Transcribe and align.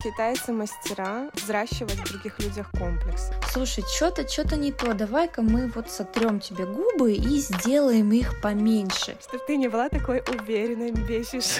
Китайцы 0.00 0.52
мастера 0.52 1.28
взращивать 1.32 1.96
в 1.96 2.12
других 2.12 2.38
людях 2.38 2.70
комплекс. 2.70 3.32
Слушай, 3.50 3.82
что-то, 3.82 4.28
что-то 4.28 4.54
не 4.54 4.70
то. 4.70 4.94
Давай-ка 4.94 5.42
мы 5.42 5.66
вот 5.74 5.90
сотрем 5.90 6.38
тебе 6.38 6.66
губы 6.66 7.14
и 7.14 7.38
сделаем 7.40 8.12
их 8.12 8.40
поменьше. 8.40 9.18
Чтоб 9.20 9.44
ты 9.44 9.56
не 9.56 9.66
была 9.66 9.88
такой 9.88 10.20
уверенной, 10.20 10.92
бесишь. 10.92 11.58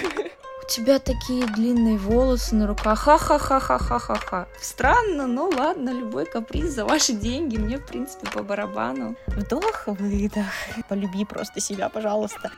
У 0.63 0.67
тебя 0.69 0.99
такие 0.99 1.47
длинные 1.47 1.97
волосы 1.97 2.55
на 2.55 2.65
руках. 2.65 2.99
Ха-ха-ха-ха-ха-ха-ха. 2.99 4.47
Странно, 4.61 5.27
но 5.27 5.49
ладно, 5.49 5.89
любой 5.89 6.25
каприз 6.25 6.69
за 6.69 6.85
ваши 6.85 7.11
деньги. 7.11 7.57
Мне, 7.57 7.77
в 7.77 7.85
принципе, 7.85 8.31
по 8.31 8.41
барабану. 8.41 9.17
Вдох, 9.27 9.87
выдох. 9.87 10.45
Полюби 10.87 11.25
просто 11.25 11.59
себя, 11.59 11.89
пожалуйста. 11.89 12.53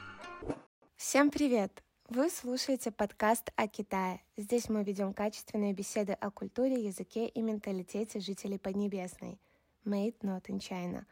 Всем 0.96 1.32
привет! 1.32 1.72
Вы 2.14 2.30
слушаете 2.30 2.92
подкаст 2.92 3.54
о 3.56 3.70
Китае. 3.70 4.20
Здесь 4.36 4.68
мы 4.68 4.84
ведем 4.84 5.14
качественные 5.14 5.72
беседы 5.72 6.12
о 6.12 6.30
культуре, 6.30 6.84
языке 6.84 7.26
и 7.26 7.42
менталитете 7.42 8.20
жителей 8.20 8.60
Поднебесной. 8.60 9.40
Made 9.86 10.20
not 10.22 10.42
in 10.50 10.58
China. 10.58 11.06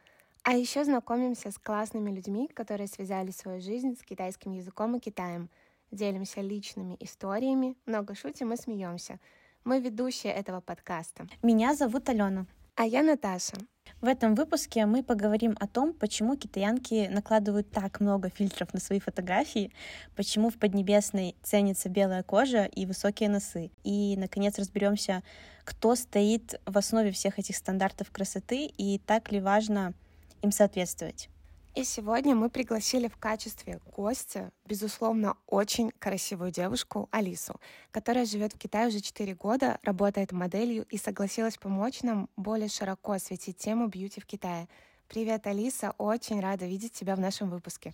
А 0.44 0.58
еще 0.58 0.84
знакомимся 0.84 1.52
с 1.52 1.58
классными 1.58 2.12
людьми, 2.12 2.50
которые 2.54 2.88
связали 2.88 3.32
свою 3.32 3.62
жизнь 3.62 3.96
с 3.96 4.04
китайским 4.04 4.52
языком 4.52 4.98
и 4.98 5.00
Китаем. 5.00 5.50
Делимся 5.90 6.42
личными 6.42 6.98
историями, 7.00 7.78
много 7.86 8.14
шутим 8.14 8.52
и 8.52 8.58
смеемся. 8.58 9.22
Мы 9.64 9.80
ведущие 9.80 10.34
этого 10.34 10.60
подкаста. 10.60 11.30
Меня 11.42 11.76
зовут 11.76 12.10
Алена. 12.10 12.46
А 12.80 12.86
я 12.86 13.04
Наташа. 13.04 13.58
В 14.00 14.06
этом 14.06 14.36
выпуске 14.36 14.86
мы 14.86 15.04
поговорим 15.04 15.54
о 15.60 15.68
том, 15.68 15.92
почему 15.92 16.38
китаянки 16.38 17.10
накладывают 17.12 17.70
так 17.72 18.00
много 18.00 18.30
фильтров 18.30 18.74
на 18.74 18.80
свои 18.80 19.02
фотографии, 19.02 19.74
почему 20.16 20.50
в 20.50 20.58
Поднебесной 20.58 21.36
ценится 21.44 21.90
белая 21.90 22.24
кожа 22.24 22.64
и 22.64 22.86
высокие 22.86 23.28
носы. 23.28 23.72
И, 23.84 24.16
наконец, 24.16 24.58
разберемся, 24.58 25.24
кто 25.66 25.94
стоит 25.96 26.62
в 26.66 26.78
основе 26.78 27.12
всех 27.12 27.38
этих 27.38 27.58
стандартов 27.58 28.12
красоты 28.12 28.68
и 28.68 28.98
так 29.00 29.30
ли 29.34 29.42
важно 29.42 29.94
им 30.42 30.54
соответствовать. 30.54 31.28
И 31.76 31.84
сегодня 31.84 32.36
мы 32.36 32.50
пригласили 32.50 33.08
в 33.08 33.18
качестве 33.18 33.80
гостя, 33.96 34.52
безусловно, 34.66 35.38
очень 35.46 35.92
красивую 35.92 36.52
девушку 36.52 37.08
Алису, 37.12 37.60
которая 37.92 38.26
живет 38.26 38.54
в 38.54 38.58
Китае 38.58 38.88
уже 38.88 39.02
4 39.02 39.36
года, 39.36 39.80
работает 39.84 40.32
моделью 40.32 40.86
и 40.90 40.98
согласилась 40.98 41.58
помочь 41.58 42.02
нам 42.02 42.28
более 42.36 42.70
широко 42.70 43.14
осветить 43.14 43.58
тему 43.58 43.88
бьюти 43.88 44.20
в 44.20 44.26
Китае. 44.26 44.68
Привет, 45.08 45.48
Алиса, 45.48 45.94
очень 45.98 46.40
рада 46.40 46.66
видеть 46.66 46.94
тебя 46.94 47.16
в 47.16 47.20
нашем 47.20 47.50
выпуске. 47.50 47.94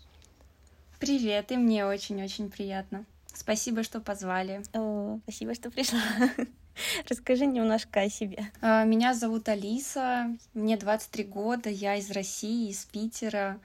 Привет, 0.99 1.51
и 1.51 1.57
мне 1.57 1.85
очень-очень 1.85 2.49
приятно. 2.49 3.05
Спасибо, 3.27 3.83
что 3.83 3.99
позвали. 3.99 4.63
О, 4.73 5.19
спасибо, 5.23 5.53
что 5.53 5.69
пришла. 5.69 5.99
Расскажи 7.09 7.45
немножко 7.45 8.01
о 8.01 8.09
себе. 8.09 8.51
А, 8.61 8.83
меня 8.83 9.13
зовут 9.13 9.49
Алиса, 9.49 10.35
мне 10.53 10.77
23 10.77 11.23
года, 11.23 11.69
я 11.69 11.95
из 11.95 12.11
России, 12.11 12.69
из 12.69 12.85
Питера. 12.85 13.59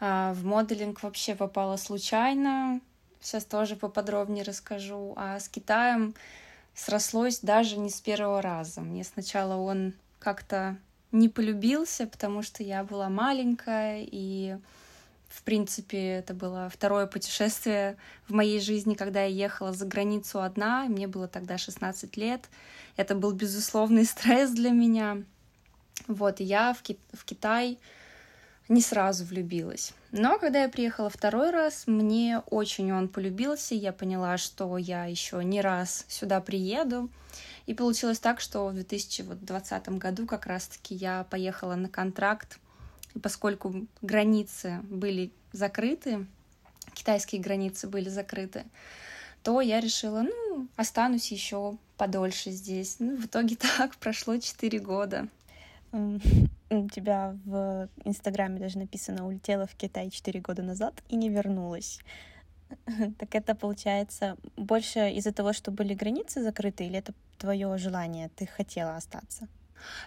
А, 0.00 0.32
в 0.34 0.44
моделинг 0.44 1.02
вообще 1.02 1.34
попала 1.34 1.76
случайно, 1.76 2.80
сейчас 3.20 3.44
тоже 3.44 3.76
поподробнее 3.76 4.44
расскажу. 4.44 5.14
А 5.16 5.38
с 5.38 5.48
Китаем 5.48 6.14
срослось 6.74 7.40
даже 7.40 7.78
не 7.78 7.90
с 7.90 8.00
первого 8.00 8.42
раза. 8.42 8.80
Мне 8.80 9.04
сначала 9.04 9.56
он 9.56 9.94
как-то 10.18 10.76
не 11.12 11.28
полюбился, 11.28 12.06
потому 12.06 12.42
что 12.42 12.62
я 12.62 12.84
была 12.84 13.08
маленькая 13.08 14.04
и 14.04 14.56
в 15.36 15.42
принципе, 15.42 16.14
это 16.14 16.32
было 16.32 16.70
второе 16.70 17.06
путешествие 17.06 17.98
в 18.26 18.32
моей 18.32 18.58
жизни, 18.58 18.94
когда 18.94 19.22
я 19.22 19.44
ехала 19.44 19.74
за 19.74 19.84
границу 19.84 20.40
одна. 20.40 20.86
Мне 20.86 21.06
было 21.08 21.28
тогда 21.28 21.58
16 21.58 22.16
лет. 22.16 22.48
Это 22.96 23.14
был 23.14 23.32
безусловный 23.32 24.04
стресс 24.06 24.50
для 24.50 24.70
меня. 24.70 25.22
Вот, 26.08 26.40
и 26.40 26.44
я 26.44 26.72
в, 26.72 26.80
Ки- 26.80 26.98
в 27.12 27.26
Китай 27.26 27.78
не 28.70 28.80
сразу 28.80 29.26
влюбилась. 29.26 29.92
Но 30.10 30.38
когда 30.38 30.62
я 30.62 30.70
приехала 30.70 31.10
второй 31.10 31.50
раз, 31.50 31.86
мне 31.86 32.40
очень 32.46 32.90
он 32.92 33.08
полюбился. 33.08 33.74
Я 33.74 33.92
поняла, 33.92 34.38
что 34.38 34.78
я 34.78 35.04
еще 35.04 35.44
не 35.44 35.60
раз 35.60 36.06
сюда 36.08 36.40
приеду. 36.40 37.10
И 37.66 37.74
получилось 37.74 38.20
так, 38.20 38.40
что 38.40 38.68
в 38.68 38.72
2020 38.72 39.88
году 39.98 40.26
как 40.26 40.46
раз-таки 40.46 40.94
я 40.94 41.24
поехала 41.24 41.74
на 41.74 41.90
контракт 41.90 42.58
поскольку 43.22 43.86
границы 44.02 44.80
были 44.84 45.32
закрыты, 45.52 46.26
китайские 46.94 47.40
границы 47.40 47.88
были 47.88 48.08
закрыты, 48.08 48.64
то 49.42 49.60
я 49.60 49.80
решила, 49.80 50.22
ну, 50.22 50.66
останусь 50.76 51.30
еще 51.30 51.78
подольше 51.96 52.50
здесь. 52.50 52.96
Ну, 52.98 53.16
в 53.16 53.26
итоге 53.26 53.56
так 53.78 53.96
прошло 53.96 54.38
4 54.38 54.78
года. 54.80 55.28
У 55.92 56.88
тебя 56.88 57.36
в 57.44 57.88
Инстаграме 58.04 58.58
даже 58.58 58.78
написано 58.78 59.26
«Улетела 59.26 59.66
в 59.66 59.74
Китай 59.76 60.10
4 60.10 60.40
года 60.40 60.62
назад 60.62 60.94
и 61.08 61.16
не 61.16 61.28
вернулась». 61.28 62.00
Так 63.18 63.34
это 63.36 63.54
получается 63.54 64.36
больше 64.56 65.10
из-за 65.10 65.32
того, 65.32 65.52
что 65.52 65.70
были 65.70 65.94
границы 65.94 66.42
закрыты, 66.42 66.84
или 66.84 66.98
это 66.98 67.14
твое 67.38 67.78
желание, 67.78 68.28
ты 68.34 68.46
хотела 68.46 68.96
остаться? 68.96 69.46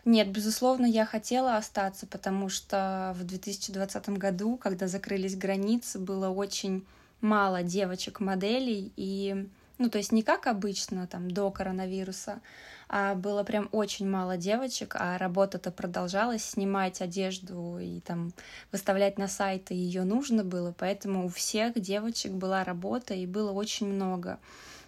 Нет, 0.06 0.30
безусловно, 0.30 0.86
я 0.86 1.06
хотела 1.06 1.58
остаться, 1.58 2.08
потому 2.08 2.50
что 2.50 3.14
в 3.18 3.24
2020 3.24 4.10
году, 4.10 4.58
когда 4.58 4.88
закрылись 4.88 5.36
границы, 5.36 6.00
было 6.00 6.30
очень 6.30 6.86
мало 7.22 7.64
девочек-моделей, 7.64 8.92
и, 8.96 9.48
ну, 9.78 9.90
то 9.90 9.98
есть 9.98 10.12
не 10.12 10.24
как 10.24 10.48
обычно, 10.48 11.08
там, 11.08 11.30
до 11.30 11.52
коронавируса, 11.52 12.40
а 12.88 13.14
было 13.14 13.44
прям 13.44 13.70
очень 13.72 14.10
мало 14.10 14.36
девочек, 14.36 14.96
а 14.98 15.18
работа-то 15.18 15.70
продолжалась, 15.70 16.44
снимать 16.44 17.02
одежду 17.02 17.78
и 17.80 18.00
там 18.00 18.34
выставлять 18.72 19.20
на 19.20 19.28
сайты 19.28 19.76
ее 19.76 20.04
нужно 20.04 20.44
было, 20.44 20.74
поэтому 20.76 21.26
у 21.26 21.30
всех 21.30 21.80
девочек 21.80 22.32
была 22.32 22.64
работа, 22.64 23.14
и 23.14 23.28
было 23.28 23.52
очень 23.52 23.88
много. 23.88 24.40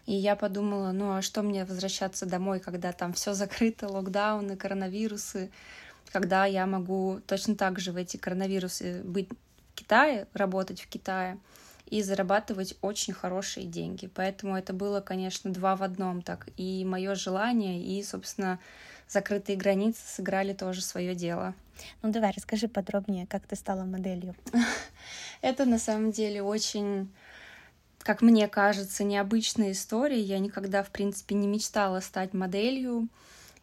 И 0.06 0.14
я 0.14 0.36
подумала, 0.36 0.92
ну 0.92 1.16
а 1.16 1.22
что 1.22 1.42
мне 1.42 1.66
возвращаться 1.66 2.26
домой, 2.26 2.60
когда 2.60 2.92
там 2.92 3.14
все 3.14 3.34
закрыто, 3.34 3.88
локдауны, 3.88 4.58
коронавирусы, 4.58 5.52
когда 6.12 6.46
я 6.46 6.66
могу 6.66 7.22
точно 7.28 7.56
так 7.56 7.80
же 7.80 7.92
в 7.92 7.98
эти 7.98 8.18
коронавирусы 8.18 9.02
быть 9.04 9.30
в 9.30 9.76
Китае, 9.76 10.28
работать 10.34 10.82
в 10.82 10.88
Китае 10.88 11.38
и 11.86 12.02
зарабатывать 12.02 12.76
очень 12.82 13.14
хорошие 13.14 13.66
деньги. 13.66 14.08
Поэтому 14.08 14.58
это 14.58 14.74
было, 14.74 15.02
конечно, 15.02 15.52
два 15.52 15.76
в 15.76 15.84
одном 15.84 16.22
так. 16.22 16.48
И 16.58 16.86
мое 16.86 17.16
желание, 17.16 17.84
и, 17.84 18.02
собственно, 18.04 18.60
закрытые 19.08 19.58
границы 19.58 20.02
сыграли 20.06 20.54
тоже 20.54 20.82
свое 20.82 21.16
дело. 21.16 21.54
Ну 22.02 22.12
давай, 22.12 22.32
расскажи 22.36 22.68
подробнее, 22.68 23.28
как 23.28 23.46
ты 23.46 23.56
стала 23.56 23.84
моделью. 23.84 24.36
Это 25.42 25.66
на 25.66 25.80
самом 25.80 26.12
деле 26.12 26.42
очень 26.42 27.12
как 28.04 28.22
мне 28.22 28.48
кажется, 28.48 29.04
необычная 29.04 29.72
история. 29.72 30.20
Я 30.20 30.40
никогда, 30.40 30.84
в 30.84 30.90
принципе, 30.90 31.36
не 31.36 31.48
мечтала 31.48 32.00
стать 32.00 32.34
моделью 32.34 33.08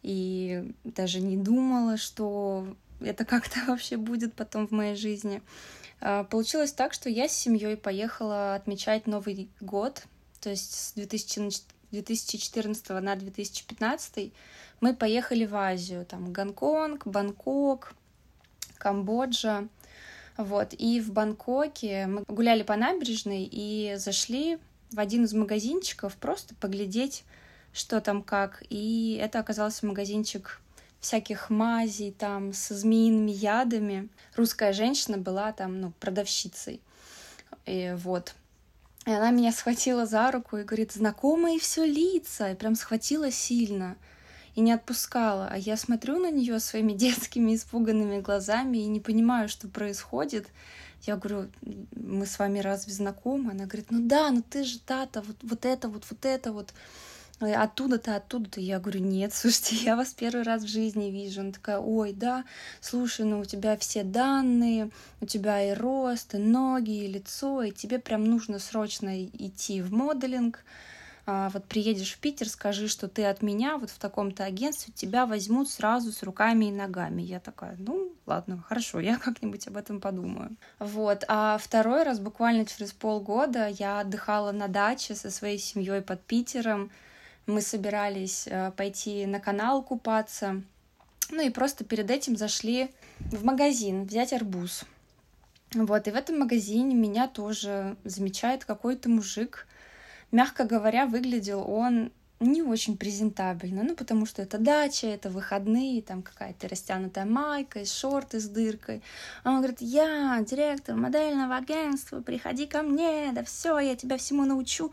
и 0.01 0.73
даже 0.83 1.19
не 1.19 1.37
думала, 1.37 1.97
что 1.97 2.75
это 3.01 3.25
как-то 3.25 3.59
вообще 3.67 3.97
будет 3.97 4.33
потом 4.33 4.67
в 4.67 4.71
моей 4.71 4.95
жизни. 4.95 5.41
А, 6.01 6.23
получилось 6.23 6.73
так, 6.73 6.93
что 6.93 7.09
я 7.09 7.27
с 7.27 7.33
семьей 7.33 7.77
поехала 7.77 8.55
отмечать 8.55 9.07
Новый 9.07 9.49
год, 9.59 10.03
то 10.39 10.49
есть 10.49 10.73
с 10.73 10.93
2000, 10.93 11.63
2014 11.91 12.89
на 12.89 13.15
2015 13.15 14.31
мы 14.79 14.95
поехали 14.95 15.45
в 15.45 15.55
Азию, 15.55 16.05
там 16.05 16.31
Гонконг, 16.31 17.05
Бангкок, 17.05 17.93
Камбоджа. 18.77 19.67
Вот, 20.39 20.69
и 20.71 21.01
в 21.01 21.11
Бангкоке 21.11 22.07
мы 22.07 22.23
гуляли 22.25 22.63
по 22.63 22.77
набережной 22.77 23.43
и 23.43 23.95
зашли 23.97 24.57
в 24.89 24.97
один 24.97 25.25
из 25.25 25.33
магазинчиков 25.33 26.15
просто 26.15 26.55
поглядеть, 26.55 27.25
что 27.73 27.99
там 27.99 28.23
как. 28.23 28.63
И 28.69 29.19
это 29.21 29.39
оказался 29.39 29.85
магазинчик 29.85 30.61
всяких 31.01 31.49
мазей 31.49 32.13
там 32.13 32.53
со 32.53 32.73
змеиными 32.73 33.31
ядами. 33.31 34.07
Русская 34.37 34.71
женщина 34.71 35.17
была 35.17 35.51
там, 35.51 35.81
ну, 35.81 35.91
продавщицей. 35.99 36.79
И 37.65 37.93
вот. 37.97 38.33
И 39.05 39.11
она 39.11 39.31
меня 39.31 39.51
схватила 39.51 40.05
за 40.05 40.31
руку 40.31 40.55
и 40.55 40.63
говорит, 40.63 40.93
знакомые 40.93 41.59
все 41.59 41.83
лица. 41.83 42.51
И 42.51 42.55
прям 42.55 42.75
схватила 42.75 43.29
сильно 43.29 43.97
и 44.59 44.61
не 44.61 44.73
отпускала. 44.73 45.47
А 45.49 45.57
я 45.57 45.77
смотрю 45.77 46.19
на 46.19 46.29
нее 46.29 46.59
своими 46.59 46.91
детскими 47.05 47.55
испуганными 47.55 48.19
глазами 48.19 48.77
и 48.79 48.87
не 48.87 48.99
понимаю, 48.99 49.47
что 49.47 49.69
происходит. 49.69 50.47
Я 51.03 51.15
говорю, 51.15 51.49
мы 51.95 52.25
с 52.25 52.37
вами 52.39 52.59
разве 52.59 52.91
знакомы? 52.93 53.51
Она 53.51 53.65
говорит, 53.65 53.87
ну 53.89 54.01
да, 54.01 54.29
ну 54.31 54.43
ты 54.47 54.65
же 54.65 54.79
та-то, 54.79 55.21
вот, 55.21 55.37
вот 55.43 55.65
это 55.65 55.87
вот, 55.87 56.03
вот 56.09 56.25
это 56.25 56.51
вот. 56.51 56.73
Оттуда-то, 57.39 58.17
оттуда-то. 58.17 58.59
Я 58.59 58.79
говорю, 58.79 58.99
нет, 58.99 59.33
слушайте, 59.33 59.77
я 59.77 59.95
вас 59.95 60.13
первый 60.13 60.43
раз 60.43 60.63
в 60.63 60.67
жизни 60.67 61.09
вижу. 61.09 61.39
Она 61.39 61.53
такая, 61.53 61.79
ой, 61.79 62.11
да, 62.11 62.43
слушай, 62.81 63.23
ну 63.23 63.39
у 63.39 63.45
тебя 63.45 63.77
все 63.77 64.03
данные, 64.03 64.91
у 65.21 65.25
тебя 65.25 65.63
и 65.63 65.73
рост, 65.73 66.35
и 66.35 66.37
ноги, 66.37 67.05
и 67.05 67.07
лицо, 67.07 67.63
и 67.63 67.71
тебе 67.71 67.97
прям 67.97 68.25
нужно 68.25 68.59
срочно 68.59 69.23
идти 69.23 69.81
в 69.81 69.93
моделинг 69.93 70.65
вот 71.25 71.65
приедешь 71.65 72.13
в 72.13 72.19
Питер, 72.19 72.49
скажи, 72.49 72.87
что 72.87 73.07
ты 73.07 73.25
от 73.25 73.41
меня, 73.41 73.77
вот 73.77 73.89
в 73.89 73.99
таком-то 73.99 74.45
агентстве, 74.45 74.93
тебя 74.95 75.25
возьмут 75.25 75.69
сразу 75.69 76.11
с 76.11 76.23
руками 76.23 76.65
и 76.65 76.71
ногами. 76.71 77.21
Я 77.21 77.39
такая, 77.39 77.75
ну, 77.77 78.13
ладно, 78.25 78.63
хорошо, 78.67 78.99
я 78.99 79.17
как-нибудь 79.17 79.67
об 79.67 79.77
этом 79.77 80.01
подумаю. 80.01 80.55
Вот, 80.79 81.23
а 81.27 81.57
второй 81.57 82.03
раз, 82.03 82.19
буквально 82.19 82.65
через 82.65 82.93
полгода, 82.93 83.67
я 83.67 83.99
отдыхала 83.99 84.51
на 84.51 84.67
даче 84.67 85.15
со 85.15 85.29
своей 85.29 85.59
семьей 85.59 86.01
под 86.01 86.21
Питером. 86.21 86.89
Мы 87.45 87.61
собирались 87.61 88.47
э, 88.47 88.71
пойти 88.71 89.25
на 89.25 89.39
канал 89.39 89.83
купаться. 89.83 90.61
Ну 91.31 91.41
и 91.41 91.49
просто 91.49 91.83
перед 91.83 92.09
этим 92.09 92.37
зашли 92.37 92.91
в 93.19 93.43
магазин 93.43 94.05
взять 94.05 94.33
арбуз. 94.33 94.83
Вот, 95.73 96.07
и 96.07 96.11
в 96.11 96.15
этом 96.15 96.39
магазине 96.39 96.95
меня 96.95 97.27
тоже 97.27 97.97
замечает 98.03 98.65
какой-то 98.65 99.09
мужик— 99.09 99.67
мягко 100.31 100.63
говоря, 100.63 101.05
выглядел 101.05 101.69
он 101.69 102.11
не 102.39 102.61
очень 102.61 102.97
презентабельно, 102.97 103.83
ну, 103.83 103.95
потому 103.95 104.25
что 104.25 104.41
это 104.41 104.57
дача, 104.57 105.07
это 105.07 105.29
выходные, 105.29 106.01
там 106.01 106.21
какая-то 106.21 106.69
растянутая 106.69 107.25
майка, 107.25 107.85
шорты 107.85 108.39
с 108.39 108.47
дыркой. 108.47 109.01
А 109.43 109.51
он 109.51 109.57
говорит, 109.57 109.81
я 109.81 110.43
директор 110.49 110.95
модельного 110.95 111.57
агентства, 111.57 112.21
приходи 112.21 112.65
ко 112.65 112.81
мне, 112.81 113.31
да 113.33 113.43
все, 113.43 113.77
я 113.79 113.95
тебя 113.95 114.17
всему 114.17 114.45
научу. 114.45 114.91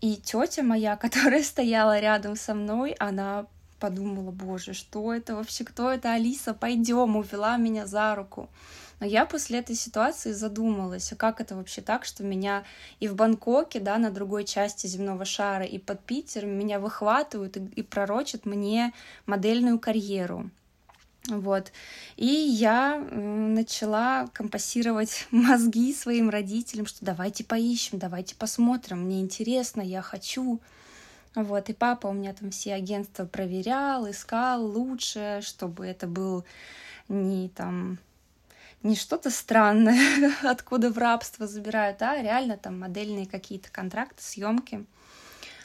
И 0.00 0.16
тетя 0.16 0.62
моя, 0.62 0.96
которая 0.98 1.42
стояла 1.42 1.98
рядом 1.98 2.36
со 2.36 2.54
мной, 2.54 2.92
она 2.98 3.46
подумала, 3.80 4.30
боже, 4.30 4.74
что 4.74 5.14
это 5.14 5.36
вообще, 5.36 5.64
кто 5.64 5.90
это, 5.90 6.12
Алиса, 6.12 6.52
пойдем, 6.52 7.16
увела 7.16 7.56
меня 7.56 7.86
за 7.86 8.14
руку. 8.14 8.50
Но 9.00 9.06
я 9.06 9.26
после 9.26 9.60
этой 9.60 9.76
ситуации 9.76 10.32
задумалась, 10.32 11.12
а 11.12 11.16
как 11.16 11.40
это 11.40 11.54
вообще 11.54 11.80
так, 11.80 12.04
что 12.04 12.24
меня 12.24 12.64
и 12.98 13.08
в 13.08 13.14
Бангкоке, 13.14 13.78
да, 13.78 13.96
на 13.98 14.10
другой 14.10 14.44
части 14.44 14.86
земного 14.86 15.24
шара, 15.24 15.64
и 15.64 15.78
под 15.78 16.00
Питером 16.00 16.50
меня 16.50 16.80
выхватывают 16.80 17.56
и, 17.56 17.60
и 17.76 17.82
пророчат 17.82 18.44
мне 18.44 18.92
модельную 19.26 19.78
карьеру. 19.78 20.50
Вот. 21.28 21.72
И 22.16 22.26
я 22.26 22.98
начала 22.98 24.28
компасировать 24.32 25.26
мозги 25.30 25.94
своим 25.94 26.30
родителям, 26.30 26.86
что 26.86 27.04
давайте 27.04 27.44
поищем, 27.44 27.98
давайте 27.98 28.34
посмотрим, 28.34 29.02
мне 29.02 29.20
интересно, 29.20 29.80
я 29.80 30.02
хочу. 30.02 30.60
Вот, 31.34 31.68
и 31.68 31.72
папа 31.72 32.08
у 32.08 32.12
меня 32.12 32.32
там 32.32 32.50
все 32.50 32.74
агентства 32.74 33.24
проверял, 33.24 34.10
искал 34.10 34.64
лучше, 34.64 35.40
чтобы 35.42 35.86
это 35.86 36.08
был 36.08 36.44
не 37.08 37.48
там 37.50 37.98
не 38.82 38.96
что-то 38.96 39.30
странное, 39.30 40.32
откуда 40.42 40.90
в 40.90 40.98
рабство 40.98 41.46
забирают, 41.46 42.02
а 42.02 42.20
реально 42.20 42.56
там 42.56 42.78
модельные 42.78 43.26
какие-то 43.26 43.70
контракты, 43.70 44.22
съемки. 44.22 44.86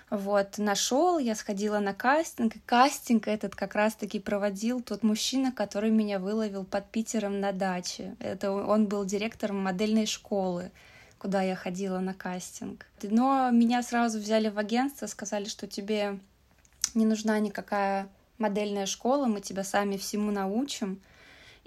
Вот, 0.10 0.60
нашел, 0.60 1.18
я 1.18 1.34
сходила 1.34 1.80
на 1.80 1.94
кастинг, 1.94 2.56
и 2.56 2.60
кастинг 2.60 3.28
этот 3.28 3.56
как 3.56 3.74
раз-таки 3.74 4.20
проводил 4.20 4.82
тот 4.82 5.02
мужчина, 5.02 5.52
который 5.52 5.90
меня 5.90 6.20
выловил 6.20 6.66
под 6.66 6.88
Питером 6.92 7.40
на 7.40 7.52
даче. 7.52 8.16
Это 8.20 8.52
он 8.52 8.86
был 8.86 9.06
директором 9.06 9.64
модельной 9.64 10.06
школы, 10.06 10.72
куда 11.18 11.42
я 11.42 11.56
ходила 11.56 11.98
на 12.00 12.14
кастинг. 12.14 12.86
Но 13.02 13.50
меня 13.50 13.82
сразу 13.82 14.20
взяли 14.20 14.50
в 14.50 14.60
агентство, 14.60 15.08
сказали, 15.08 15.46
что 15.46 15.66
тебе 15.66 16.20
не 16.94 17.06
нужна 17.06 17.40
никакая 17.40 18.08
модельная 18.38 18.86
школа, 18.86 19.26
мы 19.26 19.42
тебя 19.42 19.64
сами 19.64 19.98
всему 19.98 20.30
научим. 20.32 21.02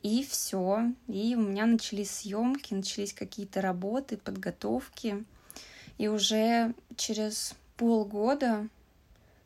И 0.07 0.25
все. 0.25 0.93
И 1.09 1.35
у 1.35 1.41
меня 1.41 1.67
начались 1.67 2.13
съемки, 2.13 2.75
начались 2.75 3.13
какие-то 3.13 3.61
работы, 3.61 4.17
подготовки. 4.17 5.25
И 5.99 6.07
уже 6.07 6.75
через 6.97 7.55
полгода, 7.77 8.69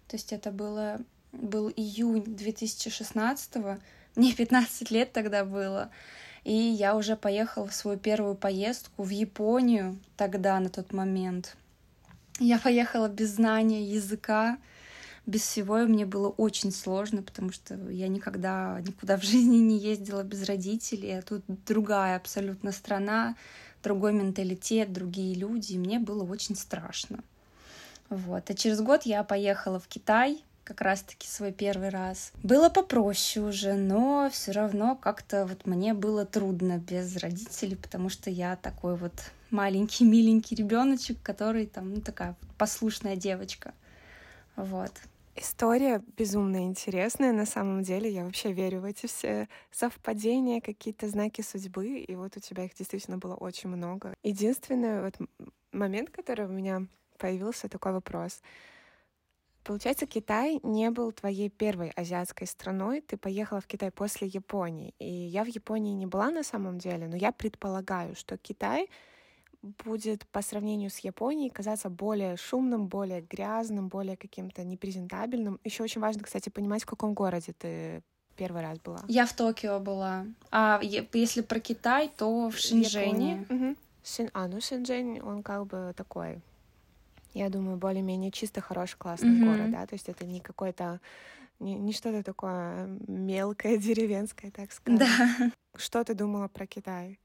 то 0.06 0.16
есть 0.16 0.34
это 0.34 0.50
было, 0.50 1.00
был 1.32 1.70
июнь 1.74 2.24
2016 2.24 3.56
мне 4.16 4.34
15 4.34 4.90
лет 4.90 5.14
тогда 5.14 5.46
было, 5.46 5.90
и 6.44 6.52
я 6.52 6.94
уже 6.94 7.16
поехала 7.16 7.66
в 7.66 7.74
свою 7.74 7.96
первую 7.98 8.34
поездку 8.34 9.04
в 9.04 9.08
Японию 9.08 9.98
тогда, 10.18 10.60
на 10.60 10.68
тот 10.68 10.92
момент. 10.92 11.56
Я 12.38 12.58
поехала 12.58 13.08
без 13.08 13.36
знания 13.36 13.82
языка, 13.82 14.58
без 15.30 15.42
всего 15.42 15.76
мне 15.78 16.04
было 16.04 16.28
очень 16.28 16.72
сложно, 16.72 17.22
потому 17.22 17.52
что 17.52 17.74
я 17.90 18.08
никогда 18.08 18.80
никуда 18.86 19.16
в 19.16 19.22
жизни 19.24 19.58
не 19.58 19.78
ездила 19.78 20.22
без 20.22 20.44
родителей, 20.44 21.18
а 21.18 21.22
тут 21.22 21.44
другая 21.66 22.16
абсолютно 22.16 22.72
страна, 22.72 23.36
другой 23.82 24.12
менталитет, 24.12 24.92
другие 24.92 25.34
люди, 25.34 25.72
и 25.72 25.78
мне 25.78 25.98
было 25.98 26.24
очень 26.24 26.56
страшно. 26.56 27.20
Вот. 28.08 28.50
А 28.50 28.54
через 28.54 28.80
год 28.80 29.04
я 29.04 29.22
поехала 29.22 29.78
в 29.78 29.86
Китай, 29.86 30.42
как 30.64 30.82
раз-таки 30.82 31.26
свой 31.26 31.52
первый 31.52 31.88
раз. 31.88 32.32
Было 32.42 32.68
попроще 32.68 33.44
уже, 33.44 33.74
но 33.74 34.28
все 34.32 34.52
равно 34.52 34.94
как-то 34.94 35.46
вот 35.46 35.66
мне 35.66 35.94
было 35.94 36.24
трудно 36.26 36.78
без 36.78 37.16
родителей, 37.16 37.76
потому 37.76 38.08
что 38.08 38.30
я 38.30 38.56
такой 38.56 38.96
вот 38.96 39.12
маленький, 39.50 40.04
миленький 40.04 40.56
ребеночек, 40.56 41.18
который 41.22 41.66
там, 41.66 41.94
ну, 41.94 42.00
такая 42.00 42.36
послушная 42.56 43.16
девочка. 43.16 43.74
Вот. 44.56 44.92
История 45.36 46.02
безумно 46.16 46.64
интересная 46.64 47.32
на 47.32 47.46
самом 47.46 47.82
деле. 47.82 48.10
Я 48.10 48.24
вообще 48.24 48.52
верю 48.52 48.80
в 48.80 48.84
эти 48.84 49.06
все 49.06 49.48
совпадения, 49.70 50.60
какие-то 50.60 51.08
знаки 51.08 51.40
судьбы. 51.40 51.98
И 51.98 52.14
вот 52.16 52.36
у 52.36 52.40
тебя 52.40 52.64
их 52.64 52.74
действительно 52.74 53.18
было 53.18 53.34
очень 53.34 53.70
много. 53.70 54.14
Единственный 54.22 55.02
вот 55.02 55.16
момент, 55.72 56.10
который 56.10 56.46
у 56.46 56.50
меня 56.52 56.86
появился, 57.16 57.68
такой 57.68 57.92
вопрос. 57.92 58.42
Получается, 59.62 60.06
Китай 60.06 60.58
не 60.62 60.90
был 60.90 61.12
твоей 61.12 61.48
первой 61.50 61.90
азиатской 61.90 62.46
страной. 62.46 63.02
Ты 63.02 63.16
поехала 63.16 63.60
в 63.60 63.66
Китай 63.66 63.90
после 63.90 64.26
Японии. 64.26 64.94
И 64.98 65.06
я 65.06 65.44
в 65.44 65.48
Японии 65.48 65.92
не 65.92 66.06
была 66.06 66.30
на 66.30 66.42
самом 66.42 66.78
деле, 66.78 67.06
но 67.06 67.16
я 67.16 67.30
предполагаю, 67.30 68.16
что 68.16 68.36
Китай 68.38 68.88
будет 69.62 70.26
по 70.28 70.42
сравнению 70.42 70.90
с 70.90 70.98
Японией 70.98 71.50
казаться 71.50 71.90
более 71.90 72.36
шумным, 72.36 72.86
более 72.86 73.20
грязным, 73.20 73.88
более 73.88 74.16
каким-то 74.16 74.64
непрезентабельным. 74.64 75.60
Еще 75.64 75.82
очень 75.82 76.00
важно, 76.00 76.22
кстати, 76.22 76.48
понимать, 76.48 76.82
в 76.82 76.86
каком 76.86 77.14
городе 77.14 77.52
ты 77.52 78.02
первый 78.36 78.62
раз 78.62 78.78
была. 78.78 79.04
Я 79.06 79.26
в 79.26 79.34
Токио 79.34 79.78
была. 79.80 80.26
А 80.50 80.80
если 80.82 81.42
про 81.42 81.60
Китай, 81.60 82.10
то 82.16 82.48
в 82.48 82.56
Шэньчжэне. 82.56 83.46
Угу. 83.48 83.76
Шин... 84.02 84.30
А, 84.32 84.48
ну 84.48 84.60
Шэньчжэнь, 84.60 85.20
он 85.20 85.42
как 85.42 85.66
бы 85.66 85.92
такой, 85.94 86.40
я 87.34 87.50
думаю, 87.50 87.76
более-менее 87.76 88.30
чисто 88.30 88.62
хороший, 88.62 88.96
классный 88.96 89.40
mm 89.40 89.44
город, 89.44 89.70
да, 89.72 89.86
то 89.86 89.94
есть 89.94 90.08
это 90.08 90.24
не 90.24 90.40
какой-то 90.40 91.00
не, 91.58 91.74
не 91.74 91.92
что-то 91.92 92.22
такое 92.22 92.86
мелкое, 93.06 93.76
деревенское, 93.78 94.50
так 94.50 94.72
сказать. 94.72 95.00
Да. 95.00 95.52
Что 95.76 96.02
ты 96.02 96.14
думала 96.14 96.48
про 96.48 96.66
Китай? 96.66 97.18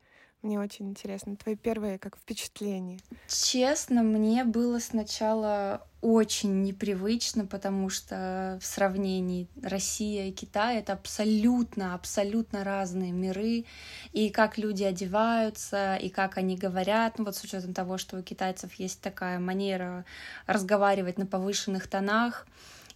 Мне 0.46 0.60
очень 0.60 0.90
интересно. 0.90 1.36
Твои 1.36 1.56
первые 1.56 1.98
как 1.98 2.18
впечатления? 2.18 3.00
Честно, 3.28 4.04
мне 4.04 4.44
было 4.44 4.78
сначала 4.78 5.82
очень 6.02 6.62
непривычно, 6.62 7.48
потому 7.48 7.90
что 7.90 8.60
в 8.62 8.66
сравнении 8.68 9.48
Россия 9.64 10.28
и 10.28 10.32
Китай 10.32 10.78
это 10.78 10.94
абсолютно, 10.94 11.96
абсолютно 11.96 12.64
разные 12.64 13.12
миры. 13.12 13.66
И 14.14 14.30
как 14.30 14.60
люди 14.60 14.84
одеваются, 14.84 15.96
и 15.96 16.10
как 16.10 16.38
они 16.38 16.56
говорят. 16.56 17.18
Ну 17.18 17.26
вот 17.26 17.36
с 17.36 17.44
учетом 17.44 17.74
того, 17.74 17.98
что 17.98 18.20
у 18.20 18.22
китайцев 18.22 18.72
есть 18.76 19.02
такая 19.02 19.40
манера 19.40 20.06
разговаривать 20.46 21.18
на 21.18 21.26
повышенных 21.26 21.88
тонах. 21.88 22.46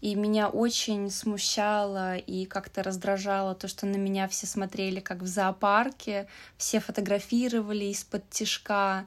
И 0.01 0.15
меня 0.15 0.47
очень 0.47 1.11
смущало 1.11 2.15
и 2.15 2.45
как-то 2.45 2.83
раздражало 2.83 3.53
то, 3.53 3.67
что 3.67 3.85
на 3.85 3.97
меня 3.97 4.27
все 4.27 4.47
смотрели 4.47 5.01
как 5.01 5.19
в 5.19 5.27
зоопарке, 5.27 6.27
все 6.57 6.79
фотографировали 6.79 7.85
из-под 7.85 8.29
тишка. 8.29 9.05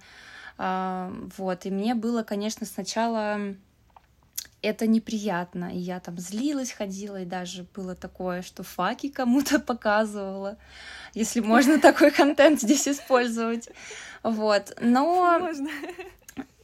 А, 0.59 1.11
вот, 1.39 1.65
и 1.65 1.71
мне 1.71 1.95
было, 1.95 2.23
конечно, 2.23 2.67
сначала 2.67 3.55
это 4.63 4.87
неприятно. 4.87 5.75
И 5.75 5.79
я 5.79 6.01
там 6.01 6.19
злилась, 6.19 6.73
ходила, 6.73 7.21
и 7.21 7.27
даже 7.27 7.67
было 7.75 7.95
такое, 7.95 8.43
что 8.43 8.63
факи 8.63 9.09
кому-то 9.09 9.59
показывала, 9.61 10.57
если 11.15 11.41
можно 11.41 11.79
такой 11.81 12.11
контент 12.11 12.61
здесь 12.61 12.89
использовать. 12.89 13.69
Вот. 14.23 14.77
Но... 14.81 15.39
Можно. 15.39 15.71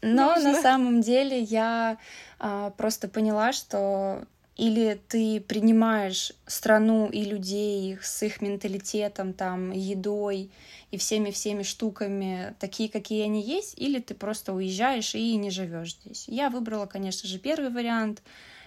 Но 0.02 0.35
Можно. 0.35 0.52
на 0.52 0.62
самом 0.62 1.00
деле 1.00 1.40
я 1.40 1.99
а, 2.38 2.71
просто 2.71 3.09
поняла, 3.09 3.52
что 3.52 4.25
или 4.59 5.00
ты 5.07 5.40
принимаешь 5.40 6.33
страну 6.47 7.07
и 7.07 7.23
людей 7.25 7.93
их 7.93 8.05
с 8.05 8.23
их 8.25 8.43
менталитетом, 8.43 9.33
там, 9.33 9.71
едой 9.71 10.50
и 10.90 10.99
всеми-всеми 10.99 11.62
штуками 11.62 12.55
такие, 12.59 12.88
какие 12.88 13.25
они 13.25 13.40
есть, 13.40 13.78
или 13.78 14.00
ты 14.00 14.14
просто 14.14 14.52
уезжаешь 14.52 15.14
и 15.14 15.37
не 15.37 15.50
живешь 15.50 15.95
здесь. 15.95 16.25
Я 16.26 16.50
выбрала, 16.50 16.87
конечно 16.87 17.28
же, 17.28 17.38
первый 17.38 17.71
вариант 17.71 18.21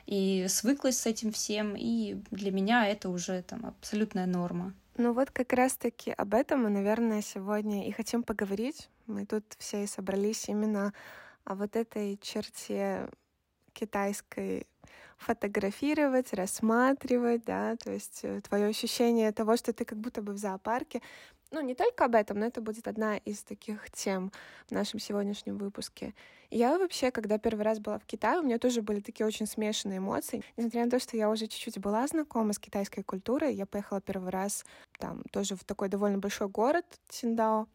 и 0.08 0.46
свыклась 0.48 0.98
с 0.98 1.06
этим 1.06 1.34
всем, 1.34 1.76
и 1.78 2.16
для 2.32 2.52
меня 2.52 2.88
это 2.88 3.10
уже 3.10 3.42
там 3.42 3.66
абсолютная 3.66 4.26
норма. 4.26 4.74
Ну 4.98 5.14
вот 5.14 5.32
как 5.32 5.52
раз-таки 5.54 6.12
об 6.12 6.34
этом 6.34 6.64
мы, 6.64 6.70
наверное, 6.70 7.22
сегодня 7.22 7.88
и 7.88 7.92
хотим 7.92 8.24
поговорить. 8.24 8.88
Мы 9.12 9.26
тут 9.26 9.44
все 9.58 9.84
и 9.84 9.88
собрались 9.88 10.48
именно 10.50 10.94
о 11.44 11.56
вот 11.56 11.76
этой 11.76 12.18
черте 12.22 13.10
китайской 13.74 14.68
фотографировать, 15.18 16.34
рассматривать, 16.34 17.46
да, 17.46 17.76
то 17.76 17.92
есть 17.92 18.22
э, 18.24 18.42
твое 18.42 18.66
ощущение 18.66 19.32
того, 19.32 19.56
что 19.56 19.72
ты 19.72 19.86
как 19.86 20.00
будто 20.00 20.22
бы 20.22 20.34
в 20.34 20.38
зоопарке. 20.38 21.02
Ну, 21.52 21.62
не 21.62 21.76
только 21.76 22.06
об 22.06 22.16
этом, 22.16 22.40
но 22.40 22.46
это 22.46 22.62
будет 22.62 22.88
одна 22.88 23.18
из 23.18 23.44
таких 23.44 23.92
тем 23.92 24.32
в 24.68 24.72
нашем 24.72 25.00
сегодняшнем 25.00 25.58
выпуске. 25.58 26.16
Я 26.50 26.78
вообще, 26.80 27.12
когда 27.12 27.38
первый 27.38 27.64
раз 27.64 27.80
была 27.80 28.00
в 28.00 28.06
Китае, 28.06 28.40
у 28.40 28.44
меня 28.44 28.58
тоже 28.58 28.82
были 28.82 29.02
такие 29.02 29.28
очень 29.28 29.46
смешанные 29.46 30.00
эмоции. 30.00 30.44
Несмотря 30.58 30.86
на 30.86 30.92
то, 30.92 31.00
что 31.00 31.18
я 31.18 31.30
уже 31.30 31.48
чуть-чуть 31.48 31.80
была 31.80 32.08
знакома 32.08 32.54
с 32.54 32.60
китайской 32.60 33.04
культурой, 33.04 33.54
я 33.54 33.66
поехала 33.66 34.02
первый 34.02 34.30
раз 34.30 34.66
там 34.98 35.24
тоже 35.32 35.56
в 35.56 35.64
такой 35.66 35.90
довольно 35.90 36.18
большой 36.18 36.48
город 36.48 36.86
Циндао. 37.10 37.68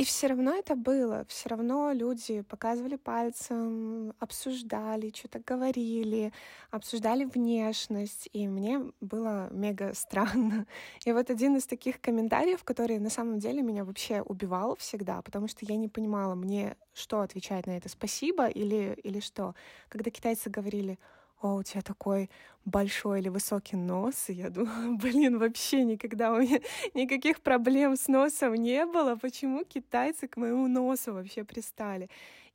И 0.00 0.04
все 0.04 0.28
равно 0.28 0.54
это 0.54 0.76
было, 0.76 1.26
все 1.28 1.50
равно 1.50 1.92
люди 1.92 2.40
показывали 2.40 2.96
пальцем, 2.96 4.14
обсуждали, 4.18 5.12
что-то 5.14 5.40
говорили, 5.40 6.32
обсуждали 6.70 7.26
внешность, 7.26 8.26
и 8.32 8.48
мне 8.48 8.80
было 9.02 9.50
мега 9.52 9.92
странно. 9.92 10.66
И 11.04 11.12
вот 11.12 11.28
один 11.28 11.58
из 11.58 11.66
таких 11.66 12.00
комментариев, 12.00 12.64
который 12.64 12.98
на 12.98 13.10
самом 13.10 13.40
деле 13.40 13.60
меня 13.60 13.84
вообще 13.84 14.22
убивал 14.22 14.74
всегда, 14.76 15.20
потому 15.20 15.48
что 15.48 15.66
я 15.66 15.76
не 15.76 15.88
понимала, 15.88 16.34
мне 16.34 16.78
что 16.94 17.20
отвечать 17.20 17.66
на 17.66 17.76
это, 17.76 17.90
спасибо 17.90 18.46
или, 18.46 18.98
или 19.04 19.20
что. 19.20 19.54
Когда 19.90 20.10
китайцы 20.10 20.48
говорили, 20.48 20.98
о, 21.40 21.54
у 21.54 21.62
тебя 21.62 21.82
такой 21.82 22.30
большой 22.64 23.20
или 23.20 23.28
высокий 23.28 23.76
нос. 23.76 24.28
И 24.28 24.34
я 24.34 24.50
думаю, 24.50 24.96
блин, 25.02 25.38
вообще 25.38 25.84
никогда 25.84 26.32
у 26.32 26.40
меня 26.40 26.60
никаких 26.94 27.40
проблем 27.40 27.96
с 27.96 28.08
носом 28.08 28.54
не 28.54 28.84
было. 28.86 29.16
Почему 29.16 29.64
китайцы 29.64 30.28
к 30.28 30.36
моему 30.36 30.68
носу 30.68 31.14
вообще 31.14 31.44
пристали? 31.44 32.10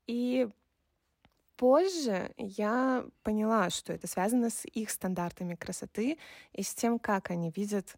И 0.07 0.47
позже 1.57 2.31
я 2.37 3.05
поняла, 3.23 3.69
что 3.69 3.93
это 3.93 4.07
связано 4.07 4.49
с 4.49 4.65
их 4.65 4.89
стандартами 4.89 5.55
красоты 5.55 6.19
и 6.53 6.63
с 6.63 6.75
тем, 6.75 6.99
как 6.99 7.31
они 7.31 7.51
видят 7.55 7.95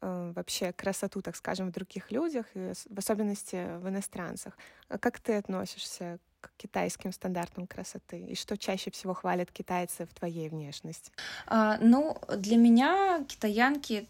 э, 0.00 0.32
вообще 0.34 0.72
красоту, 0.72 1.22
так 1.22 1.34
скажем, 1.34 1.68
в 1.68 1.72
других 1.72 2.12
людях, 2.12 2.46
в 2.54 2.98
особенности 2.98 3.78
в 3.78 3.88
иностранцах. 3.88 4.56
А 4.88 4.98
как 4.98 5.18
ты 5.18 5.34
относишься 5.34 6.20
к 6.48 6.56
китайским 6.56 7.12
стандартам 7.12 7.66
красоты? 7.66 8.18
И 8.20 8.34
что 8.34 8.56
чаще 8.56 8.90
всего 8.90 9.14
хвалят 9.14 9.50
китайцы 9.50 10.06
в 10.06 10.14
твоей 10.14 10.48
внешности? 10.48 11.10
А, 11.46 11.78
ну, 11.80 12.18
для 12.36 12.56
меня 12.56 13.24
китаянки, 13.28 14.08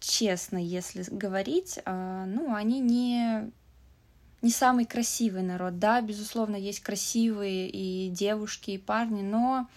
честно, 0.00 0.58
если 0.58 1.04
говорить, 1.04 1.78
а, 1.84 2.26
ну, 2.26 2.54
они 2.54 2.80
не 2.80 3.50
не 4.42 4.50
самый 4.50 4.86
красивый 4.86 5.42
народ. 5.42 5.78
Да, 5.78 6.00
безусловно, 6.00 6.56
есть 6.56 6.80
красивые 6.80 7.68
и 7.68 8.10
девушки, 8.10 8.72
и 8.72 8.78
парни, 8.78 9.22
но 9.22 9.68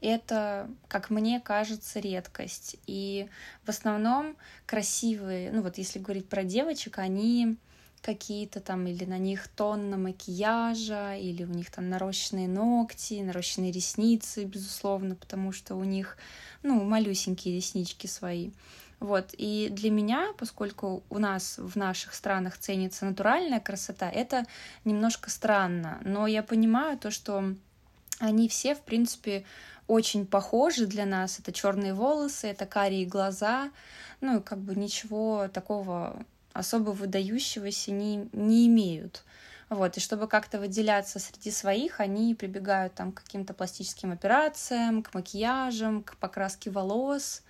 это, 0.00 0.70
как 0.88 1.10
мне 1.10 1.40
кажется, 1.40 2.00
редкость. 2.00 2.76
И 2.86 3.28
в 3.64 3.68
основном 3.68 4.36
красивые, 4.66 5.50
ну 5.52 5.62
вот 5.62 5.78
если 5.78 5.98
говорить 5.98 6.28
про 6.28 6.44
девочек, 6.44 6.98
они 6.98 7.56
какие-то 8.02 8.60
там, 8.60 8.86
или 8.86 9.04
на 9.04 9.18
них 9.18 9.48
тонна 9.48 9.96
макияжа, 9.96 11.14
или 11.14 11.44
у 11.44 11.48
них 11.48 11.70
там 11.70 11.88
нарощенные 11.88 12.48
ногти, 12.48 13.22
нарощенные 13.22 13.72
ресницы, 13.72 14.44
безусловно, 14.44 15.14
потому 15.14 15.52
что 15.52 15.76
у 15.76 15.84
них, 15.84 16.18
ну, 16.62 16.82
малюсенькие 16.82 17.56
реснички 17.56 18.06
свои. 18.06 18.50
Вот, 18.98 19.30
и 19.32 19.68
для 19.70 19.90
меня, 19.90 20.32
поскольку 20.38 21.02
у 21.10 21.18
нас 21.18 21.58
в 21.58 21.76
наших 21.76 22.14
странах 22.14 22.58
ценится 22.58 23.04
натуральная 23.04 23.60
красота, 23.60 24.08
это 24.08 24.44
немножко 24.84 25.30
странно, 25.30 26.00
но 26.04 26.26
я 26.26 26.42
понимаю 26.42 26.98
то, 26.98 27.10
что 27.10 27.54
они 28.20 28.48
все, 28.48 28.74
в 28.76 28.82
принципе, 28.82 29.44
очень 29.88 30.26
похожи 30.26 30.86
для 30.86 31.04
нас. 31.04 31.40
Это 31.40 31.52
черные 31.52 31.94
волосы, 31.94 32.46
это 32.46 32.66
карие 32.66 33.04
глаза, 33.04 33.70
ну 34.20 34.38
и 34.38 34.42
как 34.42 34.58
бы 34.58 34.76
ничего 34.76 35.48
такого 35.48 36.24
особо 36.52 36.90
выдающегося 36.90 37.92
не, 37.92 38.28
не 38.32 38.66
имеют. 38.66 39.24
Вот, 39.68 39.96
и 39.96 40.00
чтобы 40.00 40.28
как-то 40.28 40.58
выделяться 40.58 41.18
среди 41.18 41.50
своих, 41.50 42.00
они 42.00 42.34
прибегают 42.34 42.94
там 42.94 43.10
к 43.10 43.22
каким-то 43.22 43.54
пластическим 43.54 44.12
операциям, 44.12 45.02
к 45.02 45.14
макияжам, 45.14 46.02
к 46.02 46.16
покраске 46.16 46.70
волос. 46.70 47.42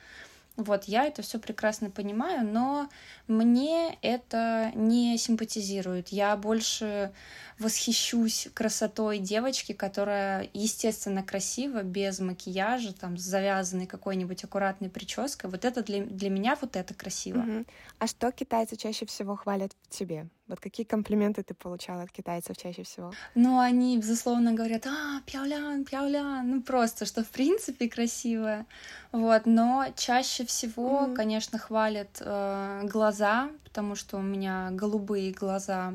Вот, 0.56 0.84
я 0.84 1.04
это 1.06 1.22
все 1.22 1.38
прекрасно 1.38 1.90
понимаю, 1.90 2.46
но 2.46 2.88
мне 3.26 3.96
это 4.02 4.70
не 4.74 5.16
симпатизирует. 5.16 6.08
Я 6.08 6.36
больше 6.36 7.12
восхищусь 7.58 8.48
красотой 8.52 9.18
девочки, 9.18 9.72
которая, 9.72 10.50
естественно, 10.52 11.22
красива, 11.22 11.82
без 11.82 12.18
макияжа, 12.20 12.92
там, 12.92 13.16
с 13.16 13.22
завязанной 13.22 13.86
какой-нибудь 13.86 14.44
аккуратной 14.44 14.90
прической. 14.90 15.48
Вот 15.48 15.64
это 15.64 15.82
для, 15.82 16.04
для 16.04 16.28
меня 16.28 16.56
вот 16.60 16.76
это 16.76 16.92
красиво. 16.92 17.38
Угу. 17.38 17.64
А 17.98 18.06
что 18.06 18.30
китайцы 18.30 18.76
чаще 18.76 19.06
всего 19.06 19.36
хвалят 19.36 19.72
в 19.82 19.88
тебе? 19.88 20.28
Вот 20.48 20.60
какие 20.60 20.84
комплименты 20.84 21.42
ты 21.42 21.54
получала 21.54 22.02
от 22.02 22.10
китайцев 22.10 22.56
чаще 22.56 22.82
всего? 22.82 23.12
Ну, 23.34 23.58
они, 23.58 23.96
безусловно, 23.98 24.52
говорят, 24.52 24.86
а, 24.86 25.20
пяулян, 25.24 25.84
пяулян, 25.84 26.50
ну, 26.50 26.62
просто, 26.62 27.06
что 27.06 27.22
в 27.22 27.28
принципе 27.28 27.88
красивое. 27.88 28.66
Вот, 29.12 29.46
но 29.46 29.86
чаще 29.96 30.44
всего, 30.44 31.06
mm 31.06 31.14
конечно, 31.14 31.58
хвалят 31.58 32.18
э, 32.20 32.80
глаза, 32.84 33.50
потому 33.64 33.94
что 33.94 34.18
у 34.18 34.22
меня 34.22 34.70
голубые 34.72 35.32
глаза. 35.32 35.94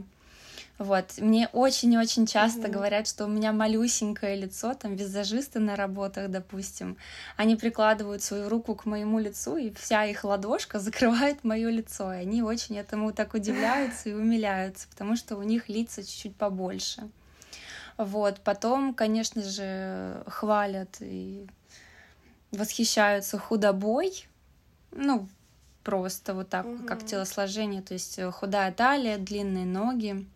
Вот. 0.78 1.18
Мне 1.18 1.50
очень-очень 1.54 2.28
часто 2.28 2.62
mm-hmm. 2.62 2.72
говорят, 2.72 3.08
что 3.08 3.26
у 3.26 3.28
меня 3.28 3.52
малюсенькое 3.52 4.36
лицо, 4.36 4.76
там 4.76 4.96
визажисты 4.96 5.60
на 5.60 5.76
работах, 5.76 6.30
допустим, 6.30 6.98
они 7.36 7.56
прикладывают 7.56 8.22
свою 8.22 8.48
руку 8.48 8.76
к 8.76 8.86
моему 8.86 9.18
лицу, 9.18 9.58
и 9.58 9.72
вся 9.74 10.06
их 10.06 10.24
ладошка 10.24 10.80
закрывает 10.80 11.44
мое 11.44 11.70
лицо. 11.70 12.14
И 12.14 12.18
они 12.18 12.44
очень 12.44 12.78
этому 12.78 13.12
так 13.12 13.34
удивляются 13.34 14.10
и 14.10 14.14
умиляются, 14.14 14.88
потому 14.90 15.16
что 15.16 15.36
у 15.38 15.44
них 15.44 15.68
лица 15.68 16.04
чуть-чуть 16.04 16.36
побольше. 16.36 17.10
Вот. 17.98 18.40
Потом, 18.42 18.94
конечно 18.94 19.42
же, 19.42 20.22
хвалят 20.28 20.98
и 21.00 21.48
восхищаются 22.52 23.40
худобой. 23.40 24.28
Ну, 24.92 25.28
просто 25.84 26.36
вот 26.36 26.50
так, 26.50 26.68
mm-hmm. 26.68 26.86
как 26.86 27.04
телосложение, 27.04 27.82
то 27.82 27.96
есть 27.96 28.22
худая 28.34 28.72
талия, 28.72 29.18
длинные 29.18 29.66
ноги. 29.66 30.28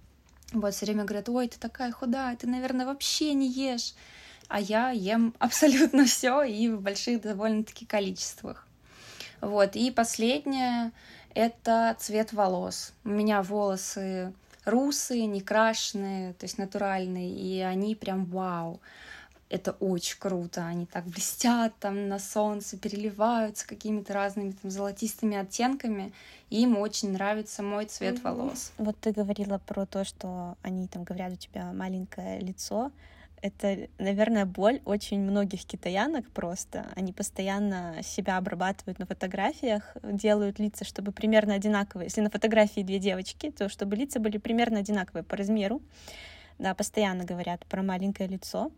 Вот 0.51 0.73
все 0.73 0.85
время 0.85 1.05
говорят, 1.05 1.29
ой, 1.29 1.47
ты 1.47 1.57
такая 1.57 1.91
худая, 1.91 2.35
ты, 2.35 2.47
наверное, 2.47 2.85
вообще 2.85 3.33
не 3.33 3.49
ешь. 3.49 3.93
А 4.47 4.59
я 4.59 4.91
ем 4.91 5.33
абсолютно 5.39 6.05
все 6.05 6.43
и 6.43 6.69
в 6.69 6.81
больших 6.81 7.21
довольно-таки 7.21 7.85
количествах. 7.85 8.67
Вот, 9.39 9.75
и 9.75 9.89
последнее— 9.91 10.91
это 11.33 11.95
цвет 11.99 12.33
волос. 12.33 12.93
У 13.03 13.09
меня 13.09 13.41
волосы 13.41 14.33
русые, 14.65 15.25
не 15.25 15.41
крашеные, 15.41 16.33
то 16.33 16.45
есть 16.45 16.57
натуральные, 16.57 17.31
и 17.31 17.59
они 17.61 17.95
прям 17.95 18.25
вау 18.25 18.79
это 19.51 19.73
очень 19.73 20.17
круто. 20.17 20.65
Они 20.65 20.85
так 20.85 21.05
блестят 21.05 21.73
там 21.79 22.07
на 22.07 22.19
солнце, 22.19 22.77
переливаются 22.77 23.67
какими-то 23.67 24.13
разными 24.13 24.51
там 24.51 24.71
золотистыми 24.71 25.35
оттенками. 25.35 26.13
И 26.49 26.63
им 26.63 26.77
очень 26.77 27.11
нравится 27.11 27.61
мой 27.61 27.85
цвет 27.85 28.15
mm-hmm. 28.15 28.23
волос. 28.23 28.71
Вот 28.77 28.97
ты 28.99 29.11
говорила 29.11 29.57
про 29.57 29.85
то, 29.85 30.05
что 30.05 30.55
они 30.61 30.87
там 30.87 31.03
говорят, 31.03 31.33
у 31.33 31.35
тебя 31.35 31.71
маленькое 31.73 32.39
лицо. 32.39 32.91
Это, 33.41 33.89
наверное, 33.97 34.45
боль 34.45 34.81
очень 34.85 35.19
многих 35.19 35.65
китаянок 35.65 36.29
просто. 36.29 36.87
Они 36.95 37.11
постоянно 37.11 37.95
себя 38.03 38.37
обрабатывают 38.37 38.99
на 38.99 39.05
фотографиях, 39.05 39.97
делают 40.03 40.59
лица, 40.59 40.85
чтобы 40.85 41.11
примерно 41.11 41.55
одинаковые. 41.55 42.05
Если 42.05 42.21
на 42.21 42.29
фотографии 42.29 42.81
две 42.81 42.99
девочки, 42.99 43.51
то 43.51 43.67
чтобы 43.67 43.97
лица 43.97 44.19
были 44.19 44.37
примерно 44.37 44.79
одинаковые 44.79 45.23
по 45.23 45.35
размеру. 45.35 45.81
Да, 46.57 46.73
постоянно 46.73 47.25
говорят 47.25 47.65
про 47.65 47.81
маленькое 47.81 48.29
лицо. 48.29 48.71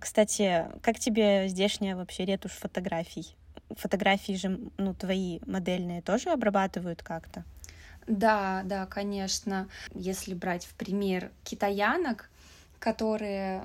Кстати, 0.00 0.66
как 0.82 0.98
тебе 0.98 1.48
здешняя 1.48 1.96
вообще 1.96 2.24
ретушь 2.24 2.52
фотографий? 2.52 3.36
Фотографии 3.76 4.34
же, 4.34 4.58
ну, 4.76 4.94
твои 4.94 5.40
модельные 5.46 6.02
тоже 6.02 6.30
обрабатывают 6.30 7.02
как-то? 7.02 7.44
Да, 8.06 8.62
да, 8.64 8.86
конечно. 8.86 9.68
Если 9.94 10.34
брать 10.34 10.64
в 10.64 10.74
пример 10.74 11.30
китаянок, 11.44 12.30
которые 12.78 13.64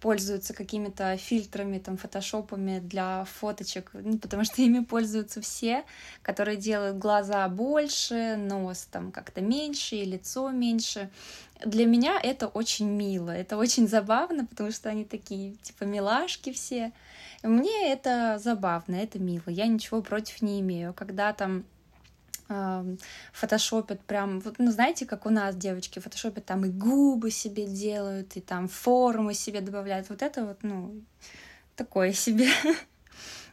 пользуются 0.00 0.52
какими-то 0.52 1.16
фильтрами, 1.16 1.78
там, 1.78 1.96
фотошопами 1.96 2.78
для 2.78 3.24
фоточек, 3.24 3.90
ну, 3.94 4.18
потому 4.18 4.44
что 4.44 4.60
ими 4.60 4.80
пользуются 4.84 5.40
все, 5.40 5.84
которые 6.22 6.58
делают 6.58 6.98
глаза 6.98 7.48
больше, 7.48 8.36
нос 8.36 8.86
там 8.90 9.12
как-то 9.12 9.40
меньше 9.40 9.96
и 9.96 10.04
лицо 10.04 10.50
меньше. 10.50 11.10
Для 11.64 11.86
меня 11.86 12.20
это 12.22 12.46
очень 12.46 12.88
мило, 12.90 13.30
это 13.30 13.56
очень 13.56 13.88
забавно, 13.88 14.46
потому 14.46 14.70
что 14.70 14.88
они 14.88 15.04
такие, 15.04 15.54
типа, 15.62 15.84
милашки 15.84 16.52
все. 16.52 16.92
Мне 17.42 17.92
это 17.92 18.40
забавно, 18.42 18.96
это 18.96 19.18
мило, 19.18 19.48
я 19.48 19.66
ничего 19.66 20.02
против 20.02 20.42
не 20.42 20.60
имею. 20.60 20.94
Когда 20.94 21.32
там 21.32 21.64
фотошопят 23.32 24.00
прям, 24.02 24.40
вот, 24.40 24.56
ну, 24.58 24.70
знаете, 24.70 25.06
как 25.06 25.24
у 25.24 25.30
нас 25.30 25.56
девочки 25.56 25.98
фотошопят, 25.98 26.44
там 26.44 26.64
и 26.66 26.68
губы 26.68 27.30
себе 27.30 27.66
делают, 27.66 28.36
и 28.36 28.40
там 28.40 28.68
формы 28.68 29.32
себе 29.32 29.60
добавляют. 29.62 30.10
Вот 30.10 30.20
это 30.20 30.44
вот, 30.44 30.58
ну, 30.62 31.00
такое 31.74 32.12
себе. 32.12 32.48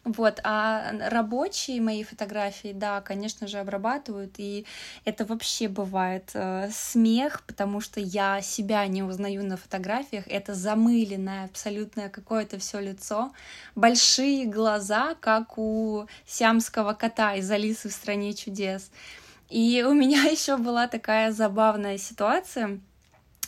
Вот, 0.03 0.39
а 0.43 0.93
рабочие 1.11 1.79
мои 1.79 2.03
фотографии, 2.03 2.73
да, 2.73 3.01
конечно 3.01 3.45
же, 3.45 3.59
обрабатывают, 3.59 4.33
и 4.37 4.65
это 5.05 5.25
вообще 5.25 5.67
бывает 5.67 6.31
э, 6.33 6.71
смех, 6.71 7.43
потому 7.45 7.81
что 7.81 7.99
я 7.99 8.41
себя 8.41 8.87
не 8.87 9.03
узнаю 9.03 9.43
на 9.45 9.57
фотографиях, 9.57 10.23
это 10.27 10.55
замыленное 10.55 11.45
абсолютно 11.45 12.09
какое-то 12.09 12.57
все 12.57 12.79
лицо, 12.79 13.31
большие 13.75 14.47
глаза, 14.47 15.13
как 15.19 15.59
у 15.59 16.07
сиамского 16.25 16.93
кота 16.93 17.35
из 17.35 17.51
Алисы 17.51 17.89
в 17.89 17.93
стране 17.93 18.33
чудес. 18.33 18.89
И 19.49 19.85
у 19.87 19.93
меня 19.93 20.23
еще 20.31 20.57
была 20.57 20.87
такая 20.87 21.31
забавная 21.31 21.99
ситуация, 21.99 22.79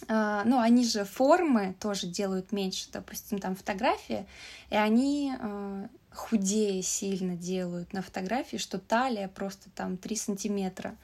Uh, 0.09 0.41
ну, 0.43 0.59
они 0.59 0.83
же 0.83 1.05
формы 1.05 1.75
тоже 1.79 2.07
делают 2.07 2.51
меньше, 2.51 2.87
допустим, 2.91 3.39
там 3.39 3.55
фотографии, 3.55 4.25
и 4.69 4.75
они 4.75 5.33
uh, 5.39 5.87
худее 6.15 6.81
сильно 6.81 7.35
делают 7.35 7.93
на 7.93 8.01
фотографии, 8.01 8.57
что 8.57 8.77
талия 8.77 9.27
просто 9.27 9.69
там 9.75 9.97
3 9.97 10.15
сантиметра. 10.15 10.95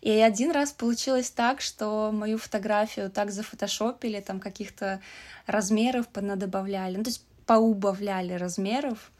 И 0.00 0.10
один 0.10 0.50
раз 0.50 0.72
получилось 0.72 1.30
так, 1.30 1.60
что 1.60 2.10
мою 2.12 2.38
фотографию 2.38 3.10
так 3.10 3.30
зафотошопили, 3.30 4.20
там 4.20 4.40
каких-то 4.40 5.00
размеров 5.46 6.08
понадобавляли, 6.08 6.96
ну, 6.96 7.04
то 7.04 7.10
есть 7.10 7.24
поубавляли 7.46 8.32
размеров, 8.34 9.10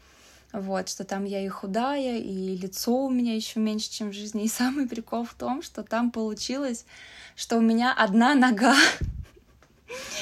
вот, 0.53 0.89
что 0.89 1.03
там 1.03 1.25
я 1.25 1.43
и 1.43 1.47
худая, 1.47 2.19
и 2.19 2.57
лицо 2.57 3.05
у 3.05 3.09
меня 3.09 3.35
еще 3.35 3.59
меньше, 3.59 3.91
чем 3.91 4.11
в 4.11 4.13
жизни. 4.13 4.43
И 4.45 4.49
самый 4.49 4.87
прикол 4.87 5.25
в 5.25 5.33
том, 5.33 5.61
что 5.61 5.83
там 5.83 6.11
получилось, 6.11 6.85
что 7.35 7.57
у 7.57 7.61
меня 7.61 7.93
одна 7.93 8.33
нога 8.33 8.75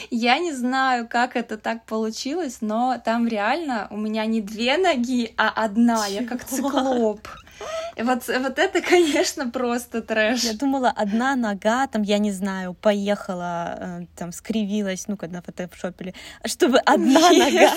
я 0.10 0.40
не 0.40 0.54
знаю, 0.54 1.08
как 1.08 1.36
это 1.36 1.58
так 1.58 1.86
получилось, 1.86 2.58
но 2.62 3.02
там 3.04 3.28
реально 3.28 3.88
у 3.90 3.98
меня 3.98 4.26
не 4.26 4.42
две 4.42 4.78
ноги, 4.78 5.34
а 5.38 5.50
одна. 5.50 6.08
Чего? 6.08 6.22
Я 6.22 6.28
как 6.28 6.44
циклоп. 6.46 7.28
Вот, 7.98 8.28
вот 8.28 8.60
это, 8.60 8.82
конечно, 8.82 9.50
просто 9.50 10.02
трэш. 10.02 10.44
Я 10.44 10.54
думала, 10.54 10.90
одна 10.90 11.36
нога, 11.36 11.88
там, 11.88 12.02
я 12.02 12.18
не 12.18 12.32
знаю, 12.32 12.74
поехала, 12.74 13.78
э, 13.80 14.06
там, 14.16 14.34
скривилась, 14.34 15.08
ну, 15.08 15.16
когда 15.16 15.42
фотошопили, 15.42 16.14
чтобы 16.44 16.80
одна 16.80 17.32
Нет. 17.32 17.54
нога. 17.54 17.74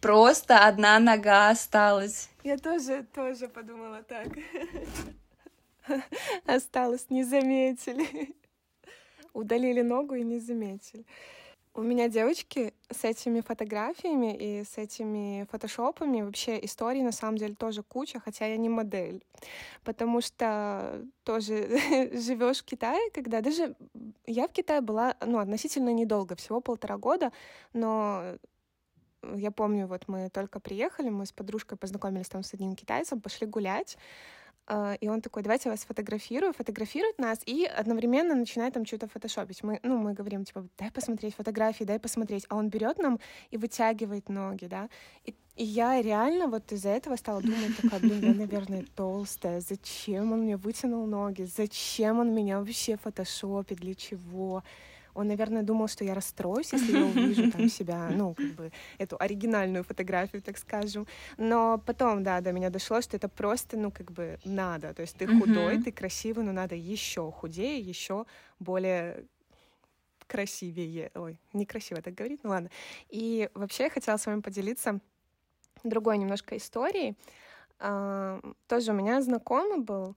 Просто 0.00 0.68
одна 0.68 1.00
нога 1.00 1.50
осталась. 1.50 2.28
Я 2.44 2.58
тоже, 2.58 3.04
тоже 3.14 3.48
подумала 3.48 4.02
так. 4.02 4.28
Осталось, 6.46 7.06
не 7.10 7.24
заметили 7.24 8.36
удалили 9.36 9.82
ногу 9.82 10.14
и 10.14 10.24
не 10.24 10.40
заметили. 10.40 11.04
У 11.74 11.82
меня 11.82 12.08
девочки 12.08 12.72
с 12.90 13.04
этими 13.04 13.42
фотографиями 13.42 14.34
и 14.34 14.64
с 14.64 14.78
этими 14.78 15.46
фотошопами 15.50 16.22
вообще 16.22 16.58
истории 16.64 17.02
на 17.02 17.12
самом 17.12 17.36
деле 17.36 17.54
тоже 17.54 17.82
куча, 17.82 18.18
хотя 18.18 18.46
я 18.46 18.56
не 18.56 18.70
модель. 18.70 19.22
Потому 19.84 20.22
что 20.22 21.04
тоже 21.22 21.68
живешь 22.14 22.62
в 22.62 22.64
Китае, 22.64 23.10
когда 23.12 23.42
даже 23.42 23.76
я 24.26 24.48
в 24.48 24.52
Китае 24.52 24.80
была 24.80 25.16
ну, 25.26 25.38
относительно 25.38 25.92
недолго, 25.92 26.34
всего 26.34 26.62
полтора 26.62 26.96
года, 26.96 27.30
но 27.74 28.38
я 29.34 29.50
помню, 29.50 29.86
вот 29.86 30.08
мы 30.08 30.30
только 30.30 30.60
приехали, 30.60 31.10
мы 31.10 31.26
с 31.26 31.32
подружкой 31.32 31.76
познакомились 31.76 32.28
там 32.28 32.42
с 32.42 32.54
одним 32.54 32.74
китайцем, 32.74 33.20
пошли 33.20 33.46
гулять, 33.46 33.98
и 35.00 35.08
он 35.08 35.20
такой, 35.20 35.42
давайте 35.42 35.68
я 35.68 35.72
вас 35.72 35.84
фотографирую, 35.84 36.52
фотографирует 36.52 37.18
нас 37.18 37.40
и 37.46 37.64
одновременно 37.64 38.34
начинает 38.34 38.74
там 38.74 38.84
что-то 38.84 39.06
фотошопить. 39.06 39.62
Мы, 39.62 39.78
ну, 39.82 39.96
мы 39.98 40.12
говорим, 40.12 40.44
типа, 40.44 40.66
дай 40.78 40.90
посмотреть 40.90 41.36
фотографии, 41.36 41.84
дай 41.84 42.00
посмотреть. 42.00 42.46
А 42.48 42.56
он 42.56 42.68
берет 42.68 42.98
нам 42.98 43.20
и 43.50 43.56
вытягивает 43.58 44.28
ноги, 44.28 44.66
да. 44.66 44.88
И, 45.24 45.34
и 45.54 45.64
я 45.64 46.02
реально 46.02 46.48
вот 46.48 46.72
из-за 46.72 46.88
этого 46.88 47.16
стала 47.16 47.42
думать, 47.42 47.76
такая, 47.80 48.00
блин, 48.00 48.20
я, 48.22 48.34
наверное, 48.34 48.84
толстая. 48.96 49.60
Зачем 49.60 50.32
он 50.32 50.40
мне 50.40 50.56
вытянул 50.56 51.06
ноги? 51.06 51.44
Зачем 51.44 52.18
он 52.18 52.34
меня 52.34 52.58
вообще 52.58 52.96
фотошопит? 52.96 53.78
Для 53.78 53.94
чего? 53.94 54.64
Он, 55.16 55.28
наверное, 55.28 55.62
думал, 55.62 55.88
что 55.88 56.04
я 56.04 56.14
расстроюсь, 56.14 56.72
если 56.72 56.92
я 56.92 57.04
увижу 57.04 57.50
там 57.50 57.68
себя, 57.68 58.08
ну, 58.10 58.34
как 58.34 58.54
бы, 58.54 58.72
эту 58.98 59.16
оригинальную 59.18 59.84
фотографию, 59.84 60.42
так 60.42 60.58
скажем. 60.58 61.06
Но 61.38 61.78
потом, 61.86 62.22
да, 62.22 62.40
до 62.40 62.52
меня 62.52 62.70
дошло, 62.70 63.00
что 63.00 63.16
это 63.16 63.28
просто, 63.28 63.76
ну, 63.76 63.90
как 63.90 64.12
бы, 64.12 64.38
надо. 64.44 64.94
То 64.94 65.02
есть 65.02 65.16
ты 65.16 65.26
худой, 65.26 65.82
ты 65.82 65.90
красивый, 65.92 66.44
но 66.44 66.52
надо 66.52 66.74
еще 66.74 67.30
худее, 67.32 67.80
еще 67.80 68.26
более 68.58 69.24
красивее. 70.26 71.10
Ой, 71.14 71.38
некрасиво 71.52 72.02
так 72.02 72.14
говорить, 72.14 72.40
ну 72.42 72.50
ладно. 72.50 72.70
И 73.08 73.48
вообще 73.54 73.84
я 73.84 73.90
хотела 73.90 74.16
с 74.16 74.26
вами 74.26 74.40
поделиться 74.40 75.00
другой 75.84 76.18
немножко 76.18 76.56
историей. 76.56 77.16
А, 77.78 78.40
тоже 78.68 78.92
у 78.92 78.94
меня 78.94 79.20
знакомый 79.22 79.80
был, 79.80 80.16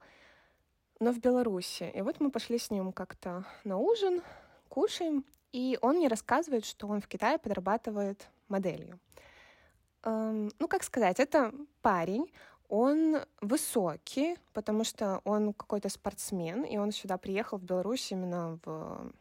но 1.00 1.12
в 1.12 1.20
Беларуси. 1.20 1.92
И 1.94 2.02
вот 2.02 2.20
мы 2.20 2.32
пошли 2.32 2.58
с 2.58 2.72
ним 2.72 2.92
как-то 2.92 3.46
на 3.64 3.78
ужин, 3.78 4.22
кушаем, 4.70 5.26
и 5.52 5.78
он 5.82 5.98
мне 5.98 6.08
рассказывает, 6.08 6.66
что 6.66 6.88
он 6.88 7.02
в 7.02 7.08
Китае 7.08 7.38
подрабатывает 7.38 8.30
моделью. 8.48 9.00
Эм, 10.04 10.52
ну, 10.60 10.68
как 10.68 10.84
сказать, 10.84 11.20
это 11.20 11.52
парень, 11.82 12.32
он 12.70 13.18
высокий, 13.42 14.38
потому 14.54 14.84
что 14.84 15.22
он 15.24 15.54
какой-то 15.54 15.90
спортсмен, 15.90 16.64
и 16.64 16.78
он 16.78 16.92
сюда 16.92 17.18
приехал 17.18 17.58
в 17.58 17.64
Беларусь 17.64 18.12
именно 18.12 18.60
в, 18.64 19.12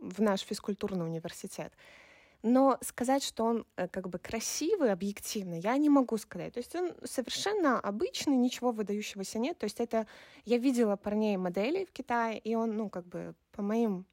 в 0.00 0.22
наш 0.22 0.40
физкультурный 0.40 1.04
университет. 1.04 1.72
Но 2.42 2.78
сказать, 2.80 3.22
что 3.22 3.44
он 3.44 3.66
э, 3.76 3.88
как 3.88 4.08
бы 4.08 4.18
красивый, 4.18 4.92
объективно, 4.92 5.54
я 5.54 5.76
не 5.76 5.90
могу 5.90 6.16
сказать. 6.16 6.54
То 6.54 6.58
есть 6.58 6.74
он 6.76 6.92
совершенно 7.04 7.80
обычный, 7.80 8.36
ничего 8.36 8.70
выдающегося 8.70 9.38
нет. 9.38 9.58
То 9.58 9.64
есть 9.64 9.80
это 9.80 10.06
я 10.44 10.58
видела 10.58 10.96
парней 10.96 11.36
моделей 11.36 11.84
в 11.86 11.92
Китае, 11.92 12.38
и 12.38 12.54
он, 12.54 12.76
ну, 12.76 12.88
как 12.88 13.06
бы 13.06 13.34
по 13.52 13.62
моим 13.62 14.06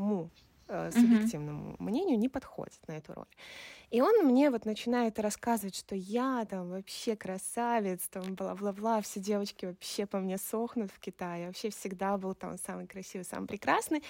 моему 0.00 0.30
э, 0.68 0.90
субъективному 0.92 1.72
mm-hmm. 1.72 1.82
мнению 1.82 2.18
не 2.18 2.28
подходит 2.28 2.80
на 2.88 2.92
эту 2.92 3.14
роль. 3.14 3.26
И 3.90 4.00
он 4.00 4.24
мне 4.24 4.50
вот 4.50 4.66
начинает 4.66 5.18
рассказывать, 5.18 5.76
что 5.76 5.94
я 5.94 6.46
там 6.48 6.70
вообще 6.70 7.16
красавец, 7.16 8.08
там 8.08 8.34
бла-бла-бла, 8.34 9.00
все 9.00 9.20
девочки 9.20 9.66
вообще 9.66 10.06
по 10.06 10.18
мне 10.18 10.38
сохнут 10.38 10.90
в 10.92 10.98
Китае, 11.00 11.46
вообще 11.46 11.70
всегда 11.70 12.16
был 12.16 12.34
там 12.34 12.56
самый 12.58 12.86
красивый, 12.86 13.24
самый 13.24 13.46
прекрасный. 13.46 14.02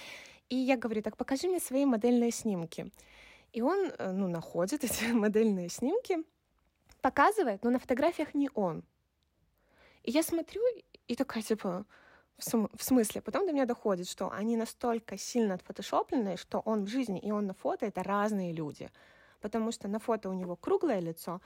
И 0.49 0.55
я 0.55 0.77
говорю, 0.77 1.01
так 1.01 1.17
покажи 1.17 1.47
мне 1.47 1.59
свои 1.59 1.85
модельные 1.85 2.31
снимки. 2.31 2.91
И 3.53 3.61
он, 3.61 3.91
э, 3.97 4.11
ну, 4.11 4.27
находит 4.27 4.83
эти 4.83 5.11
модельные 5.11 5.69
снимки, 5.69 6.17
показывает, 7.01 7.63
но 7.63 7.71
на 7.71 7.79
фотографиях 7.79 8.33
не 8.35 8.49
он. 8.53 8.83
И 10.03 10.11
я 10.11 10.23
смотрю 10.23 10.61
и 11.07 11.15
такая, 11.15 11.43
типа, 11.43 11.85
в, 12.41 12.43
см- 12.43 12.71
в 12.75 12.83
смысле, 12.83 13.21
потом 13.21 13.45
до 13.45 13.53
меня 13.53 13.65
доходит, 13.65 14.09
что 14.09 14.31
они 14.31 14.57
настолько 14.57 15.17
сильно 15.17 15.53
отфотошоплены, 15.53 16.37
что 16.37 16.59
он 16.65 16.85
в 16.85 16.87
жизни 16.87 17.19
и 17.19 17.31
он 17.31 17.45
на 17.45 17.53
фото— 17.53 17.85
это 17.87 18.03
разные 18.03 18.51
люди. 18.51 18.89
Потому 19.41 19.71
что 19.71 19.87
на 19.87 19.99
фото 19.99 20.29
у 20.29 20.33
него 20.33 20.55
круглое 20.55 21.01
лицо, 21.01 21.39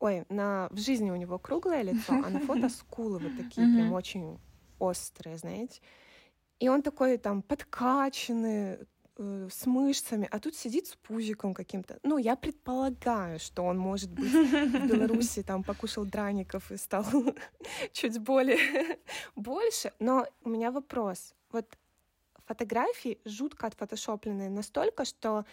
ой, 0.00 0.24
на, 0.28 0.68
в 0.70 0.78
жизни 0.78 1.10
у 1.10 1.16
него 1.16 1.38
круглое 1.38 1.82
лицо, 1.82 2.12
а 2.12 2.30
на 2.30 2.40
фото 2.40 2.68
скулы 2.78 3.18
вот 3.18 3.36
такие 3.36 3.66
прям 3.66 3.92
очень 3.92 4.38
острые, 4.78 5.36
знаете. 5.36 5.80
И 6.60 6.68
он 6.68 6.82
такой 6.82 7.18
там 7.18 7.42
подкачанный, 7.42 8.78
э, 9.18 9.48
с 9.50 9.66
мышцами, 9.66 10.28
а 10.30 10.38
тут 10.38 10.54
сидит 10.56 10.86
с 10.86 10.96
пузиком 10.96 11.54
каким-то. 11.54 11.98
Ну, 12.02 12.18
я 12.18 12.36
предполагаю, 12.36 13.38
что 13.38 13.64
он, 13.64 13.78
может 13.78 14.10
быть, 14.10 14.30
в 14.30 14.86
Беларуси 14.88 15.42
там 15.42 15.62
покушал 15.62 16.04
драников 16.04 16.72
и 16.72 16.76
стал 16.76 17.04
чуть 17.92 18.18
более 18.18 18.98
больше. 19.36 19.92
Но 19.98 20.26
у 20.42 20.48
меня 20.48 20.70
вопрос. 20.70 21.34
Вот 21.52 21.66
фотографии 22.46 23.18
жутко 23.24 23.66
отфотошопленные 23.66 24.50
настолько, 24.50 25.04
что 25.04 25.44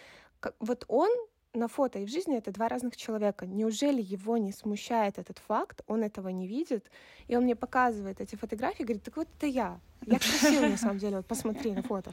вот 0.60 0.84
он 0.88 1.10
на 1.56 1.68
фото 1.68 1.98
и 1.98 2.04
в 2.04 2.10
жизни 2.10 2.36
это 2.36 2.50
два 2.52 2.68
разных 2.68 2.96
человека. 2.96 3.46
Неужели 3.46 4.02
его 4.02 4.36
не 4.36 4.52
смущает 4.52 5.18
этот 5.18 5.38
факт, 5.38 5.82
он 5.86 6.02
этого 6.02 6.28
не 6.28 6.46
видит, 6.46 6.90
и 7.28 7.36
он 7.36 7.44
мне 7.44 7.56
показывает 7.56 8.20
эти 8.20 8.36
фотографии, 8.36 8.82
говорит, 8.82 9.02
так 9.02 9.16
вот 9.16 9.28
это 9.36 9.46
я. 9.46 9.80
Я 10.06 10.18
красивая 10.18 10.70
на 10.70 10.76
самом 10.76 10.98
деле, 10.98 11.16
вот 11.16 11.26
посмотри 11.26 11.72
на 11.72 11.82
фото. 11.82 12.12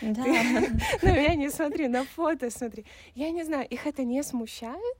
Да. 0.00 0.22
на 1.02 1.10
меня 1.10 1.34
не 1.34 1.50
смотри, 1.50 1.88
на 1.88 2.04
фото 2.04 2.50
смотри. 2.50 2.84
Я 3.14 3.30
не 3.30 3.44
знаю, 3.44 3.66
их 3.68 3.86
это 3.86 4.04
не 4.04 4.22
смущает? 4.22 4.96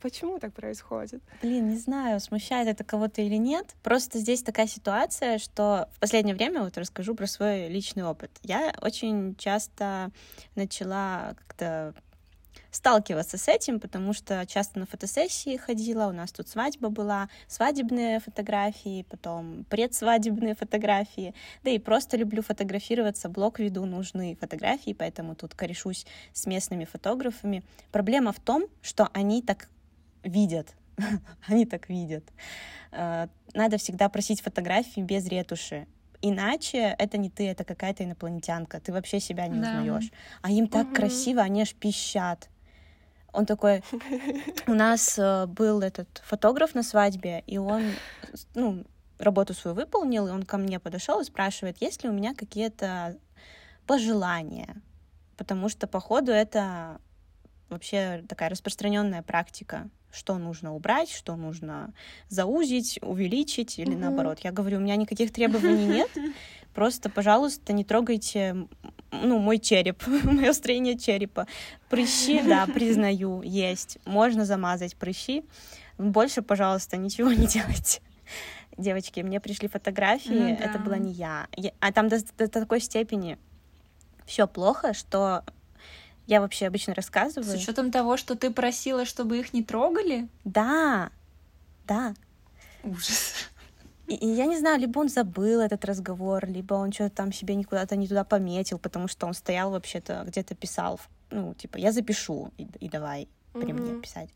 Почему 0.00 0.38
так 0.38 0.54
происходит? 0.54 1.22
Блин, 1.42 1.68
не 1.68 1.76
знаю, 1.76 2.20
смущает 2.20 2.68
это 2.68 2.84
кого-то 2.84 3.20
или 3.20 3.36
нет. 3.36 3.74
Просто 3.82 4.18
здесь 4.18 4.42
такая 4.42 4.66
ситуация, 4.66 5.38
что 5.38 5.88
в 5.92 6.00
последнее 6.00 6.34
время, 6.34 6.62
вот 6.62 6.78
расскажу 6.78 7.14
про 7.14 7.26
свой 7.26 7.68
личный 7.68 8.04
опыт. 8.04 8.30
Я 8.42 8.72
очень 8.80 9.36
часто 9.36 10.10
начала 10.54 11.34
как-то 11.36 11.94
сталкиваться 12.70 13.38
с 13.38 13.48
этим, 13.48 13.80
потому 13.80 14.12
что 14.12 14.46
часто 14.46 14.78
на 14.78 14.86
фотосессии 14.86 15.56
ходила, 15.56 16.06
у 16.06 16.12
нас 16.12 16.32
тут 16.32 16.48
свадьба 16.48 16.88
была, 16.88 17.28
свадебные 17.48 18.20
фотографии, 18.20 19.04
потом 19.08 19.64
предсвадебные 19.68 20.54
фотографии, 20.54 21.34
да 21.62 21.70
и 21.70 21.78
просто 21.78 22.16
люблю 22.16 22.42
фотографироваться, 22.42 23.28
блог 23.28 23.58
веду, 23.58 23.84
нужны 23.84 24.36
фотографии, 24.40 24.92
поэтому 24.92 25.34
тут 25.34 25.54
корешусь 25.54 26.06
с 26.32 26.46
местными 26.46 26.84
фотографами. 26.84 27.62
Проблема 27.90 28.32
в 28.32 28.40
том, 28.40 28.64
что 28.82 29.08
они 29.12 29.42
так 29.42 29.68
видят, 30.22 30.74
они 31.46 31.66
так 31.66 31.88
видят. 31.88 32.24
Э, 32.92 33.28
надо 33.54 33.78
всегда 33.78 34.08
просить 34.08 34.40
фотографии 34.40 35.00
без 35.00 35.26
ретуши. 35.26 35.86
Иначе 36.22 36.94
это 36.98 37.16
не 37.16 37.30
ты, 37.30 37.48
это 37.48 37.64
какая-то 37.64 38.04
инопланетянка. 38.04 38.78
Ты 38.80 38.92
вообще 38.92 39.20
себя 39.20 39.46
не 39.48 39.60
да. 39.60 39.68
узнаешь. 39.68 40.10
А 40.42 40.50
им 40.50 40.68
так 40.68 40.88
угу. 40.88 40.94
красиво, 40.94 41.40
они 41.40 41.62
аж 41.62 41.74
пищат. 41.74 42.50
Он 43.32 43.46
такой, 43.46 43.82
у 44.66 44.74
нас 44.74 45.18
э, 45.18 45.46
был 45.46 45.80
этот 45.80 46.22
фотограф 46.24 46.74
на 46.74 46.82
свадьбе, 46.82 47.42
и 47.46 47.58
он, 47.58 47.82
ну, 48.54 48.84
работу 49.18 49.54
свою 49.54 49.76
выполнил, 49.76 50.26
и 50.26 50.30
он 50.30 50.42
ко 50.44 50.56
мне 50.56 50.78
подошел 50.80 51.20
и 51.20 51.24
спрашивает, 51.24 51.80
есть 51.80 52.02
ли 52.02 52.08
у 52.08 52.12
меня 52.12 52.34
какие-то 52.34 53.18
пожелания, 53.86 54.76
потому 55.36 55.68
что, 55.68 55.86
походу, 55.86 56.32
это 56.32 57.00
вообще 57.68 58.24
такая 58.28 58.50
распространенная 58.50 59.22
практика, 59.22 59.88
что 60.12 60.38
нужно 60.38 60.74
убрать, 60.74 61.10
что 61.10 61.36
нужно 61.36 61.92
заузить, 62.28 62.98
увеличить 63.02 63.78
или 63.78 63.94
mm 63.94 63.98
наоборот. 63.98 64.40
Я 64.40 64.52
говорю, 64.52 64.78
у 64.78 64.80
меня 64.80 64.96
никаких 64.96 65.32
требований 65.32 65.86
нет, 65.86 66.10
просто, 66.74 67.10
пожалуйста, 67.10 67.72
не 67.72 67.84
трогайте 67.84 68.68
ну, 69.12 69.38
мой 69.38 69.58
череп, 69.58 70.06
мое 70.24 70.52
строение 70.52 70.98
черепа. 70.98 71.46
Прыщи, 71.88 72.42
да, 72.42 72.66
признаю, 72.66 73.42
есть. 73.42 73.98
Можно 74.04 74.44
замазать 74.44 74.96
прыщи. 74.96 75.44
Больше, 75.98 76.42
пожалуйста, 76.42 76.96
ничего 76.96 77.32
не 77.32 77.46
делайте. 77.46 78.00
Девочки, 78.76 79.20
мне 79.20 79.40
пришли 79.40 79.68
фотографии, 79.68 80.30
ну, 80.30 80.56
да. 80.56 80.64
это 80.64 80.78
была 80.78 80.96
не 80.96 81.12
я. 81.12 81.48
я 81.56 81.72
а 81.80 81.92
там 81.92 82.08
до, 82.08 82.18
до 82.38 82.48
такой 82.48 82.80
степени 82.80 83.38
все 84.24 84.46
плохо, 84.46 84.94
что 84.94 85.44
я 86.26 86.40
вообще 86.40 86.68
обычно 86.68 86.94
рассказываю. 86.94 87.44
С 87.50 87.60
учетом 87.60 87.90
того, 87.90 88.16
что 88.16 88.36
ты 88.36 88.50
просила, 88.50 89.04
чтобы 89.04 89.38
их 89.38 89.52
не 89.52 89.64
трогали? 89.64 90.28
Да, 90.44 91.10
да. 91.86 92.14
Ужас. 92.84 93.34
И, 94.10 94.14
и 94.14 94.26
я 94.26 94.46
не 94.46 94.58
знаю, 94.58 94.80
либо 94.80 94.98
он 94.98 95.08
забыл 95.08 95.60
этот 95.60 95.84
разговор, 95.84 96.46
либо 96.46 96.74
он 96.74 96.90
что-то 96.90 97.14
там 97.14 97.32
себе 97.32 97.54
никуда-то 97.54 97.94
не 97.96 98.08
туда 98.08 98.24
пометил, 98.24 98.78
потому 98.78 99.08
что 99.08 99.26
он 99.26 99.34
стоял 99.34 99.70
вообще-то 99.70 100.24
где-то 100.26 100.54
писал, 100.54 101.00
ну, 101.30 101.54
типа, 101.54 101.78
я 101.78 101.92
запишу, 101.92 102.50
и, 102.58 102.66
и 102.80 102.88
давай 102.88 103.28
при 103.52 103.62
mm-hmm. 103.62 103.72
мне 103.72 104.02
писать. 104.02 104.30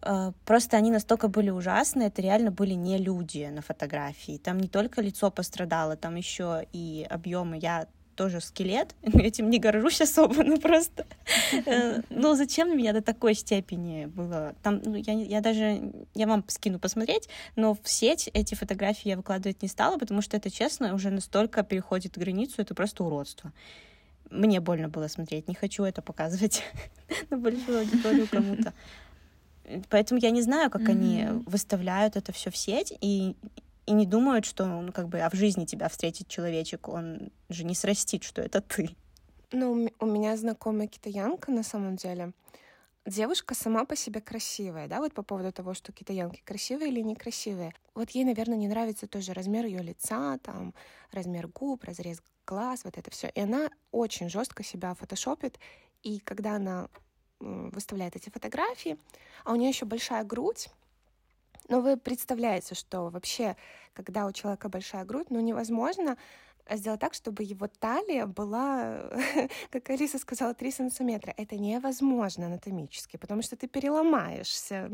Uh, 0.00 0.34
просто 0.44 0.76
они 0.76 0.90
настолько 0.90 1.28
были 1.28 1.50
ужасны, 1.50 2.02
это 2.02 2.20
реально 2.22 2.50
были 2.50 2.74
не 2.74 2.98
люди 2.98 3.48
на 3.52 3.62
фотографии. 3.62 4.38
Там 4.38 4.58
не 4.58 4.66
только 4.66 5.00
лицо 5.00 5.30
пострадало, 5.30 5.96
там 5.96 6.16
еще 6.16 6.66
и 6.72 7.06
объемы. 7.08 7.58
Я 7.62 7.86
тоже 8.14 8.40
скелет, 8.40 8.94
этим 9.02 9.50
не 9.50 9.58
горжусь 9.58 10.00
особо, 10.00 10.42
ну 10.44 10.58
просто, 10.58 11.06
э, 11.66 12.02
ну 12.10 12.34
зачем 12.34 12.76
меня 12.76 12.92
до 12.92 13.02
такой 13.02 13.34
степени 13.34 14.06
было? 14.06 14.54
Там, 14.62 14.80
ну, 14.84 14.94
я, 14.94 15.12
я 15.12 15.40
даже, 15.40 15.92
я 16.14 16.26
вам 16.26 16.44
скину 16.48 16.78
посмотреть, 16.78 17.28
но 17.56 17.74
в 17.74 17.80
сеть 17.84 18.30
эти 18.32 18.54
фотографии 18.54 19.08
я 19.08 19.16
выкладывать 19.16 19.62
не 19.62 19.68
стала, 19.68 19.98
потому 19.98 20.22
что 20.22 20.36
это, 20.36 20.50
честно, 20.50 20.94
уже 20.94 21.10
настолько 21.10 21.62
переходит 21.62 22.18
границу, 22.18 22.54
это 22.58 22.74
просто 22.74 23.04
уродство. 23.04 23.52
Мне 24.30 24.60
больно 24.60 24.88
было 24.88 25.08
смотреть, 25.08 25.48
не 25.48 25.54
хочу 25.54 25.84
это 25.84 26.00
показывать 26.02 26.62
на 27.30 27.36
большую 27.36 27.80
аудиторию 27.80 28.26
кому-то. 28.28 28.72
Поэтому 29.90 30.20
я 30.20 30.30
не 30.30 30.42
знаю, 30.42 30.70
как 30.70 30.82
mm-hmm. 30.82 30.90
они 30.90 31.26
выставляют 31.46 32.16
это 32.16 32.32
все 32.32 32.50
в 32.50 32.56
сеть, 32.56 32.92
и 33.00 33.36
и 33.86 33.92
не 33.92 34.06
думают, 34.06 34.44
что, 34.44 34.64
ну, 34.66 34.92
как 34.92 35.08
бы, 35.08 35.20
а 35.20 35.30
в 35.30 35.34
жизни 35.34 35.64
тебя 35.64 35.88
встретит 35.88 36.28
человечек, 36.28 36.88
он 36.88 37.30
же 37.48 37.64
не 37.64 37.74
срастит, 37.74 38.22
что 38.22 38.42
это 38.42 38.60
ты. 38.60 38.90
Ну, 39.50 39.88
у 39.98 40.06
меня 40.06 40.36
знакомая 40.36 40.86
китаянка, 40.86 41.50
на 41.50 41.62
самом 41.62 41.96
деле. 41.96 42.32
Девушка 43.04 43.54
сама 43.54 43.84
по 43.84 43.96
себе 43.96 44.20
красивая, 44.20 44.86
да, 44.86 44.98
вот 44.98 45.12
по 45.12 45.24
поводу 45.24 45.50
того, 45.50 45.74
что 45.74 45.90
китаянки 45.90 46.40
красивые 46.44 46.90
или 46.90 47.00
некрасивые. 47.00 47.74
Вот 47.94 48.10
ей, 48.10 48.24
наверное, 48.24 48.56
не 48.56 48.68
нравится 48.68 49.08
тоже 49.08 49.32
размер 49.32 49.66
ее 49.66 49.82
лица, 49.82 50.38
там, 50.38 50.72
размер 51.10 51.48
губ, 51.48 51.82
разрез 51.82 52.22
глаз, 52.46 52.84
вот 52.84 52.96
это 52.96 53.10
все. 53.10 53.28
И 53.28 53.40
она 53.40 53.70
очень 53.90 54.28
жестко 54.28 54.62
себя 54.62 54.94
фотошопит. 54.94 55.58
И 56.04 56.20
когда 56.20 56.56
она 56.56 56.88
выставляет 57.40 58.14
эти 58.14 58.30
фотографии, 58.30 58.96
а 59.44 59.52
у 59.52 59.56
нее 59.56 59.68
еще 59.70 59.84
большая 59.84 60.22
грудь, 60.22 60.68
но 61.68 61.80
вы 61.80 61.96
представляете, 61.96 62.74
что 62.74 63.08
вообще, 63.08 63.56
когда 63.94 64.26
у 64.26 64.32
человека 64.32 64.68
большая 64.68 65.04
грудь, 65.04 65.30
ну 65.30 65.40
невозможно 65.40 66.16
сделать 66.70 67.00
так, 67.00 67.14
чтобы 67.14 67.42
его 67.42 67.66
талия 67.66 68.26
была, 68.26 69.10
как 69.70 69.90
Алиса 69.90 70.18
сказала, 70.18 70.54
3 70.54 70.70
сантиметра. 70.70 71.34
Это 71.36 71.56
невозможно 71.56 72.46
анатомически, 72.46 73.16
потому 73.16 73.42
что 73.42 73.56
ты 73.56 73.66
переломаешься. 73.66 74.90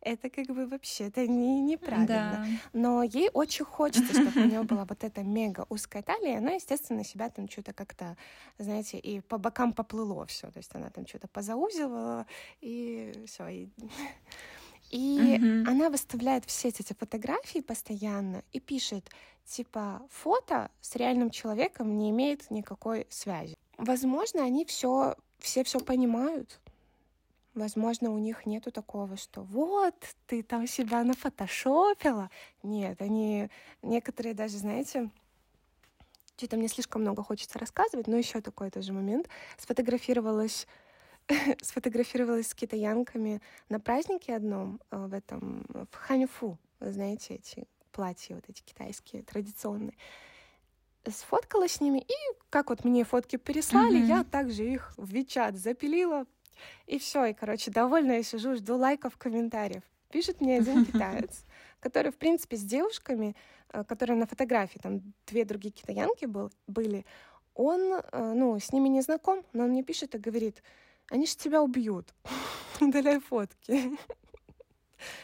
Это 0.00 0.30
как 0.30 0.46
бы 0.46 0.66
вообще, 0.66 1.08
это 1.08 1.26
не, 1.26 1.60
неправильно. 1.60 2.06
Да. 2.06 2.46
Но 2.72 3.02
ей 3.02 3.30
очень 3.32 3.64
хочется, 3.64 4.12
чтобы 4.12 4.40
у 4.40 4.44
нее 4.44 4.62
была 4.62 4.84
вот 4.84 5.02
эта 5.04 5.22
мега 5.22 5.66
узкая 5.68 6.02
талия, 6.02 6.40
но, 6.40 6.50
естественно, 6.52 7.04
себя 7.04 7.30
там 7.30 7.48
что-то 7.48 7.72
как-то, 7.72 8.16
знаете, 8.58 8.98
и 8.98 9.20
по 9.20 9.38
бокам 9.38 9.72
поплыло 9.72 10.26
все. 10.26 10.50
То 10.50 10.58
есть 10.58 10.74
она 10.74 10.90
там 10.90 11.06
что-то 11.06 11.28
позаузила, 11.28 12.26
и 12.60 13.24
все. 13.26 13.48
И... 13.48 13.68
И 14.90 15.18
mm-hmm. 15.18 15.68
она 15.68 15.90
выставляет 15.90 16.44
все 16.46 16.68
эти 16.68 16.94
фотографии 16.94 17.60
постоянно 17.60 18.42
и 18.52 18.60
пишет, 18.60 19.10
типа, 19.44 20.02
фото 20.10 20.70
с 20.80 20.96
реальным 20.96 21.30
человеком 21.30 21.96
не 21.96 22.10
имеет 22.10 22.50
никакой 22.50 23.06
связи. 23.10 23.56
Возможно, 23.76 24.42
они 24.42 24.64
все, 24.64 25.14
все 25.38 25.62
все 25.64 25.78
понимают. 25.78 26.60
Возможно, 27.54 28.12
у 28.12 28.18
них 28.18 28.46
нету 28.46 28.70
такого, 28.70 29.16
что 29.16 29.42
вот, 29.42 29.94
ты 30.26 30.42
там 30.42 30.66
себя 30.66 31.02
нафотошопила. 31.02 32.30
Нет, 32.62 33.02
они, 33.02 33.50
некоторые 33.82 34.34
даже, 34.34 34.58
знаете, 34.58 35.10
что-то 36.36 36.56
мне 36.56 36.68
слишком 36.68 37.02
много 37.02 37.24
хочется 37.24 37.58
рассказывать, 37.58 38.06
но 38.06 38.16
еще 38.16 38.40
такой 38.40 38.70
тоже 38.70 38.92
момент. 38.92 39.28
Сфотографировалась 39.58 40.68
сфотографировалась 41.62 42.48
с 42.48 42.54
китаянками 42.54 43.40
на 43.68 43.80
празднике 43.80 44.34
одном 44.34 44.80
э, 44.90 45.06
в 45.06 45.12
этом, 45.12 45.66
в 45.90 45.94
Ханьфу, 45.94 46.58
вы 46.80 46.92
знаете, 46.92 47.34
эти 47.34 47.66
платья 47.92 48.34
вот 48.34 48.44
эти 48.48 48.62
китайские, 48.62 49.22
традиционные. 49.22 49.96
Сфоткалась 51.06 51.72
с 51.72 51.80
ними, 51.80 52.00
и 52.00 52.14
как 52.50 52.70
вот 52.70 52.84
мне 52.84 53.04
фотки 53.04 53.36
переслали, 53.36 53.98
mm-hmm. 53.98 54.06
я 54.06 54.24
также 54.24 54.64
их 54.64 54.92
в 54.96 55.10
Вичат 55.10 55.56
запилила, 55.56 56.26
и 56.86 56.98
все, 56.98 57.26
и, 57.26 57.32
короче, 57.32 57.70
довольная 57.70 58.22
сижу, 58.22 58.54
жду 58.56 58.76
лайков, 58.76 59.16
комментариев. 59.16 59.82
Пишет 60.10 60.40
мне 60.40 60.58
один 60.58 60.84
китаец, 60.86 61.44
который, 61.80 62.12
в 62.12 62.16
принципе, 62.16 62.56
с 62.56 62.62
девушками, 62.62 63.36
э, 63.72 63.84
которые 63.84 64.16
на 64.18 64.26
фотографии, 64.26 64.78
там 64.78 65.00
две 65.26 65.44
другие 65.44 65.72
китаянки 65.72 66.24
был, 66.24 66.50
были, 66.66 67.06
он, 67.54 67.80
э, 67.92 68.32
ну, 68.34 68.58
с 68.58 68.72
ними 68.72 68.88
не 68.88 69.00
знаком, 69.00 69.44
но 69.52 69.64
он 69.64 69.70
мне 69.70 69.82
пишет 69.82 70.14
и 70.14 70.18
говорит, 70.18 70.62
они 71.10 71.26
же 71.26 71.36
тебя 71.36 71.62
убьют. 71.62 72.14
Удаляй 72.80 73.20
фотки. 73.20 73.98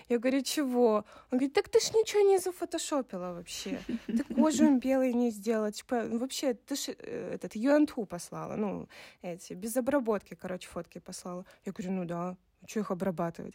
Я 0.09 0.19
говорю, 0.19 0.43
чего? 0.43 1.05
Он 1.31 1.39
говорит, 1.39 1.53
так 1.53 1.69
ты 1.69 1.81
ж 1.81 1.93
ничего 1.95 2.23
не 2.23 2.39
зафотошопила 2.39 3.33
вообще. 3.33 3.81
Ты 4.07 4.25
кожу 4.35 4.65
им 4.65 4.79
белой 4.79 5.13
не 5.13 5.31
сделала. 5.31 5.73
Типа, 5.73 6.05
вообще, 6.09 6.55
ты 6.55 6.77
ж 6.77 6.95
э, 6.99 7.35
этот 7.35 7.57
юанту 7.57 8.05
послала. 8.07 8.57
Ну, 8.57 8.89
эти, 9.23 9.55
без 9.55 9.77
обработки, 9.77 10.35
короче, 10.35 10.69
фотки 10.69 10.99
послала. 10.99 11.45
Я 11.65 11.73
говорю, 11.73 11.93
ну 11.93 12.05
да, 12.05 12.37
что 12.67 12.81
их 12.81 12.91
обрабатывать? 12.91 13.55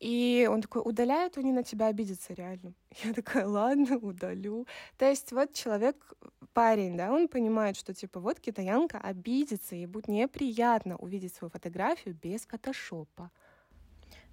И 0.00 0.48
он 0.48 0.62
такой, 0.62 0.82
удаляют 0.84 1.38
они 1.38 1.52
на 1.52 1.64
тебя 1.64 1.86
обидятся 1.86 2.32
реально. 2.32 2.72
Я 3.04 3.12
такая, 3.12 3.46
ладно, 3.46 3.96
удалю. 3.96 4.66
То 4.96 5.08
есть 5.08 5.32
вот 5.32 5.54
человек, 5.54 5.96
парень, 6.52 6.96
да, 6.96 7.12
он 7.12 7.28
понимает, 7.28 7.76
что 7.76 7.92
типа 7.92 8.20
вот 8.20 8.38
китаянка 8.38 8.98
обидится, 8.98 9.74
ей 9.74 9.86
будет 9.86 10.08
неприятно 10.08 10.96
увидеть 10.96 11.34
свою 11.34 11.50
фотографию 11.50 12.14
без 12.14 12.46
фотошопа. 12.46 13.30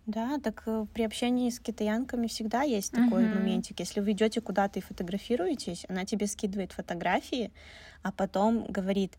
Да, 0.05 0.37
так 0.37 0.61
э, 0.67 0.85
при 0.93 1.01
общении 1.01 1.49
с 1.49 1.59
китаянками 1.59 2.27
всегда 2.27 2.61
есть 2.61 2.91
такой 2.91 3.23
uh-huh. 3.23 3.39
моментик. 3.39 3.79
Если 3.79 4.01
вы 4.01 4.11
идете 4.11 4.39
куда-то 4.39 4.77
и 4.77 4.83
фотографируетесь, 4.83 5.83
она 5.89 6.05
тебе 6.05 6.27
скидывает 6.27 6.73
фотографии, 6.73 7.51
а 8.03 8.11
потом 8.11 8.65
говорит, 8.67 9.17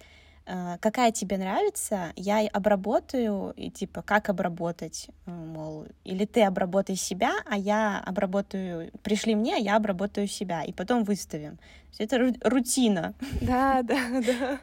какая 0.81 1.11
тебе 1.13 1.39
нравится, 1.39 2.13
я 2.17 2.47
обработаю, 2.53 3.53
и 3.57 3.71
типа, 3.71 4.03
как 4.03 4.29
обработать, 4.29 5.09
э, 5.27 5.31
мол, 5.31 5.87
или 6.05 6.25
ты 6.25 6.43
обработай 6.43 6.97
себя, 6.97 7.33
а 7.45 7.57
я 7.59 8.01
обработаю, 8.01 8.93
пришли 9.03 9.35
мне, 9.35 9.57
а 9.57 9.59
я 9.59 9.77
обработаю 9.77 10.29
себя, 10.29 10.63
и 10.63 10.73
потом 10.73 11.05
выставим. 11.05 11.59
Это 11.99 12.33
рутина. 12.45 13.15
Да, 13.41 13.83
да, 13.83 14.21
да. 14.27 14.61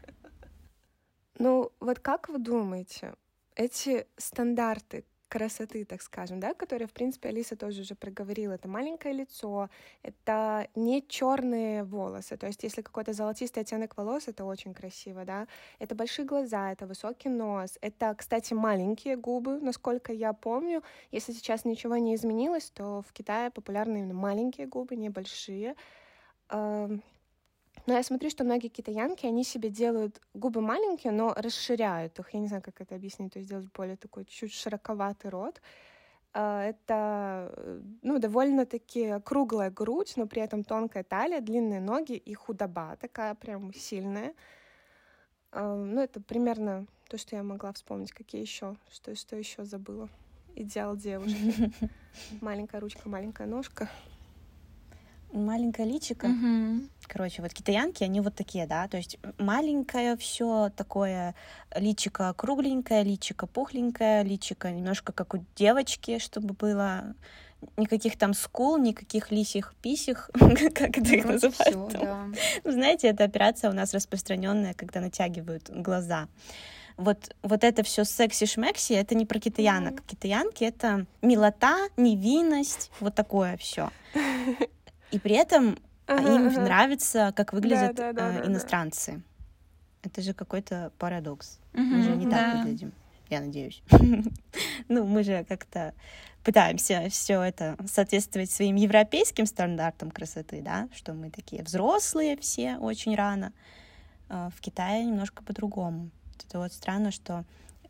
Ну, 1.38 1.72
вот 1.80 2.00
как 2.00 2.30
вы 2.30 2.38
думаете, 2.38 3.13
эти 3.56 4.08
стандарты 4.17 5.04
красоты, 5.34 5.84
так 5.84 6.04
скажем, 6.04 6.39
да, 6.39 6.54
которые, 6.54 6.88
в 6.88 6.91
принципе, 6.91 7.30
Алиса 7.30 7.56
тоже 7.56 7.82
уже 7.82 7.96
проговорила. 7.96 8.54
Это 8.54 8.67
маленькое 8.67 9.15
лицо, 9.15 9.67
это 10.04 10.67
не 10.76 11.02
черные 11.08 11.84
волосы, 11.84 12.38
то 12.38 12.46
есть 12.46 12.62
если 12.62 12.84
какой-то 12.84 13.13
золотистый 13.13 13.63
оттенок 13.63 13.98
волос, 13.98 14.28
это 14.28 14.46
очень 14.46 14.76
красиво, 14.76 15.26
да. 15.26 15.48
Это 15.80 15.96
большие 15.96 16.26
глаза, 16.26 16.72
это 16.72 16.86
высокий 16.86 17.30
нос, 17.30 17.80
это, 17.82 18.13
кстати, 18.15 18.54
маленькие 18.54 19.15
губы, 19.15 19.60
насколько 19.60 20.13
я 20.13 20.34
помню. 20.34 20.84
Если 21.12 21.34
сейчас 21.34 21.65
ничего 21.65 21.98
не 21.98 22.13
изменилось, 22.13 22.69
то 22.69 23.02
в 23.02 23.12
Китае 23.12 23.50
популярны 23.50 23.98
именно 23.98 24.13
маленькие 24.13 24.67
губы, 24.67 24.96
небольшие. 24.96 25.76
Но 27.86 27.93
я 27.93 28.03
смотрю, 28.03 28.29
что 28.29 28.43
многие 28.43 28.69
китаянки, 28.69 29.25
они 29.25 29.43
себе 29.43 29.69
делают 29.69 30.21
губы 30.33 30.62
маленькие, 30.62 31.12
но 31.12 31.33
расширяют 31.36 32.17
их. 32.19 32.33
Я 32.33 32.39
не 32.39 32.47
знаю, 32.47 32.63
как 32.63 32.79
это 32.79 32.95
объяснить, 32.95 33.33
то 33.33 33.39
есть 33.39 33.49
делать 33.49 33.67
более 33.73 33.97
такой 33.97 34.25
чуть 34.25 34.53
широковатый 34.53 35.29
рот. 35.29 35.62
А, 36.33 36.63
это, 36.63 37.81
ну, 38.01 38.19
довольно-таки 38.19 39.19
круглая 39.25 39.69
грудь, 39.69 40.13
но 40.15 40.27
при 40.27 40.41
этом 40.41 40.63
тонкая 40.63 41.03
талия, 41.03 41.41
длинные 41.41 41.81
ноги 41.81 42.13
и 42.13 42.33
худоба 42.33 42.95
такая 42.99 43.36
прям 43.36 43.73
сильная. 43.73 44.33
А, 45.51 45.75
ну, 45.75 46.01
это 46.01 46.21
примерно 46.21 46.88
то, 47.09 47.17
что 47.17 47.36
я 47.36 47.43
могла 47.43 47.73
вспомнить. 47.73 48.13
Какие 48.13 48.41
еще? 48.41 48.77
Что, 48.91 49.13
что 49.13 49.36
еще 49.36 49.65
забыла? 49.65 50.07
Идеал 50.55 50.95
девушки. 50.95 51.71
Маленькая 52.41 52.79
ручка, 52.79 53.09
маленькая 53.09 53.47
ножка 53.47 53.89
маленькое 55.34 55.88
личико. 55.88 56.28
Угу. 56.28 56.88
Короче, 57.08 57.41
вот 57.41 57.54
китаянки, 57.54 58.04
они 58.04 58.22
вот 58.22 58.36
такие, 58.36 58.65
да, 58.67 58.88
то 58.88 58.98
есть 58.98 59.17
маленькое 59.38 60.15
все 60.17 60.72
такое, 60.76 61.36
личико 61.76 62.34
кругленькое, 62.34 63.04
личико 63.04 63.48
пухленькое, 63.48 64.24
личико 64.24 64.72
немножко 64.72 65.12
как 65.12 65.34
у 65.34 65.43
девочки, 65.56 66.19
чтобы 66.19 66.54
было 66.54 67.15
никаких 67.78 68.17
там 68.17 68.34
скул, 68.34 68.78
никаких 68.78 69.32
лисих 69.32 69.74
писих, 69.82 70.30
как 70.74 70.98
это 70.98 71.15
их 71.15 71.26
называют. 71.26 71.93
да. 71.93 72.26
Ну, 72.63 72.72
знаете, 72.72 73.08
эта 73.08 73.24
операция 73.24 73.69
у 73.69 73.74
нас 73.74 73.93
распространенная, 73.93 74.74
когда 74.74 75.00
натягивают 75.00 75.69
глаза. 75.69 76.28
Вот, 76.96 77.36
вот 77.41 77.63
это 77.63 77.82
все 77.84 78.04
секси-шмекси, 78.04 78.93
это 78.93 79.15
не 79.15 79.26
про 79.26 79.39
китаянок. 79.39 79.93
Mm-hmm. 79.93 80.08
Китаянки— 80.08 80.63
это 80.65 81.06
милота, 81.22 81.89
невинность, 81.98 82.91
вот 83.00 83.15
такое 83.15 83.58
все. 83.58 83.89
И 85.13 85.19
при 85.19 85.36
этом 85.36 85.78
ага, 86.08 86.36
им 86.36 86.47
ага. 86.47 86.62
нравится, 86.62 87.34
как 87.36 87.54
выглядят 87.54 87.95
да, 87.95 88.13
да, 88.13 88.32
да, 88.32 88.39
э, 88.39 88.47
иностранцы. 88.47 89.21
Это 90.02 90.21
же 90.21 90.34
какой-то 90.34 90.91
парадокс. 90.97 91.60
Угу, 91.73 91.82
мы 91.82 92.04
же 92.04 92.15
не 92.15 92.26
да. 92.26 92.32
так 92.32 92.58
выглядим, 92.58 92.91
я 93.30 93.39
надеюсь. 93.39 93.84
ну, 94.89 95.06
мы 95.06 95.23
же 95.23 95.45
как-то 95.47 95.93
пытаемся 96.43 97.08
все 97.10 97.41
это 97.41 97.78
соответствовать 97.88 98.49
своим 98.49 98.76
европейским 98.76 99.45
стандартам 99.45 100.10
красоты, 100.10 100.62
да, 100.62 100.89
что 100.93 101.13
мы 101.13 101.30
такие 101.30 101.63
взрослые 101.63 102.38
все 102.38 102.78
очень 102.78 103.15
рано. 103.15 103.54
А 104.30 104.49
в 104.49 104.60
Китае 104.62 105.06
немножко 105.06 105.43
по-другому. 105.43 106.10
Это 106.43 106.58
вот 106.58 106.73
странно, 106.73 107.12
что 107.12 107.45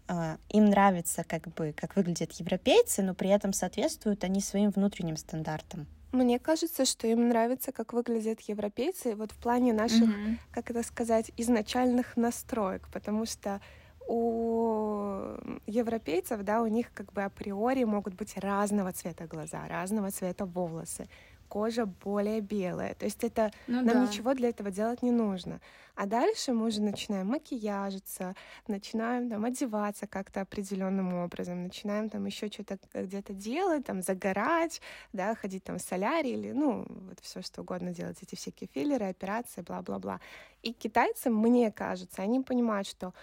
э, 0.09 0.37
им 0.49 0.65
нравится, 0.65 1.23
как 1.23 1.47
бы, 1.53 1.73
как 1.75 1.95
выглядят 1.95 2.33
европейцы, 2.33 3.01
но 3.01 3.13
при 3.13 3.29
этом 3.29 3.53
соответствуют 3.53 4.25
они 4.25 4.41
своим 4.41 4.71
внутренним 4.71 5.15
стандартам. 5.15 5.87
Мне 6.13 6.37
кажется, 6.37 6.85
что 6.85 7.07
им 7.07 7.27
нравится, 7.27 7.71
как 7.71 7.91
выглядят 7.91 8.39
европейцы, 8.41 9.15
вот 9.15 9.31
в 9.31 9.37
плане 9.37 9.73
наших, 9.73 10.09
mm-hmm. 10.09 10.37
как 10.51 10.69
это 10.69 10.83
сказать, 10.83 11.31
изначальных 11.37 12.15
настроек, 12.15 12.87
потому 12.93 13.25
что 13.25 13.59
у 14.07 15.35
европейцев, 15.65 16.43
да, 16.43 16.61
у 16.61 16.67
них 16.67 16.93
как 16.93 17.11
бы 17.13 17.23
априори 17.23 17.83
могут 17.83 18.13
быть 18.13 18.37
разного 18.37 18.91
цвета 18.91 19.25
глаза, 19.25 19.67
разного 19.67 20.11
цвета 20.11 20.45
волосы 20.45 21.07
кожа 21.53 21.85
более 21.85 22.41
белая. 22.41 22.95
То 22.95 23.05
есть 23.05 23.23
это 23.23 23.51
ну, 23.67 23.83
нам 23.83 23.93
да. 23.93 24.07
ничего 24.07 24.33
для 24.33 24.49
этого 24.49 24.71
делать 24.71 25.03
не 25.03 25.11
нужно. 25.11 25.61
А 25.93 26.07
дальше 26.07 26.51
мы 26.51 26.65
уже 26.65 26.81
начинаем 26.81 27.27
макияжиться, 27.27 28.33
начинаем 28.67 29.29
там 29.29 29.45
одеваться 29.45 30.07
как-то 30.07 30.41
определенным 30.41 31.13
образом, 31.13 31.61
начинаем 31.61 32.09
там 32.09 32.25
еще 32.25 32.47
что-то 32.47 32.79
где-то 32.95 33.33
делать, 33.33 33.85
там 33.85 34.01
загорать, 34.01 34.81
да, 35.13 35.35
ходить 35.35 35.63
там 35.63 35.77
в 35.77 35.81
солярий 35.81 36.33
или, 36.33 36.53
ну, 36.53 36.87
вот 36.89 37.19
все 37.21 37.43
что 37.43 37.61
угодно 37.61 37.93
делать, 37.93 38.17
эти 38.23 38.33
всякие 38.33 38.67
филлеры, 38.73 39.05
операции, 39.05 39.61
бла-бла-бла. 39.61 40.19
И 40.63 40.73
китайцы, 40.73 41.29
мне 41.29 41.71
кажется, 41.71 42.23
они 42.23 42.39
понимают, 42.41 42.87
что 42.87 43.13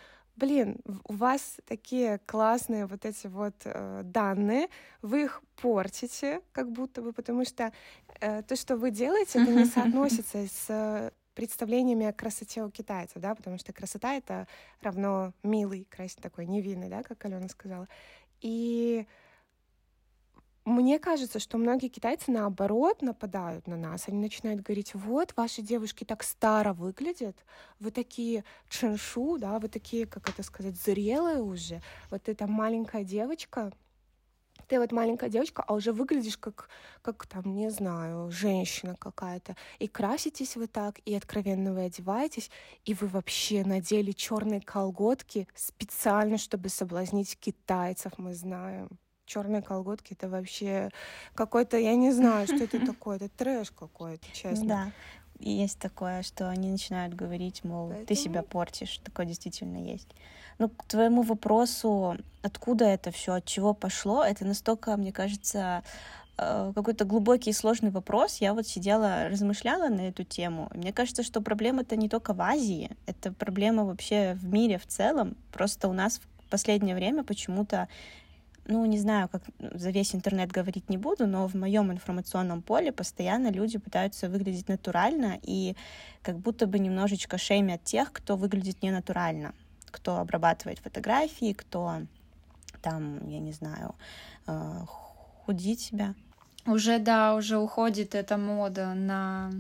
блин, 0.40 0.78
у 1.04 1.12
вас 1.12 1.58
такие 1.66 2.18
классные 2.26 2.86
вот 2.86 3.04
эти 3.04 3.26
вот 3.26 3.54
э, 3.64 4.00
данные, 4.04 4.68
вы 5.02 5.24
их 5.24 5.42
портите, 5.60 6.40
как 6.52 6.72
будто 6.72 7.02
бы, 7.02 7.12
потому 7.12 7.44
что 7.44 7.72
э, 8.20 8.42
то, 8.42 8.56
что 8.56 8.76
вы 8.76 8.90
делаете, 8.90 9.42
это 9.42 9.52
не 9.52 9.66
соотносится 9.66 10.46
с 10.46 11.12
представлениями 11.34 12.06
о 12.06 12.12
красоте 12.12 12.62
у 12.62 12.70
китайцев, 12.70 13.20
да, 13.22 13.34
потому 13.34 13.58
что 13.58 13.72
красота— 13.72 14.14
это 14.16 14.46
равно 14.80 15.32
милый, 15.42 15.86
крас... 15.90 16.14
такой 16.16 16.46
невинный, 16.46 16.88
да, 16.88 17.02
как 17.02 17.24
Алена 17.24 17.48
сказала. 17.48 17.86
И 18.40 19.06
мне 20.70 20.98
кажется, 20.98 21.38
что 21.38 21.58
многие 21.58 21.88
китайцы 21.88 22.30
наоборот 22.30 23.02
нападают 23.02 23.66
на 23.66 23.76
нас. 23.76 24.08
Они 24.08 24.18
начинают 24.18 24.62
говорить, 24.62 24.94
вот, 24.94 25.32
ваши 25.36 25.62
девушки 25.62 26.04
так 26.04 26.22
старо 26.22 26.72
выглядят, 26.72 27.36
вы 27.78 27.90
такие 27.90 28.44
ченшу, 28.68 29.38
да, 29.38 29.58
вы 29.58 29.68
такие, 29.68 30.06
как 30.06 30.28
это 30.28 30.42
сказать, 30.42 30.76
зрелые 30.76 31.42
уже. 31.42 31.82
Вот 32.10 32.28
эта 32.28 32.46
маленькая 32.46 33.04
девочка, 33.04 33.72
ты 34.68 34.78
вот 34.78 34.92
маленькая 34.92 35.28
девочка, 35.28 35.64
а 35.66 35.74
уже 35.74 35.92
выглядишь 35.92 36.38
как, 36.38 36.68
как 37.02 37.26
там, 37.26 37.56
не 37.56 37.70
знаю, 37.70 38.30
женщина 38.30 38.94
какая-то. 38.96 39.56
И 39.80 39.88
краситесь 39.88 40.56
вы 40.56 40.68
так, 40.68 41.00
и 41.04 41.14
откровенно 41.14 41.72
вы 41.72 41.86
одеваетесь, 41.86 42.50
и 42.84 42.94
вы 42.94 43.08
вообще 43.08 43.64
надели 43.64 44.12
черные 44.12 44.60
колготки 44.60 45.48
специально, 45.56 46.38
чтобы 46.38 46.68
соблазнить 46.68 47.36
китайцев, 47.40 48.12
мы 48.18 48.34
знаем 48.34 48.88
черные 49.30 49.62
колготки 49.62 50.14
это 50.14 50.28
вообще 50.28 50.90
какой-то, 51.34 51.76
я 51.76 51.94
не 51.94 52.10
знаю, 52.10 52.46
что 52.46 52.56
это 52.56 52.84
такое, 52.86 53.16
это 53.16 53.28
трэш 53.28 53.70
какой-то, 53.70 54.26
честно. 54.32 54.66
Да. 54.66 54.92
И 55.38 55.50
есть 55.50 55.78
такое, 55.78 56.22
что 56.22 56.50
они 56.50 56.70
начинают 56.70 57.14
говорить, 57.14 57.64
мол, 57.64 57.88
Поэтому... 57.88 58.06
ты 58.06 58.14
себя 58.14 58.42
портишь. 58.42 58.98
Такое 58.98 59.24
действительно 59.24 59.78
есть. 59.78 60.08
Ну, 60.58 60.68
к 60.68 60.84
твоему 60.84 61.22
вопросу, 61.22 62.18
откуда 62.42 62.84
это 62.84 63.10
все, 63.10 63.34
от 63.34 63.46
чего 63.46 63.72
пошло, 63.72 64.22
это 64.22 64.44
настолько, 64.44 64.94
мне 64.98 65.12
кажется, 65.12 65.82
э, 66.36 66.72
какой-то 66.74 67.06
глубокий 67.06 67.50
и 67.50 67.54
сложный 67.54 67.90
вопрос. 67.90 68.36
Я 68.38 68.52
вот 68.52 68.66
сидела, 68.66 69.28
размышляла 69.30 69.88
на 69.88 70.02
эту 70.02 70.24
тему. 70.24 70.68
Мне 70.74 70.92
кажется, 70.92 71.22
что 71.22 71.40
проблема 71.40 71.82
это 71.82 71.96
не 71.96 72.10
только 72.10 72.34
в 72.34 72.42
Азии, 72.42 72.90
это 73.06 73.32
проблема 73.32 73.86
вообще 73.86 74.34
в 74.34 74.44
мире 74.52 74.76
в 74.76 74.86
целом. 74.86 75.36
Просто 75.52 75.88
у 75.88 75.94
нас 75.94 76.18
в 76.18 76.50
последнее 76.50 76.94
время 76.94 77.24
почему-то 77.24 77.88
ну, 78.70 78.86
не 78.86 78.98
знаю, 78.98 79.28
как 79.28 79.42
за 79.58 79.90
весь 79.90 80.14
интернет 80.14 80.52
говорить 80.52 80.88
не 80.88 80.96
буду, 80.96 81.26
но 81.26 81.48
в 81.48 81.54
моем 81.54 81.90
информационном 81.90 82.62
поле 82.62 82.92
постоянно 82.92 83.50
люди 83.50 83.78
пытаются 83.78 84.28
выглядеть 84.28 84.68
натурально 84.68 85.38
и 85.42 85.74
как 86.22 86.38
будто 86.38 86.66
бы 86.66 86.78
немножечко 86.78 87.36
шеймят 87.36 87.82
тех, 87.82 88.12
кто 88.12 88.36
выглядит 88.36 88.82
ненатурально, 88.82 89.54
кто 89.90 90.18
обрабатывает 90.18 90.78
фотографии, 90.78 91.52
кто 91.52 92.02
там, 92.80 93.28
я 93.28 93.40
не 93.40 93.52
знаю, 93.52 93.94
э, 94.46 94.84
худит 94.86 95.80
себя. 95.80 96.14
Уже, 96.66 96.98
да, 96.98 97.34
уже 97.34 97.58
уходит 97.58 98.14
эта 98.14 98.36
мода 98.36 98.94
на 98.94 99.50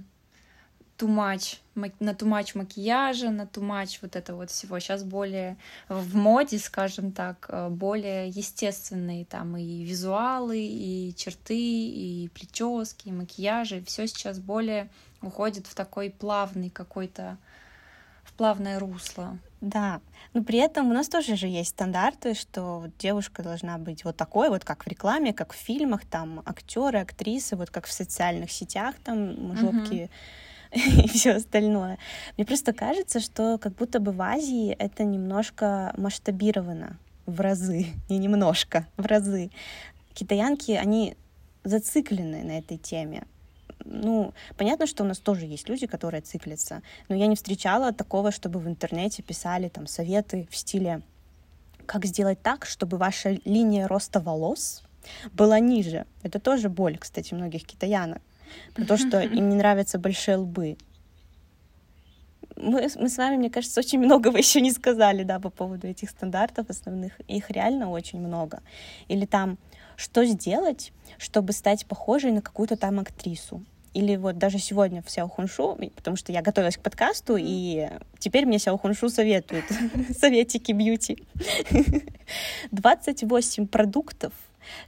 much, 1.06 1.58
на 1.74 2.10
much 2.10 2.50
макияжа, 2.54 3.30
на 3.30 3.42
much 3.42 3.98
вот 4.02 4.16
это 4.16 4.34
вот 4.34 4.50
всего. 4.50 4.78
Сейчас 4.78 5.04
более 5.04 5.56
в 5.88 6.16
моде, 6.16 6.58
скажем 6.58 7.12
так, 7.12 7.46
э, 7.48 7.68
более 7.68 8.28
естественные 8.28 9.24
там 9.24 9.56
и 9.56 9.84
визуалы, 9.84 10.58
и 10.58 11.14
черты, 11.16 11.56
и 11.56 12.28
прически, 12.34 13.08
и 13.08 13.12
макияжи. 13.12 13.82
Все 13.84 14.06
сейчас 14.06 14.38
более 14.38 14.90
уходит 15.22 15.66
в 15.66 15.74
такой 15.74 16.10
плавный 16.10 16.70
какой-то 16.70 17.38
в 18.24 18.32
плавное 18.34 18.78
русло. 18.78 19.38
Да, 19.60 20.00
но 20.32 20.42
при 20.42 20.58
этом 20.58 20.90
у 20.90 20.94
нас 20.94 21.08
тоже 21.08 21.36
же 21.36 21.46
есть 21.46 21.70
стандарты, 21.70 22.34
что 22.34 22.86
девушка 22.98 23.42
должна 23.42 23.76
быть 23.76 24.04
вот 24.04 24.16
такой, 24.16 24.48
вот 24.48 24.64
как 24.64 24.84
в 24.84 24.88
рекламе, 24.88 25.34
как 25.34 25.52
в 25.52 25.56
фильмах, 25.56 26.06
там 26.06 26.42
актеры, 26.46 27.00
актрисы, 27.00 27.56
вот 27.56 27.70
как 27.70 27.86
в 27.86 27.92
социальных 27.92 28.50
сетях, 28.50 28.94
там 29.04 29.56
жопки. 29.56 29.94
Uh-huh 29.94 30.10
и 30.72 31.08
все 31.08 31.32
остальное. 31.32 31.98
Мне 32.36 32.46
просто 32.46 32.72
кажется, 32.72 33.20
что 33.20 33.58
как 33.58 33.74
будто 33.74 33.98
бы 33.98 34.12
в 34.12 34.22
Азии 34.22 34.70
это 34.72 35.04
немножко 35.04 35.92
масштабировано 35.96 36.96
в 37.26 37.40
разы, 37.40 37.86
не 38.08 38.18
немножко, 38.18 38.86
в 38.96 39.06
разы. 39.06 39.50
Китаянки, 40.14 40.72
они 40.72 41.16
зациклены 41.64 42.42
на 42.44 42.58
этой 42.58 42.76
теме. 42.76 43.24
Ну, 43.84 44.34
понятно, 44.56 44.86
что 44.86 45.04
у 45.04 45.06
нас 45.06 45.18
тоже 45.18 45.46
есть 45.46 45.68
люди, 45.68 45.86
которые 45.86 46.20
циклятся, 46.20 46.82
но 47.08 47.16
я 47.16 47.26
не 47.26 47.34
встречала 47.34 47.92
такого, 47.92 48.30
чтобы 48.30 48.60
в 48.60 48.68
интернете 48.68 49.22
писали 49.22 49.68
там 49.68 49.86
советы 49.86 50.46
в 50.50 50.56
стиле 50.56 51.02
как 51.86 52.04
сделать 52.04 52.40
так, 52.40 52.66
чтобы 52.66 52.98
ваша 52.98 53.38
линия 53.44 53.88
роста 53.88 54.20
волос 54.20 54.82
была 55.32 55.58
ниже. 55.58 56.06
Это 56.22 56.38
тоже 56.38 56.68
боль, 56.68 56.98
кстати, 56.98 57.34
многих 57.34 57.64
китаянок. 57.64 58.22
Про 58.74 58.84
то, 58.84 58.96
что 58.96 59.20
им 59.20 59.48
не 59.48 59.56
нравятся 59.56 59.98
большие 59.98 60.36
лбы. 60.36 60.76
Мы, 62.56 62.88
мы 62.96 63.08
с 63.08 63.16
вами, 63.16 63.36
мне 63.36 63.50
кажется, 63.50 63.80
очень 63.80 63.98
многого 63.98 64.36
еще 64.38 64.60
не 64.60 64.70
сказали, 64.70 65.22
да, 65.22 65.38
по 65.38 65.50
поводу 65.50 65.86
этих 65.86 66.10
стандартов 66.10 66.68
основных. 66.68 67.18
Их 67.28 67.50
реально 67.50 67.90
очень 67.90 68.20
много. 68.20 68.62
Или 69.08 69.24
там, 69.24 69.58
что 69.96 70.24
сделать, 70.24 70.92
чтобы 71.18 71.52
стать 71.52 71.86
похожей 71.86 72.32
на 72.32 72.42
какую-то 72.42 72.76
там 72.76 73.00
актрису. 73.00 73.64
Или 73.92 74.16
вот 74.16 74.38
даже 74.38 74.58
сегодня 74.58 75.02
в 75.02 75.10
Сяо 75.10 75.28
Хуншу, 75.28 75.76
потому 75.96 76.16
что 76.16 76.30
я 76.30 76.42
готовилась 76.42 76.76
к 76.76 76.80
подкасту, 76.80 77.36
и 77.36 77.88
теперь 78.18 78.46
мне 78.46 78.60
Сяо 78.60 78.78
Хуншу 78.78 79.08
советует 79.08 79.64
советики 80.18 80.70
бьюти. 80.70 81.24
28 82.70 83.66
продуктов, 83.66 84.32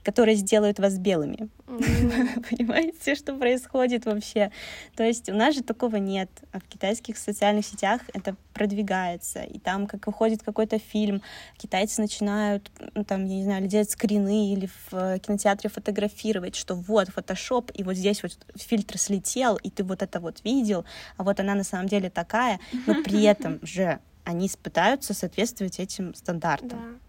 которые 0.03 0.35
сделают 0.35 0.79
вас 0.79 0.97
белыми. 0.97 1.49
Mm. 1.67 2.45
Понимаете, 2.49 3.15
что 3.15 3.33
происходит 3.33 4.05
вообще? 4.05 4.51
То 4.95 5.03
есть 5.03 5.29
у 5.29 5.33
нас 5.33 5.55
же 5.55 5.63
такого 5.63 5.97
нет, 5.97 6.29
а 6.51 6.59
в 6.59 6.63
китайских 6.63 7.17
социальных 7.17 7.65
сетях 7.65 8.01
это 8.13 8.35
продвигается, 8.53 9.41
и 9.41 9.59
там, 9.59 9.87
как 9.87 10.05
выходит 10.07 10.43
какой-то 10.43 10.79
фильм, 10.79 11.21
китайцы 11.57 12.01
начинают, 12.01 12.71
ну, 12.93 13.03
там, 13.03 13.25
я 13.25 13.35
не 13.35 13.43
знаю, 13.43 13.67
делать 13.67 13.89
скрины 13.89 14.53
или 14.53 14.67
в 14.67 14.93
э, 14.93 15.19
кинотеатре 15.19 15.69
фотографировать, 15.69 16.55
что 16.55 16.75
вот 16.75 17.09
фотошоп, 17.09 17.71
и 17.73 17.83
вот 17.83 17.95
здесь 17.95 18.21
вот 18.23 18.37
фильтр 18.55 18.97
слетел, 18.97 19.55
и 19.57 19.69
ты 19.69 19.83
вот 19.83 20.01
это 20.01 20.19
вот 20.19 20.43
видел, 20.43 20.85
а 21.17 21.23
вот 21.23 21.39
она 21.39 21.55
на 21.55 21.63
самом 21.63 21.87
деле 21.87 22.09
такая, 22.09 22.59
но 22.85 23.01
при 23.03 23.23
этом 23.23 23.59
же 23.65 23.99
они 24.23 24.49
пытаются 24.61 25.13
соответствовать 25.13 25.79
этим 25.79 26.13
стандартам. 26.13 26.69
Да. 26.69 26.99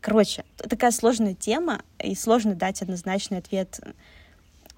Короче, 0.00 0.44
такая 0.56 0.90
сложная 0.90 1.34
тема, 1.34 1.82
и 2.02 2.14
сложно 2.14 2.54
дать 2.54 2.82
однозначный 2.82 3.38
ответ, 3.38 3.80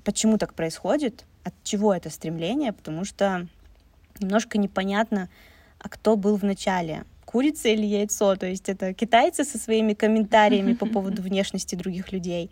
почему 0.05 0.39
так 0.39 0.55
происходит, 0.55 1.25
от 1.45 1.55
чего 1.65 1.95
это 1.95 2.11
стремление, 2.11 2.73
потому 2.73 3.05
что 3.05 3.47
немножко 4.21 4.59
непонятно, 4.59 5.29
а 5.79 5.89
кто 5.89 6.17
был 6.17 6.37
в 6.37 6.45
начале, 6.45 7.05
курица 7.25 7.69
или 7.69 7.87
яйцо, 7.87 8.37
то 8.37 8.47
есть 8.47 8.69
это 8.69 8.93
китайцы 8.93 9.45
со 9.45 9.59
своими 9.59 9.95
комментариями 9.95 10.75
по 10.75 10.87
поводу 10.87 11.23
внешности 11.29 11.75
других 11.75 12.13
людей, 12.13 12.51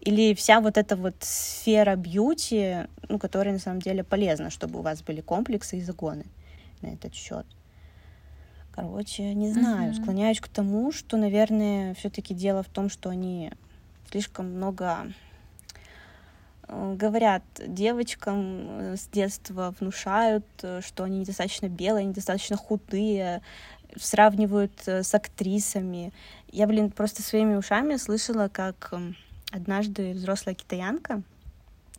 или 0.00 0.34
вся 0.34 0.60
вот 0.60 0.78
эта 0.78 0.96
вот 0.96 1.14
сфера 1.20 1.96
бьюти, 1.96 2.86
ну, 3.08 3.18
которая 3.18 3.54
на 3.54 3.60
самом 3.60 3.80
деле 3.80 4.04
полезна, 4.04 4.50
чтобы 4.50 4.78
у 4.78 4.82
вас 4.82 5.02
были 5.02 5.20
комплексы 5.20 5.78
и 5.78 5.82
загоны 5.82 6.24
на 6.82 6.88
этот 6.88 7.14
счет. 7.14 7.46
Короче, 8.74 9.34
не 9.34 9.52
знаю, 9.52 9.92
uh-huh. 9.92 10.02
склоняюсь 10.02 10.40
к 10.40 10.48
тому, 10.48 10.92
что, 10.92 11.18
наверное, 11.18 11.92
все-таки 11.94 12.32
дело 12.32 12.62
в 12.62 12.68
том, 12.68 12.88
что 12.88 13.10
они 13.10 13.52
слишком 14.10 14.46
много 14.46 15.12
э, 16.68 16.94
говорят 16.96 17.42
девочкам 17.58 18.66
э, 18.68 18.96
с 18.96 19.08
детства, 19.08 19.74
внушают, 19.78 20.46
э, 20.62 20.80
что 20.80 21.04
они 21.04 21.18
недостаточно 21.18 21.68
белые, 21.68 22.06
недостаточно 22.06 22.56
худые, 22.56 23.42
сравнивают 23.94 24.72
с 24.86 25.14
актрисами. 25.14 26.14
Я, 26.50 26.66
блин, 26.66 26.90
просто 26.90 27.22
своими 27.22 27.56
ушами 27.56 27.96
слышала, 27.96 28.48
как 28.48 28.94
однажды 29.50 30.12
взрослая 30.12 30.54
китаянка 30.54 31.22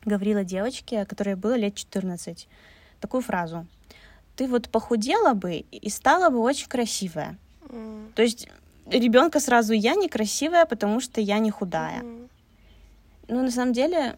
говорила 0.03 0.43
девочке, 0.43 1.05
которой 1.05 1.35
было 1.35 1.55
лет 1.55 1.75
14, 1.75 2.47
такую 2.99 3.21
фразу— 3.21 3.67
ты 4.35 4.47
вот 4.47 4.69
похудела 4.69 5.33
бы 5.33 5.65
и 5.71 5.89
стала 5.89 6.29
бы 6.29 6.39
очень 6.39 6.67
красивая. 6.67 7.37
Mm. 7.69 8.13
То 8.13 8.21
есть 8.21 8.47
ребенка 8.87 9.39
сразу 9.39 9.73
я 9.73 9.95
некрасивая, 9.95 10.65
потому 10.65 10.99
что 10.99 11.21
я 11.21 11.39
не 11.39 11.51
худая. 11.51 12.01
Mm. 12.01 12.29
Ну, 13.29 13.43
на 13.43 13.51
самом 13.51 13.73
деле, 13.73 14.17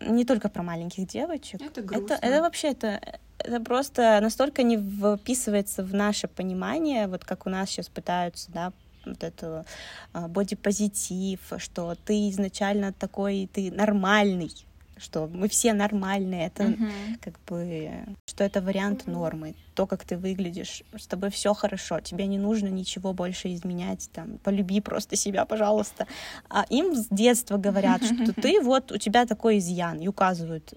не 0.00 0.24
только 0.24 0.48
про 0.48 0.62
маленьких 0.62 1.06
девочек. 1.06 1.60
Это 1.60 1.82
грустно. 1.82 2.14
Это, 2.14 2.26
это 2.26 2.42
вообще 2.42 2.68
это, 2.68 3.00
это 3.38 3.60
просто 3.60 4.18
настолько 4.20 4.62
не 4.62 4.76
вписывается 4.76 5.82
в 5.82 5.94
наше 5.94 6.28
понимание, 6.28 7.06
вот 7.06 7.24
как 7.24 7.46
у 7.46 7.50
нас 7.50 7.68
сейчас 7.68 7.88
пытаются, 7.88 8.50
да, 8.52 8.72
вот 9.04 9.22
это 9.22 9.64
бодипозитив, 10.14 11.40
что 11.58 11.94
ты 12.04 12.28
изначально 12.30 12.92
такой, 12.92 13.48
ты 13.52 13.70
нормальный, 13.70 14.52
что 14.98 15.28
мы 15.32 15.48
все 15.48 15.72
нормальные, 15.72 16.46
это 16.46 16.64
uh-huh. 16.64 17.18
как 17.20 17.34
бы, 17.46 17.90
что 18.26 18.44
это 18.44 18.60
вариант 18.60 19.06
нормы, 19.06 19.54
то, 19.74 19.86
как 19.86 20.04
ты 20.04 20.16
выглядишь, 20.16 20.82
с 20.96 21.06
тобой 21.06 21.30
все 21.30 21.54
хорошо, 21.54 22.00
тебе 22.00 22.26
не 22.26 22.38
нужно 22.38 22.68
ничего 22.68 23.12
больше 23.12 23.54
изменять, 23.54 24.10
там, 24.12 24.38
полюби 24.38 24.80
просто 24.80 25.16
себя, 25.16 25.44
пожалуйста. 25.44 26.06
А 26.48 26.64
им 26.68 26.94
с 26.94 27.06
детства 27.10 27.56
говорят, 27.56 28.02
что 28.04 28.32
ты 28.32 28.60
вот, 28.62 28.92
у 28.92 28.98
тебя 28.98 29.26
такой 29.26 29.58
изъян, 29.58 29.98
и 29.98 30.08
указывают 30.08 30.74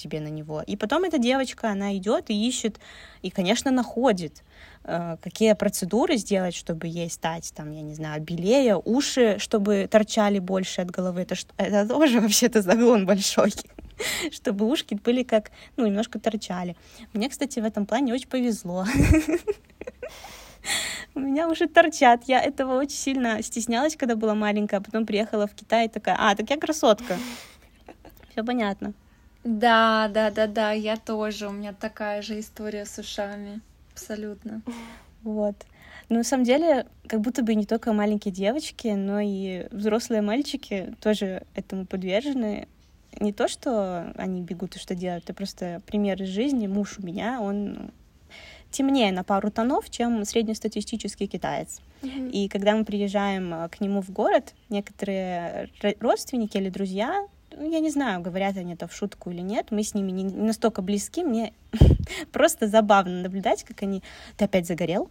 тебе 0.00 0.20
на 0.20 0.28
него. 0.28 0.62
И 0.66 0.76
потом 0.76 1.04
эта 1.04 1.18
девочка, 1.18 1.70
она 1.70 1.96
идет 1.96 2.30
и 2.30 2.48
ищет, 2.48 2.80
и, 3.22 3.30
конечно, 3.30 3.70
находит, 3.70 4.42
э, 4.84 5.16
какие 5.22 5.52
процедуры 5.54 6.16
сделать, 6.16 6.54
чтобы 6.54 6.86
ей 6.86 7.10
стать, 7.10 7.52
там, 7.54 7.72
я 7.72 7.82
не 7.82 7.94
знаю, 7.94 8.22
белее, 8.22 8.76
уши, 8.76 9.36
чтобы 9.38 9.88
торчали 9.90 10.38
больше 10.38 10.82
от 10.82 10.90
головы. 10.90 11.22
Это, 11.22 11.34
это 11.56 11.88
тоже 11.88 12.20
вообще-то 12.22 12.62
загон 12.62 13.06
большой 13.06 13.52
чтобы 14.30 14.66
ушки 14.66 14.94
были 14.94 15.22
как, 15.22 15.50
ну, 15.76 15.86
немножко 15.86 16.18
торчали. 16.18 16.76
Мне, 17.12 17.28
кстати, 17.28 17.60
в 17.60 17.64
этом 17.64 17.86
плане 17.86 18.14
очень 18.14 18.28
повезло. 18.28 18.86
У 21.14 21.20
меня 21.20 21.48
уши 21.48 21.66
торчат. 21.66 22.24
Я 22.26 22.40
этого 22.40 22.78
очень 22.78 22.96
сильно 22.96 23.42
стеснялась, 23.42 23.96
когда 23.96 24.16
была 24.16 24.34
маленькая, 24.34 24.76
а 24.78 24.80
потом 24.80 25.06
приехала 25.06 25.46
в 25.46 25.54
Китай 25.54 25.86
и 25.86 25.88
такая, 25.88 26.16
а, 26.18 26.34
так 26.34 26.50
я 26.50 26.56
красотка. 26.56 27.16
Все 28.30 28.44
понятно. 28.44 28.92
Да, 29.44 30.10
да, 30.12 30.30
да, 30.30 30.46
да, 30.46 30.72
я 30.72 30.96
тоже. 30.96 31.48
У 31.48 31.52
меня 31.52 31.72
такая 31.72 32.22
же 32.22 32.38
история 32.40 32.84
с 32.84 32.98
ушами. 32.98 33.60
Абсолютно. 33.92 34.62
Вот. 35.22 35.54
Ну, 36.08 36.16
на 36.16 36.24
самом 36.24 36.44
деле, 36.44 36.86
как 37.06 37.20
будто 37.20 37.42
бы 37.42 37.54
не 37.54 37.66
только 37.66 37.92
маленькие 37.92 38.32
девочки, 38.32 38.88
но 38.88 39.20
и 39.20 39.66
взрослые 39.70 40.22
мальчики 40.22 40.94
тоже 41.00 41.44
этому 41.54 41.86
подвержены. 41.86 42.68
Не 43.18 43.32
то, 43.32 43.48
что 43.48 44.12
они 44.16 44.42
бегут 44.42 44.76
и 44.76 44.78
что 44.78 44.94
делают, 44.94 45.24
это 45.24 45.34
просто 45.34 45.82
пример 45.86 46.22
из 46.22 46.28
жизни. 46.28 46.66
Муж 46.66 46.98
у 46.98 47.06
меня, 47.06 47.40
он 47.40 47.92
темнее 48.70 49.12
на 49.12 49.24
пару 49.24 49.50
тонов, 49.50 49.90
чем 49.90 50.24
среднестатистический 50.24 51.26
китаец. 51.26 51.80
Mm-hmm. 52.02 52.30
И 52.30 52.48
когда 52.48 52.74
мы 52.74 52.84
приезжаем 52.84 53.68
к 53.68 53.80
нему 53.80 54.00
в 54.00 54.10
город, 54.10 54.54
некоторые 54.68 55.70
родственники 56.00 56.56
или 56.56 56.70
друзья 56.70 57.26
ну, 57.60 57.70
я 57.70 57.80
не 57.80 57.90
знаю, 57.90 58.22
говорят 58.22 58.56
они 58.56 58.72
это 58.72 58.88
в 58.88 58.94
шутку 58.94 59.30
или 59.30 59.42
нет, 59.42 59.70
мы 59.70 59.82
с 59.82 59.94
ними 59.94 60.10
не, 60.10 60.24
настолько 60.24 60.80
близки, 60.80 61.22
мне 61.22 61.52
просто 62.32 62.66
забавно 62.66 63.22
наблюдать, 63.22 63.64
как 63.64 63.82
они... 63.82 64.02
Ты 64.36 64.46
опять 64.46 64.66
загорел? 64.66 65.10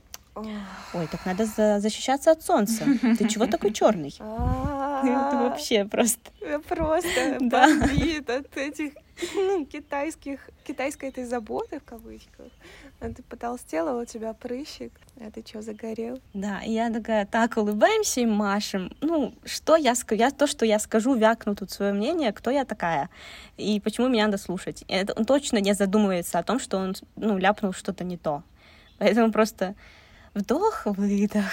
Ой, 0.93 1.07
так 1.11 1.25
надо 1.25 1.45
за 1.45 1.79
защищаться 1.79 2.31
от 2.31 2.43
солнца. 2.43 2.85
Ты 3.17 3.27
чего 3.27 3.47
такой 3.47 3.71
черный? 3.73 4.09
Это 4.19 5.37
вообще 5.37 5.85
просто... 5.85 6.31
Просто 6.67 7.37
бомбит 7.39 8.29
от 8.29 8.57
этих 8.57 8.93
ну, 9.35 9.65
китайских, 9.65 10.49
китайской 10.63 11.09
этой 11.09 11.25
заботы 11.25 11.79
в 11.79 11.83
кавычках. 11.83 12.47
А 13.01 13.09
ты 13.09 13.23
потолстела, 13.23 14.01
у 14.01 14.05
тебя 14.05 14.33
прыщик, 14.33 14.91
а 15.19 15.31
ты 15.31 15.43
что, 15.45 15.61
загорел? 15.61 16.19
Да, 16.33 16.61
и 16.61 16.71
я 16.71 16.91
такая, 16.91 17.25
так, 17.25 17.55
улыбаемся 17.57 18.21
и 18.21 18.25
машем. 18.25 18.91
Ну, 18.99 19.33
что 19.45 19.77
я 19.77 19.95
скажу, 19.95 20.19
я, 20.19 20.31
то, 20.31 20.47
что 20.47 20.65
я 20.65 20.79
скажу, 20.79 21.15
вякну 21.15 21.55
тут 21.55 21.71
свое 21.71 21.93
мнение, 21.93 22.33
кто 22.33 22.51
я 22.51 22.65
такая, 22.65 23.09
и 23.57 23.79
почему 23.79 24.09
меня 24.09 24.25
надо 24.25 24.37
слушать. 24.37 24.83
Это, 24.87 25.13
он 25.13 25.25
точно 25.25 25.57
не 25.59 25.73
задумывается 25.73 26.39
о 26.39 26.43
том, 26.43 26.59
что 26.59 26.77
он, 26.77 26.95
ну, 27.15 27.37
ляпнул 27.37 27.71
что-то 27.71 28.03
не 28.03 28.17
то. 28.17 28.43
Поэтому 28.97 29.31
просто 29.31 29.75
вдох, 30.33 30.85
выдох. 30.85 31.51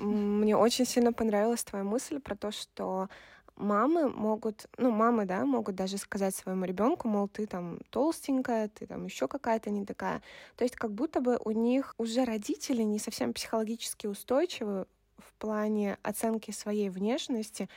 Мне 0.00 0.56
очень 0.56 0.86
сильно 0.86 1.12
понравилась 1.12 1.64
твоя 1.64 1.84
мысль 1.84 2.20
про 2.20 2.36
то, 2.36 2.50
что 2.50 3.08
мамы 3.56 4.08
могут, 4.08 4.66
ну, 4.78 4.90
мамы, 4.90 5.26
да, 5.26 5.44
могут 5.44 5.74
даже 5.74 5.98
сказать 5.98 6.34
своему 6.34 6.64
ребенку, 6.64 7.08
мол, 7.08 7.28
ты 7.28 7.46
там 7.46 7.78
толстенькая, 7.90 8.68
ты 8.68 8.86
там 8.86 9.04
еще 9.04 9.28
какая-то 9.28 9.70
не 9.70 9.84
такая. 9.84 10.22
То 10.56 10.64
есть 10.64 10.76
как 10.76 10.92
будто 10.92 11.20
бы 11.20 11.38
у 11.44 11.50
них 11.50 11.94
уже 11.98 12.24
родители 12.24 12.82
не 12.82 12.98
совсем 12.98 13.32
психологически 13.32 14.06
устойчивы 14.06 14.86
в 15.20 15.32
плане 15.34 15.98
оценки 16.02 16.50
своей 16.50 16.88
внешности, 16.90 17.68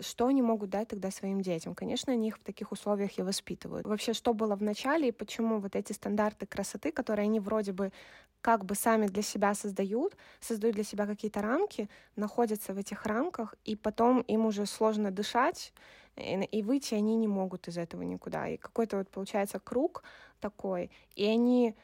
что 0.00 0.26
они 0.26 0.42
могут 0.42 0.70
дать 0.70 0.88
тогда 0.88 1.10
своим 1.10 1.40
детям? 1.40 1.74
Конечно, 1.74 2.12
они 2.12 2.28
их 2.28 2.38
в 2.38 2.44
таких 2.44 2.72
условиях 2.72 3.18
и 3.18 3.22
воспитывают. 3.22 3.86
Вообще, 3.86 4.12
что 4.12 4.34
было 4.34 4.56
в 4.56 4.62
начале 4.62 5.08
и 5.08 5.12
почему 5.12 5.58
вот 5.60 5.76
эти 5.76 5.92
стандарты 5.92 6.46
красоты, 6.46 6.92
которые 6.92 7.24
они 7.24 7.40
вроде 7.40 7.72
бы 7.72 7.92
как 8.40 8.64
бы 8.64 8.74
сами 8.74 9.06
для 9.06 9.22
себя 9.22 9.54
создают, 9.54 10.16
создают 10.40 10.74
для 10.74 10.84
себя 10.84 11.06
какие-то 11.06 11.42
рамки, 11.42 11.90
находятся 12.16 12.72
в 12.74 12.78
этих 12.78 13.04
рамках, 13.06 13.54
и 13.64 13.76
потом 13.76 14.20
им 14.22 14.46
уже 14.46 14.64
сложно 14.66 15.10
дышать, 15.10 15.72
и, 16.16 16.62
выйти 16.62 16.94
они 16.94 17.16
не 17.16 17.28
могут 17.28 17.68
из 17.68 17.78
этого 17.78 18.02
никуда. 18.02 18.48
И 18.48 18.56
какой-то 18.56 18.96
вот 18.98 19.10
получается 19.10 19.58
круг 19.60 20.02
такой, 20.40 20.90
и 21.16 21.24
они 21.26 21.76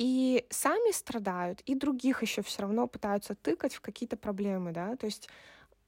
и 0.00 0.46
сами 0.48 0.92
страдают, 0.92 1.60
и 1.66 1.74
других 1.74 2.22
еще 2.22 2.40
все 2.40 2.62
равно 2.62 2.86
пытаются 2.86 3.34
тыкать 3.34 3.74
в 3.74 3.82
какие-то 3.82 4.16
проблемы, 4.16 4.72
да, 4.72 4.96
то 4.96 5.04
есть 5.04 5.28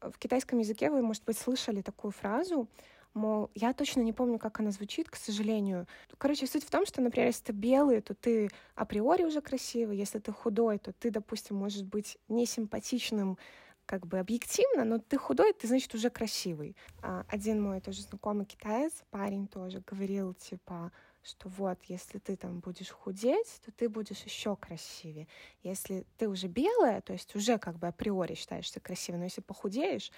в 0.03 0.19
китайском 0.19 0.59
языке 0.59 0.91
вы, 0.91 1.01
может 1.01 1.25
быть, 1.25 1.39
слышали 1.39 1.81
такую 1.81 2.11
фразу, 2.11 2.69
мол, 3.15 3.51
я 3.55 3.73
точно 3.73 4.03
не 4.03 4.13
помню, 4.13 4.39
как 4.39 4.61
она 4.61 4.71
звучит, 4.71 5.09
к 5.09 5.17
сожалению. 5.17 5.87
Короче, 6.19 6.47
суть 6.47 6.63
в 6.63 6.71
том, 6.71 6.85
что, 6.85 7.01
например, 7.01 7.29
если 7.29 7.45
ты 7.45 7.53
белый, 7.53 8.03
то 8.03 8.15
ты 8.15 8.51
априори 8.75 9.25
уже 9.25 9.41
красивый, 9.41 9.97
если 9.97 10.19
ты 10.19 10.31
худой, 10.31 10.79
то 10.79 10.93
ты, 10.93 11.11
допустим, 11.11 11.57
может 11.57 11.87
быть 11.87 12.19
несимпатичным 12.29 13.39
как 13.87 14.07
бы 14.07 14.19
объективно, 14.19 14.85
но 14.85 14.99
ты 14.99 15.17
худой, 15.17 15.55
ты, 15.55 15.67
значит, 15.67 15.95
уже 15.95 16.11
красивый. 16.11 16.77
А, 17.01 17.25
один 17.29 17.63
мой 17.63 17.81
тоже 17.81 18.03
знакомый 18.03 18.45
китаец, 18.45 18.93
парень 19.11 19.49
тоже, 19.49 19.83
говорил, 19.87 20.35
типа, 20.35 20.93
что 21.23 21.49
вот, 21.49 21.79
если 21.85 22.19
ты 22.19 22.37
там 22.37 22.61
будешь 22.61 22.91
худеть, 22.91 23.61
то 23.65 23.71
ты 23.73 23.89
будешь 23.89 24.23
еще 24.23 24.57
красивее. 24.57 25.29
Если 25.63 26.05
ты 26.19 26.29
уже 26.29 26.49
белая, 26.49 27.01
то 27.01 27.13
есть 27.13 27.35
уже 27.37 27.59
как 27.59 27.79
бы 27.79 27.87
априори 27.87 28.35
считаешься 28.35 28.81
красивой, 28.81 29.19
но 29.19 29.25
если 29.25 29.41
похудеешь, 29.41 30.11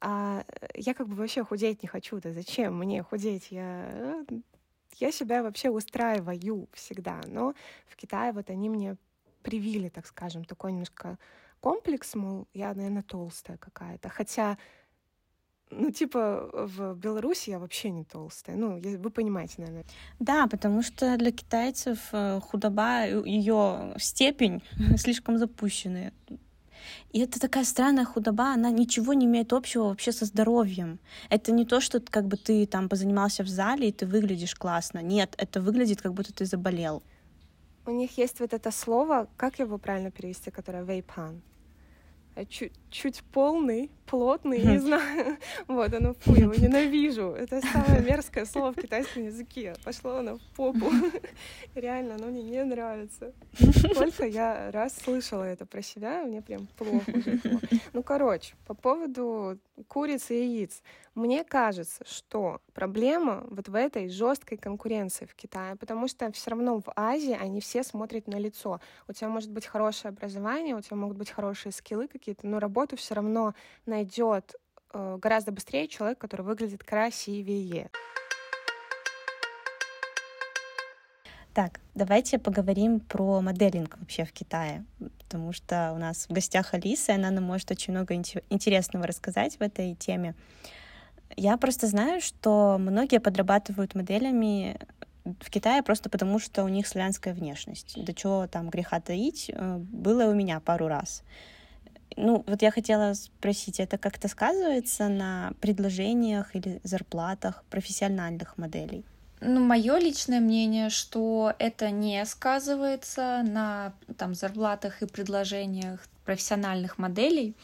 а 0.00 0.44
я 0.74 0.94
как 0.94 1.08
бы 1.08 1.14
вообще 1.14 1.44
худеть 1.44 1.82
не 1.82 1.88
хочу, 1.88 2.20
да 2.20 2.32
зачем 2.32 2.78
мне 2.78 3.02
худеть? 3.02 3.48
Я, 3.50 4.24
я 4.98 5.12
себя 5.12 5.42
вообще 5.42 5.70
устраиваю 5.70 6.68
всегда, 6.72 7.20
но 7.26 7.54
в 7.86 7.96
Китае 7.96 8.32
вот 8.32 8.50
они 8.50 8.68
мне 8.68 8.96
привили, 9.42 9.88
так 9.88 10.06
скажем, 10.06 10.44
такой 10.44 10.72
немножко 10.72 11.18
комплекс, 11.60 12.14
мол, 12.14 12.46
я, 12.52 12.74
наверное, 12.74 13.02
толстая 13.02 13.56
какая-то. 13.56 14.08
Хотя 14.08 14.58
ну, 15.72 15.90
типа, 15.90 16.50
в 16.52 16.94
Беларуси 16.94 17.50
я 17.50 17.58
вообще 17.58 17.90
не 17.90 18.04
толстая. 18.04 18.56
Ну, 18.56 18.80
вы 18.80 19.10
понимаете, 19.10 19.54
наверное. 19.58 19.84
Да, 20.20 20.46
потому 20.46 20.82
что 20.82 21.16
для 21.16 21.32
китайцев 21.32 21.98
э, 22.12 22.40
худоба, 22.40 23.06
ее 23.06 23.94
степень 23.98 24.62
слишком 24.96 25.38
запущенная. 25.38 26.12
И 27.12 27.20
это 27.20 27.38
такая 27.40 27.64
странная 27.64 28.04
худоба, 28.04 28.52
она 28.52 28.70
ничего 28.70 29.12
не 29.12 29.26
имеет 29.26 29.52
общего 29.52 29.84
вообще 29.84 30.12
со 30.12 30.24
здоровьем. 30.24 30.98
Это 31.30 31.52
не 31.52 31.64
то, 31.64 31.80
что 31.80 32.00
как 32.00 32.26
бы 32.26 32.36
ты 32.36 32.66
там 32.66 32.88
позанимался 32.88 33.44
в 33.44 33.48
зале, 33.48 33.88
и 33.88 33.92
ты 33.92 34.06
выглядишь 34.06 34.54
классно. 34.54 35.00
Нет, 35.00 35.34
это 35.38 35.60
выглядит, 35.60 36.02
как 36.02 36.12
будто 36.12 36.32
ты 36.32 36.44
заболел. 36.44 37.02
У 37.86 37.90
них 37.90 38.16
есть 38.18 38.40
вот 38.40 38.52
это 38.52 38.70
слово, 38.70 39.28
как 39.36 39.58
его 39.58 39.78
правильно 39.78 40.10
перевести, 40.10 40.50
которое 40.50 40.84
вейпан? 40.84 41.42
Чуть, 42.48 42.72
чуть 42.90 43.22
полный, 43.24 43.90
плотный, 44.12 44.58
не 44.58 44.78
знаю. 44.78 45.38
Вот, 45.68 45.94
оно, 45.94 46.12
фу, 46.12 46.34
его 46.34 46.54
ненавижу. 46.64 47.30
Это 47.30 47.62
самое 47.62 48.02
мерзкое 48.02 48.44
слово 48.44 48.72
в 48.72 48.76
китайском 48.76 49.24
языке. 49.24 49.74
Пошло 49.84 50.16
оно 50.16 50.36
в 50.36 50.42
попу. 50.54 50.90
Реально, 51.74 52.16
оно 52.16 52.26
мне 52.26 52.42
не 52.42 52.62
нравится. 52.62 53.32
Только 53.94 54.26
я 54.26 54.70
раз 54.70 54.94
слышала 54.98 55.44
это 55.44 55.64
про 55.64 55.80
себя, 55.80 56.24
мне 56.24 56.42
прям 56.42 56.66
плохо 56.76 57.10
уже 57.14 57.40
было. 57.42 57.60
Ну, 57.94 58.02
короче, 58.02 58.54
по 58.66 58.74
поводу 58.74 59.58
курицы 59.88 60.34
и 60.34 60.46
яиц. 60.46 60.82
Мне 61.14 61.44
кажется, 61.44 62.04
что 62.06 62.62
проблема 62.72 63.44
вот 63.50 63.68
в 63.68 63.74
этой 63.74 64.08
жесткой 64.08 64.56
конкуренции 64.56 65.26
в 65.26 65.34
Китае, 65.34 65.76
потому 65.76 66.08
что 66.08 66.32
все 66.32 66.50
равно 66.50 66.80
в 66.80 66.90
Азии 66.96 67.36
они 67.38 67.60
все 67.60 67.82
смотрят 67.82 68.26
на 68.28 68.36
лицо. 68.36 68.80
У 69.08 69.12
тебя 69.12 69.28
может 69.28 69.50
быть 69.50 69.66
хорошее 69.66 70.10
образование, 70.10 70.74
у 70.74 70.80
тебя 70.80 70.96
могут 70.96 71.18
быть 71.18 71.30
хорошие 71.30 71.72
скиллы 71.72 72.08
какие-то, 72.08 72.46
но 72.46 72.58
работу 72.58 72.96
все 72.96 73.14
равно 73.14 73.54
найдет 74.02 74.54
э, 74.92 75.18
гораздо 75.20 75.52
быстрее 75.52 75.86
человек, 75.88 76.18
который 76.18 76.42
выглядит 76.42 76.82
красивее. 76.82 77.90
Так, 81.54 81.80
давайте 81.94 82.38
поговорим 82.38 82.98
про 83.00 83.42
моделинг 83.42 83.98
вообще 83.98 84.24
в 84.24 84.32
Китае, 84.32 84.84
потому 85.18 85.52
что 85.52 85.92
у 85.94 85.98
нас 85.98 86.26
в 86.26 86.32
гостях 86.32 86.72
Алиса, 86.72 87.12
и 87.12 87.14
она 87.14 87.30
нам 87.30 87.44
может 87.44 87.70
очень 87.70 87.92
много 87.92 88.14
интересного 88.14 89.06
рассказать 89.06 89.58
в 89.58 89.62
этой 89.62 89.94
теме. 89.94 90.34
Я 91.36 91.56
просто 91.58 91.86
знаю, 91.86 92.20
что 92.22 92.76
многие 92.78 93.20
подрабатывают 93.20 93.94
моделями 93.94 94.78
в 95.24 95.50
Китае 95.50 95.82
просто 95.82 96.08
потому, 96.08 96.38
что 96.38 96.64
у 96.64 96.68
них 96.68 96.88
славянская 96.88 97.34
внешность. 97.34 98.02
До 98.02 98.14
чего 98.14 98.46
там 98.46 98.70
греха 98.70 99.00
таить, 99.00 99.50
э, 99.54 99.76
было 99.76 100.24
у 100.24 100.34
меня 100.34 100.58
пару 100.60 100.88
раз. 100.88 101.22
Ну, 102.16 102.44
вот 102.46 102.62
я 102.62 102.70
хотела 102.70 103.14
спросить, 103.14 103.80
это 103.80 103.98
как-то 103.98 104.28
сказывается 104.28 105.08
на 105.08 105.52
предложениях 105.60 106.54
или 106.54 106.80
зарплатах 106.84 107.64
профессиональных 107.70 108.58
моделей? 108.58 109.04
Ну, 109.40 109.60
мое 109.60 109.98
личное 109.98 110.40
мнение, 110.40 110.88
что 110.88 111.52
это 111.58 111.90
не 111.90 112.24
сказывается 112.24 113.42
на 113.44 113.92
там, 114.16 114.34
зарплатах 114.34 115.02
и 115.02 115.06
предложениях 115.06 116.00
профессиональных 116.24 116.98
моделей, 116.98 117.56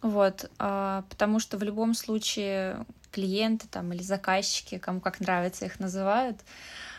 вот, 0.00 0.50
а, 0.58 1.04
потому 1.10 1.38
что 1.38 1.58
в 1.58 1.62
любом 1.62 1.92
случае 1.92 2.86
клиенты 3.12 3.66
там 3.68 3.92
или 3.92 4.02
заказчики, 4.02 4.78
кому 4.78 5.00
как 5.00 5.20
нравится 5.20 5.66
их 5.66 5.78
называют, 5.78 6.38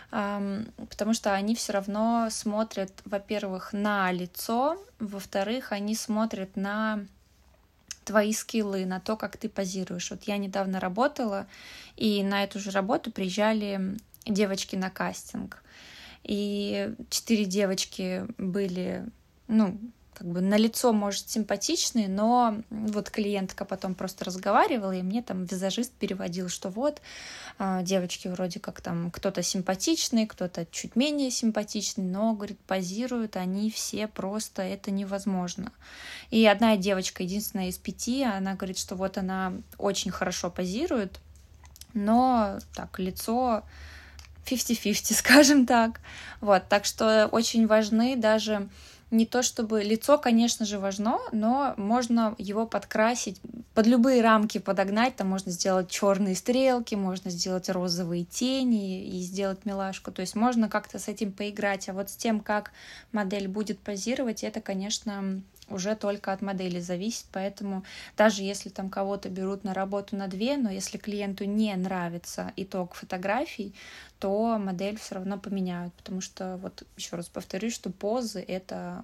потому 0.10 1.14
что 1.14 1.34
они 1.34 1.55
все 1.55 1.74
равно 1.74 2.28
смотрят, 2.32 2.91
во-первых, 3.05 3.74
на 3.74 4.12
лицо, 4.12 4.82
во-вторых, 4.99 5.72
они 5.72 5.95
смотрят 5.95 6.55
на 6.55 7.05
твои 8.05 8.32
скиллы, 8.32 8.86
на 8.86 9.01
то, 9.01 9.18
как 9.18 9.36
ты 9.36 9.49
позируешь. 9.49 10.10
Вот 10.10 10.24
я 10.24 10.38
недавно 10.38 10.80
работала, 10.80 11.45
и 11.97 12.24
на 12.24 12.43
эту 12.43 12.60
же 12.60 12.72
работу 12.72 13.12
приезжали 13.12 13.97
девочки 14.26 14.76
на 14.78 14.89
кастинг. 14.89 15.62
И 16.24 16.93
четыре 17.10 17.45
девочки 17.45 18.26
были, 18.38 19.05
ну, 19.47 19.78
как 20.18 20.28
бы 20.28 20.41
на 20.41 20.57
лицо, 20.57 20.93
может, 20.93 21.30
симпатичные, 21.30 22.07
но 22.07 22.57
вот 22.72 23.11
клиентка 23.11 23.65
потом 23.65 23.93
просто 23.93 24.26
разговаривала, 24.26 24.93
и 24.93 25.03
мне 25.03 25.22
там 25.22 25.45
визажист 25.45 25.91
переводил, 25.93 26.49
что 26.49 26.70
вот 26.70 27.03
а, 27.59 27.84
девочки 27.84 28.28
вроде 28.28 28.59
как 28.59 28.82
там 28.82 29.11
кто-то 29.11 29.43
симпатичный, 29.43 30.26
кто-то 30.26 30.65
чуть 30.72 30.95
менее 30.95 31.30
симпатичный, 31.30 32.03
но, 32.03 32.34
говорит, 32.34 32.57
позируют 32.61 33.36
они 33.36 33.70
все 33.70 34.07
просто, 34.07 34.63
это 34.63 34.89
невозможно. 34.89 35.72
И 36.32 36.47
одна 36.47 36.78
девочка, 36.78 37.22
единственная 37.22 37.68
из 37.68 37.78
пяти, 37.78 38.24
она 38.24 38.55
говорит, 38.55 38.80
что 38.80 38.95
вот 38.95 39.20
она 39.20 39.53
очень 39.78 40.09
хорошо 40.09 40.49
позирует, 40.49 41.20
но 41.93 42.57
так, 42.74 42.97
лицо 42.97 43.61
50-50, 44.47 45.13
скажем 45.13 45.68
так. 45.68 45.99
Вот, 46.41 46.68
так 46.70 46.86
что 46.86 47.28
очень 47.28 47.68
важны 47.68 48.15
даже 48.15 48.68
не 49.10 49.26
то 49.26 49.41
чтобы 49.41 49.84
лицо, 49.84 50.18
конечно 50.18 50.66
же, 50.66 50.80
важно, 50.80 51.20
но 51.32 51.74
можно 51.78 52.36
его 52.38 52.66
подкрасить, 52.68 53.39
под 53.74 53.88
любые 53.88 54.22
рамки 54.22 54.58
подогнать, 54.58 55.16
там 55.16 55.30
можно 55.30 55.51
сделать 55.51 55.89
черные 55.89 56.36
стрелки, 56.36 56.95
можно 56.95 57.32
сделать 57.32 57.70
розовые 57.70 58.26
тени 58.26 59.05
и 59.05 59.22
сделать 59.22 59.66
милашку, 59.66 60.12
то 60.12 60.22
есть 60.22 60.36
можно 60.36 60.68
как-то 60.68 60.99
с 60.99 61.08
этим 61.08 61.32
поиграть, 61.32 61.88
а 61.88 61.93
вот 61.93 62.10
с 62.10 62.16
тем, 62.16 62.39
как 62.41 62.72
модель 63.12 63.47
будет 63.47 63.80
позировать, 63.80 64.43
это, 64.43 64.62
конечно, 64.62 65.41
уже 65.70 65.95
только 65.95 66.34
от 66.34 66.41
модели 66.41 66.80
зависит, 66.80 67.26
поэтому 67.32 67.84
даже 68.15 68.43
если 68.43 68.70
там 68.70 68.89
кого-то 68.89 69.30
берут 69.30 69.63
на 69.63 69.74
работу 69.74 70.15
на 70.15 70.28
две, 70.28 70.57
но 70.57 70.72
если 70.72 70.97
клиенту 70.97 71.45
не 71.45 71.76
нравится 71.76 72.51
итог 72.55 72.93
фотографий, 72.93 73.74
то 74.20 74.57
модель 74.57 74.97
все 74.97 75.15
равно 75.15 75.38
поменяют, 75.38 75.93
потому 75.93 76.22
что 76.22 76.57
вот 76.57 76.84
еще 76.95 77.15
раз 77.15 77.28
повторюсь, 77.28 77.74
что 77.74 77.89
позы 77.89 78.43
это 78.47 79.03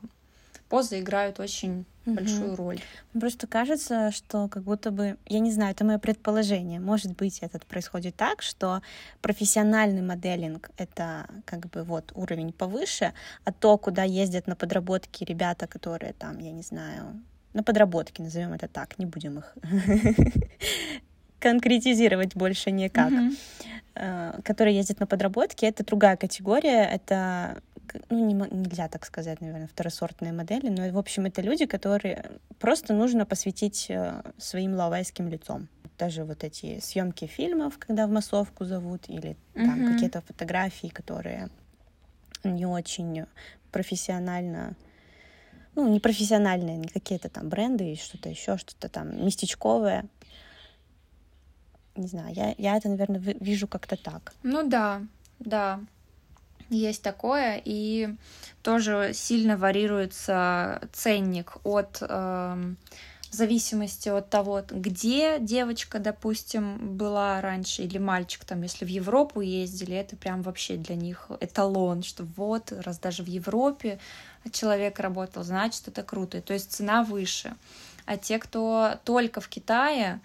позы 0.73 1.01
играют 1.01 1.39
очень 1.39 1.85
угу. 2.03 2.15
большую 2.15 2.55
роль. 2.55 2.79
Просто 3.19 3.45
кажется, 3.45 4.09
что 4.09 4.47
как 4.47 4.63
будто 4.63 4.89
бы, 4.89 5.17
я 5.27 5.37
не 5.37 5.51
знаю, 5.51 5.73
это 5.73 5.85
мое 5.85 5.99
предположение, 5.99 6.79
может 6.79 7.15
быть, 7.15 7.37
это 7.41 7.59
происходит 7.59 8.15
так, 8.15 8.41
что 8.41 8.81
профессиональный 9.21 10.01
моделинг— 10.01 10.71
это 10.77 11.27
как 11.45 11.69
бы 11.69 11.83
вот 11.83 12.11
уровень 12.15 12.53
повыше, 12.53 13.13
а 13.45 13.51
то, 13.51 13.77
куда 13.77 14.01
ездят 14.01 14.47
на 14.47 14.55
подработки 14.55 15.23
ребята, 15.23 15.67
которые 15.67 16.13
там, 16.13 16.39
я 16.39 16.51
не 16.51 16.63
знаю, 16.63 17.21
на 17.53 17.61
подработки, 17.61 18.23
назовем 18.23 18.53
это 18.53 18.67
так, 18.67 18.97
не 18.97 19.05
будем 19.05 19.37
их 19.37 19.55
конкретизировать 21.39 22.35
больше 22.35 22.71
никак, 22.71 23.11
mm-hmm. 23.11 24.41
которые 24.41 24.75
ездят 24.75 24.99
на 24.99 25.05
подработки, 25.05 25.65
это 25.65 25.85
другая 25.85 26.17
категория, 26.17 26.83
это 26.83 27.61
ну, 28.09 28.25
не, 28.25 28.33
нельзя 28.33 28.87
так 28.87 29.05
сказать, 29.05 29.41
наверное, 29.41 29.67
второсортные 29.67 30.33
модели, 30.33 30.69
но, 30.69 30.89
в 30.89 30.97
общем, 30.97 31.25
это 31.25 31.41
люди, 31.41 31.65
которые 31.65 32.31
просто 32.59 32.93
нужно 32.93 33.25
посвятить 33.25 33.87
э, 33.89 34.21
своим 34.37 34.75
лавайским 34.75 35.27
лицом. 35.27 35.67
Даже 35.97 36.23
вот 36.23 36.43
эти 36.43 36.79
съемки 36.79 37.25
фильмов, 37.25 37.77
когда 37.77 38.07
в 38.07 38.11
массовку 38.11 38.65
зовут, 38.65 39.09
или 39.09 39.37
там 39.53 39.81
mm-hmm. 39.81 39.93
какие-то 39.93 40.21
фотографии, 40.21 40.87
которые 40.87 41.49
не 42.43 42.65
очень 42.65 43.25
профессионально 43.71 44.75
ну, 45.75 45.87
не 45.87 45.99
профессиональные, 45.99 46.77
не 46.77 46.87
какие-то 46.87 47.29
там 47.29 47.49
бренды 47.49 47.93
и 47.93 47.95
что-то 47.95 48.29
еще, 48.29 48.57
что-то 48.57 48.89
там 48.89 49.25
местечковое. 49.25 50.05
Не 51.95 52.07
знаю, 52.07 52.33
я, 52.35 52.55
я 52.57 52.77
это, 52.77 52.89
наверное, 52.89 53.19
вижу 53.19 53.67
как-то 53.67 53.97
так. 53.97 54.33
Ну 54.43 54.67
да, 54.67 55.01
да. 55.39 55.79
Есть 56.73 57.03
такое, 57.03 57.61
и 57.63 58.15
тоже 58.63 59.11
сильно 59.13 59.57
варьируется 59.57 60.81
ценник 60.91 61.57
от 61.63 62.01
в 63.33 63.35
зависимости 63.35 64.09
от 64.09 64.29
того, 64.29 64.61
где 64.69 65.39
девочка, 65.39 65.97
допустим, 65.97 66.97
была 66.97 67.41
раньше, 67.41 67.81
или 67.81 67.97
мальчик, 67.97 68.45
там, 68.45 68.61
если 68.61 68.85
в 68.85 68.89
Европу 68.89 69.41
ездили, 69.41 69.95
это 69.95 70.15
прям 70.15 70.43
вообще 70.43 70.75
для 70.77 70.95
них 70.95 71.31
эталон, 71.39 72.03
что 72.03 72.25
вот, 72.37 72.71
раз 72.71 72.99
даже 72.99 73.23
в 73.23 73.27
Европе 73.27 73.97
человек 74.51 74.99
работал, 74.99 75.43
значит, 75.43 75.87
это 75.87 76.03
круто. 76.03 76.43
То 76.43 76.53
есть 76.53 76.71
цена 76.71 77.03
выше. 77.03 77.55
А 78.05 78.17
те, 78.17 78.37
кто 78.39 78.99
только 79.05 79.39
в 79.39 79.47
Китае, 79.47 80.19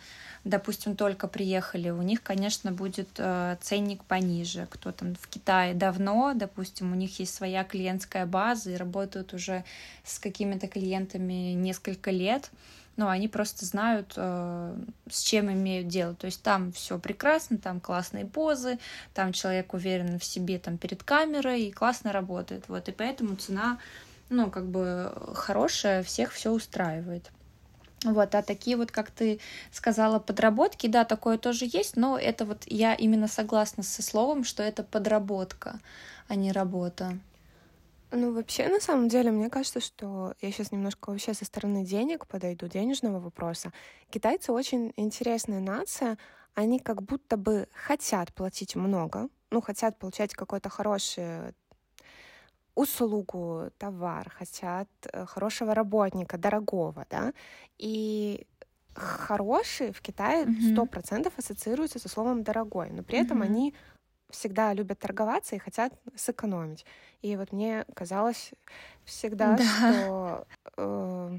допустим, 0.45 0.97
только 0.97 1.29
приехали, 1.29 1.91
у 1.91 2.03
них, 2.03 2.22
конечно, 2.22 2.72
будет 2.72 3.09
э, 3.18 3.57
ценник 3.61 4.03
пониже. 4.05 4.66
Кто 4.70 4.93
там 4.93 5.14
в 5.14 5.29
Китае 5.29 5.74
давно, 5.74 6.33
допустим, 6.35 6.93
у 6.93 6.95
них 6.95 7.18
есть 7.20 7.35
своя 7.35 7.64
клиентская 7.64 8.26
база 8.26 8.70
и 8.70 8.76
работают 8.76 9.33
уже 9.35 9.64
с 10.05 10.18
какими-то 10.18 10.66
клиентами 10.66 11.53
несколько 11.53 12.11
лет, 12.11 12.51
но 12.97 13.09
они 13.09 13.29
просто 13.29 13.64
знают, 13.64 14.14
э, 14.16 14.76
с 15.09 15.22
чем 15.22 15.53
имеют 15.53 15.87
дело. 15.87 16.14
То 16.14 16.26
есть 16.26 16.43
там 16.43 16.72
все 16.72 16.99
прекрасно, 16.99 17.59
там 17.59 17.81
классные 17.81 18.26
позы, 18.26 18.79
там 19.14 19.33
человек 19.33 19.72
уверен 19.72 20.18
в 20.18 20.24
себе 20.24 20.59
там 20.59 20.79
перед 20.79 21.05
камерой 21.05 21.62
и 21.62 21.72
классно 21.72 22.12
работает. 22.12 22.64
Вот, 22.68 22.89
и 22.89 22.93
поэтому 22.93 23.37
цена, 23.37 23.79
ну, 24.31 24.51
как 24.51 24.66
бы 24.66 25.12
хорошая, 25.35 26.03
всех 26.03 26.33
все 26.33 26.51
устраивает. 26.51 27.31
Вот, 28.05 28.34
а 28.34 28.42
такие 28.42 28.76
вот, 28.76 28.92
как 28.92 29.11
ты 29.11 29.40
сказала, 29.72 30.20
подработки, 30.20 30.86
да, 30.86 31.05
такое 31.05 31.36
тоже 31.36 31.68
есть, 31.70 31.96
но 31.96 32.16
это 32.16 32.44
вот 32.44 32.62
я 32.66 32.94
именно 32.94 33.26
согласна 33.26 33.82
со 33.82 34.03
словом, 34.03 34.44
что 34.44 34.62
это 34.62 34.84
подработка, 34.84 35.80
а 36.28 36.36
не 36.36 36.53
работа. 36.53 37.18
Ну, 38.11 38.32
вообще, 38.32 38.68
на 38.68 38.80
самом 38.80 39.09
деле, 39.09 39.30
мне 39.30 39.51
кажется, 39.51 39.80
что 39.80 40.34
я 40.40 40.51
сейчас 40.51 40.72
немножко 40.72 41.11
вообще 41.11 41.34
со 41.34 41.44
стороны 41.44 41.84
денег 41.84 42.26
подойду, 42.26 42.66
денежного 42.66 43.18
вопроса. 43.18 43.72
Китайцы 44.11 44.53
очень 44.53 44.92
интересная 44.96 45.61
нация, 45.61 46.16
они 46.55 46.78
как 46.78 47.03
будто 47.03 47.36
бы 47.36 47.68
хотят 47.72 48.32
платить 48.32 48.76
много, 48.76 49.28
ну, 49.51 49.61
хотят 49.61 49.99
получать 49.99 50.34
какой-то 50.34 50.70
хороший 50.70 51.53
услугу, 52.79 53.70
товар, 53.79 54.31
хотят 54.31 54.89
э, 55.12 55.26
хорошего 55.26 55.74
работника, 55.74 56.39
дорогого, 56.39 57.07
да, 57.11 57.33
и 57.76 58.47
хороший 58.95 59.93
в 59.93 60.01
Китае 60.01 60.47
сто 60.72 60.87
процентов 60.87 61.33
ассоциируется 61.37 61.99
со 61.99 62.09
словом 62.09 62.43
дорогой, 62.43 62.91
но 62.91 63.03
при 63.03 63.18
этом 63.18 63.43
mm-hmm. 63.43 63.47
они 63.47 63.74
всегда 64.31 64.74
любят 64.74 64.99
торговаться 64.99 65.57
и 65.57 65.59
хотят 65.59 65.93
сэкономить. 66.14 66.85
И 67.22 67.37
вот 67.37 67.53
мне 67.53 67.85
казалось 67.95 68.53
всегда, 69.05 69.57
да. 69.57 69.64
что, 69.64 70.47
э, 70.76 71.39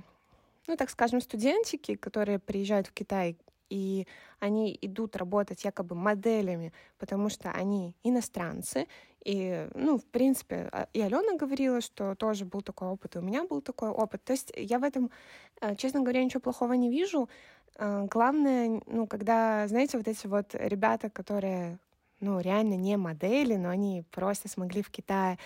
ну, 0.68 0.76
так 0.76 0.90
скажем, 0.90 1.22
студентики, 1.22 1.96
которые 1.96 2.40
приезжают 2.40 2.88
в 2.88 2.94
Китай, 2.94 3.38
и 3.70 4.08
они 4.40 4.78
идут 4.82 5.16
работать 5.16 5.64
якобы 5.64 5.96
моделями, 5.96 6.74
потому 6.98 7.30
что 7.30 7.52
они 7.52 7.96
иностранцы. 8.04 8.88
И, 9.26 9.68
ну, 9.76 9.98
в 9.98 10.06
принципе, 10.06 10.70
а, 10.72 10.88
и 10.94 11.02
Алена 11.02 11.38
говорила, 11.38 11.82
что 11.82 12.16
тоже 12.16 12.46
был 12.46 12.62
такой 12.62 12.88
опыт, 12.88 13.16
и 13.16 13.20
у 13.20 13.22
меня 13.22 13.44
был 13.44 13.62
такой 13.62 13.90
опыт. 13.90 14.24
То 14.24 14.34
есть 14.34 14.52
я 14.56 14.80
в 14.80 14.84
этом, 14.84 15.12
э, 15.62 15.76
честно 15.76 16.02
говоря, 16.02 16.24
ничего 16.24 16.40
плохого 16.40 16.74
не 16.74 16.90
вижу. 16.90 17.30
Э, 17.76 18.06
главное, 18.10 18.82
ну, 18.88 19.08
когда, 19.08 19.68
знаете, 19.68 19.98
вот 19.98 20.08
эти 20.08 20.28
вот 20.28 20.56
ребята, 20.56 21.10
которые 21.10 21.80
ну, 22.22 22.40
реально 22.40 22.76
не 22.76 22.98
модели, 22.98 23.56
но 23.56 23.70
они 23.70 24.04
просто 24.12 24.48
смогли 24.50 24.82
в 24.82 24.90
Китае, 24.90 25.38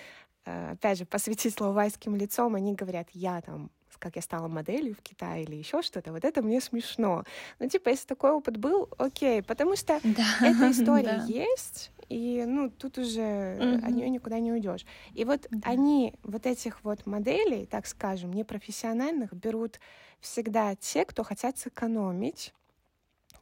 э, 0.46 0.72
опять 0.74 0.98
же, 1.00 1.06
посвятить 1.06 1.56
словайским 1.56 2.16
лицом, 2.16 2.56
они 2.56 2.74
говорят, 2.76 3.08
я 3.14 3.42
там 3.42 3.70
как 4.04 4.18
я 4.18 4.22
стала 4.22 4.50
моделью 4.50 4.96
в 4.96 5.02
Китае 5.02 5.46
или 5.46 5.56
еще 5.56 5.82
что-то, 5.82 6.12
вот 6.12 6.26
это 6.26 6.42
мне 6.42 6.60
смешно. 6.60 7.24
Ну, 7.60 7.70
типа, 7.70 7.90
если 7.90 8.06
такой 8.06 8.32
опыт 8.32 8.58
был, 8.58 8.90
окей, 8.98 9.42
потому 9.42 9.78
что 9.78 10.00
да. 10.04 10.26
эта 10.42 10.72
история 10.72 11.24
да. 11.26 11.26
есть, 11.26 11.92
и, 12.10 12.44
ну, 12.46 12.70
тут 12.70 12.98
уже 12.98 13.22
mm-hmm. 13.22 13.86
от 13.86 13.92
нее 13.92 14.10
никуда 14.10 14.40
не 14.40 14.52
уйдешь. 14.52 14.86
И 15.14 15.24
вот 15.24 15.48
да. 15.50 15.70
они, 15.70 16.14
вот 16.24 16.46
этих 16.46 16.84
вот 16.84 17.06
моделей, 17.06 17.66
так 17.66 17.88
скажем, 17.88 18.34
непрофессиональных, 18.34 19.34
берут 19.34 19.80
всегда 20.20 20.76
те, 20.76 21.06
кто 21.06 21.24
хотят 21.24 21.58
сэкономить, 21.58 22.54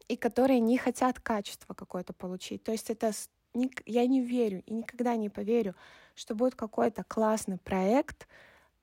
и 0.07 0.15
которые 0.15 0.59
не 0.59 0.77
хотят 0.77 1.19
качество 1.19 1.73
какое-то 1.73 2.13
получить. 2.13 2.63
То 2.63 2.71
есть 2.71 2.89
это 2.89 3.11
я 3.85 4.05
не 4.05 4.21
верю 4.21 4.61
и 4.65 4.73
никогда 4.73 5.15
не 5.15 5.29
поверю, 5.29 5.73
что 6.15 6.35
будет 6.35 6.55
какой-то 6.55 7.03
классный 7.03 7.57
проект, 7.57 8.27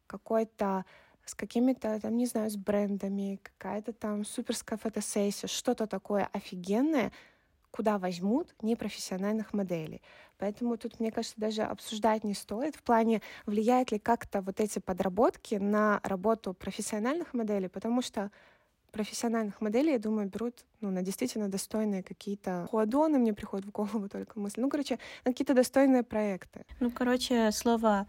какой-то 0.07 0.85
с 1.29 1.35
какими-то, 1.35 2.01
там, 2.01 2.17
не 2.17 2.27
знаю, 2.27 2.51
с 2.51 2.57
брендами, 2.57 3.39
какая-то 3.43 3.93
там 3.93 4.25
суперская 4.25 4.79
фотосессия, 4.79 5.47
что-то 5.47 5.87
такое 5.87 6.29
офигенное, 6.33 7.13
куда 7.71 7.99
возьмут 7.99 8.55
непрофессиональных 8.63 9.53
моделей. 9.53 10.01
Поэтому 10.39 10.77
тут, 10.79 11.01
мне 11.01 11.13
кажется, 11.13 11.39
даже 11.39 11.63
обсуждать 11.63 12.25
не 12.25 12.35
стоит 12.35 12.77
в 12.77 12.83
плане, 12.83 13.21
влияет 13.45 13.93
ли 13.93 13.99
как-то 13.99 14.41
вот 14.41 14.59
эти 14.61 14.79
подработки 14.79 15.57
на 15.57 16.01
работу 16.03 16.55
профессиональных 16.55 17.35
моделей, 17.35 17.69
потому 17.69 18.01
что 18.01 18.31
профессиональных 18.91 19.61
моделей, 19.61 19.93
я 19.93 19.99
думаю, 19.99 20.29
берут 20.29 20.65
ну, 20.81 20.91
на 20.91 21.03
действительно 21.03 21.49
достойные 21.49 22.03
какие-то 22.03 22.67
хуадоны, 22.71 23.19
мне 23.19 23.35
приходит 23.35 23.67
в 23.67 23.71
голову 23.71 24.09
только 24.09 24.41
мысль. 24.41 24.63
Ну, 24.63 24.71
короче, 24.71 24.99
на 25.27 25.33
какие-то 25.33 25.53
достойные 25.53 26.03
проекты. 26.03 26.65
Ну, 26.81 26.91
короче, 26.91 27.51
слово 27.53 28.07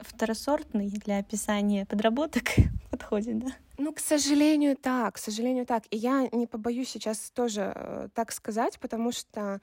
второсортный 0.00 0.90
для 0.90 1.18
описания 1.18 1.86
подработок 1.86 2.44
подходит, 2.90 3.38
да? 3.38 3.48
Ну, 3.78 3.92
к 3.92 4.00
сожалению, 4.00 4.76
так, 4.76 5.16
к 5.16 5.18
сожалению, 5.18 5.66
так. 5.66 5.84
И 5.90 5.96
я 5.96 6.28
не 6.32 6.46
побоюсь 6.46 6.90
сейчас 6.90 7.30
тоже 7.30 7.72
э, 7.74 8.08
так 8.14 8.32
сказать, 8.32 8.78
потому 8.80 9.12
что 9.12 9.60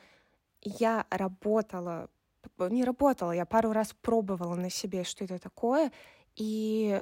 я 0.62 1.06
работала, 1.10 2.10
не 2.58 2.84
работала, 2.84 3.32
я 3.32 3.46
пару 3.46 3.72
раз 3.72 3.94
пробовала 4.02 4.56
на 4.56 4.70
себе, 4.70 5.04
что 5.04 5.24
это 5.24 5.40
такое, 5.40 5.92
и 6.36 7.02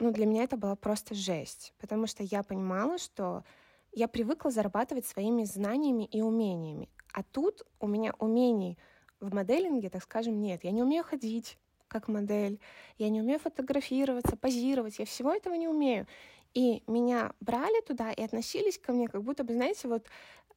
ну, 0.00 0.12
для 0.12 0.26
меня 0.26 0.44
это 0.44 0.56
была 0.56 0.76
просто 0.76 1.14
жесть, 1.14 1.72
потому 1.78 2.06
что 2.06 2.22
я 2.22 2.42
понимала, 2.42 2.98
что 2.98 3.44
я 3.92 4.08
привыкла 4.08 4.50
зарабатывать 4.50 5.06
своими 5.06 5.44
знаниями 5.44 6.04
и 6.04 6.20
умениями. 6.20 6.88
А 7.12 7.22
тут 7.22 7.62
у 7.78 7.86
меня 7.86 8.12
умений 8.18 8.76
в 9.20 9.32
моделинге, 9.32 9.88
так 9.88 10.02
скажем, 10.02 10.40
нет. 10.40 10.64
Я 10.64 10.72
не 10.72 10.82
умею 10.82 11.04
ходить 11.04 11.58
как 11.88 12.08
модель, 12.08 12.60
я 12.98 13.08
не 13.08 13.20
умею 13.20 13.38
фотографироваться, 13.38 14.36
позировать, 14.36 14.98
я 14.98 15.04
всего 15.04 15.32
этого 15.32 15.54
не 15.54 15.68
умею. 15.68 16.06
И 16.54 16.82
меня 16.86 17.32
брали 17.40 17.80
туда 17.82 18.12
и 18.12 18.22
относились 18.22 18.78
ко 18.78 18.92
мне, 18.92 19.08
как 19.08 19.22
будто 19.22 19.44
бы, 19.44 19.54
знаете, 19.54 19.88
вот, 19.88 20.06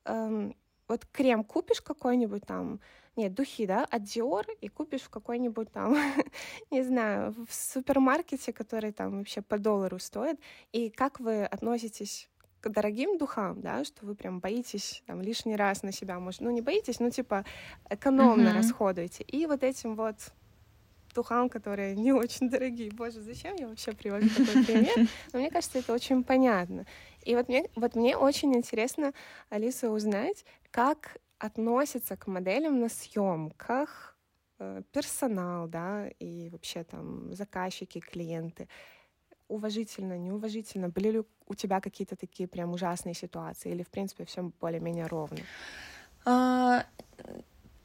эм, 0.05 0.55
вот 0.87 1.05
крем 1.05 1.43
купишь 1.43 1.81
какой-нибудь 1.81 2.45
там, 2.45 2.79
нет, 3.15 3.33
духи, 3.33 3.65
да, 3.65 3.83
от 3.83 4.03
Dior, 4.03 4.45
и 4.61 4.67
купишь 4.69 5.01
в 5.01 5.09
какой-нибудь 5.09 5.71
там, 5.71 5.95
не 6.71 6.83
знаю, 6.83 7.33
в 7.47 7.53
супермаркете, 7.53 8.53
который 8.53 8.91
там 8.91 9.17
вообще 9.17 9.41
по 9.41 9.57
доллару 9.57 9.97
стоит. 9.97 10.39
И 10.71 10.91
как 10.91 11.19
вы 11.19 11.43
относитесь 11.43 12.29
к 12.61 12.69
дорогим 12.69 13.17
духам, 13.17 13.61
да, 13.61 13.83
что 13.83 14.05
вы 14.05 14.15
прям 14.15 14.39
боитесь 14.39 15.03
там 15.07 15.21
лишний 15.21 15.55
раз 15.55 15.83
на 15.83 15.91
себя, 15.91 16.19
может, 16.19 16.41
ну 16.41 16.51
не 16.51 16.61
боитесь, 16.61 16.99
ну 16.99 17.09
типа 17.09 17.43
экономно 17.89 18.49
uh-huh. 18.49 18.57
расходуете. 18.57 19.23
И 19.23 19.45
вот 19.45 19.63
этим 19.63 19.95
вот 19.95 20.15
духам, 21.17 21.49
которые 21.49 21.95
не 21.95 22.13
очень 22.13 22.49
дорогие. 22.49 22.91
Боже, 22.91 23.21
зачем 23.21 23.55
я 23.55 23.67
вообще 23.67 23.91
привожу 23.91 24.29
такой 24.29 24.63
пример? 24.65 25.09
Но 25.33 25.39
мне 25.39 25.49
кажется, 25.49 25.79
это 25.79 25.93
очень 25.93 26.23
понятно. 26.23 26.85
И 27.25 27.35
вот 27.35 27.49
мне, 27.49 27.69
вот 27.75 27.95
мне 27.95 28.15
очень 28.15 28.53
интересно, 28.55 29.13
Алиса, 29.49 29.89
узнать, 29.89 30.45
как 30.71 31.17
относится 31.39 32.15
к 32.15 32.27
моделям 32.27 32.79
на 32.79 32.89
съемках 32.89 34.17
э, 34.59 34.81
персонал, 34.91 35.67
да, 35.67 36.07
и 36.19 36.49
вообще 36.49 36.83
там 36.83 37.33
заказчики, 37.33 37.99
клиенты. 37.99 38.67
Уважительно, 39.47 40.17
неуважительно? 40.17 40.89
Были 40.89 41.11
ли 41.11 41.23
у 41.47 41.55
тебя 41.55 41.79
какие-то 41.79 42.15
такие 42.15 42.47
прям 42.47 42.73
ужасные 42.73 43.15
ситуации? 43.15 43.71
Или, 43.71 43.83
в 43.83 43.89
принципе, 43.89 44.23
все 44.25 44.51
более-менее 44.61 45.07
ровно? 45.07 45.39
А, 46.25 46.85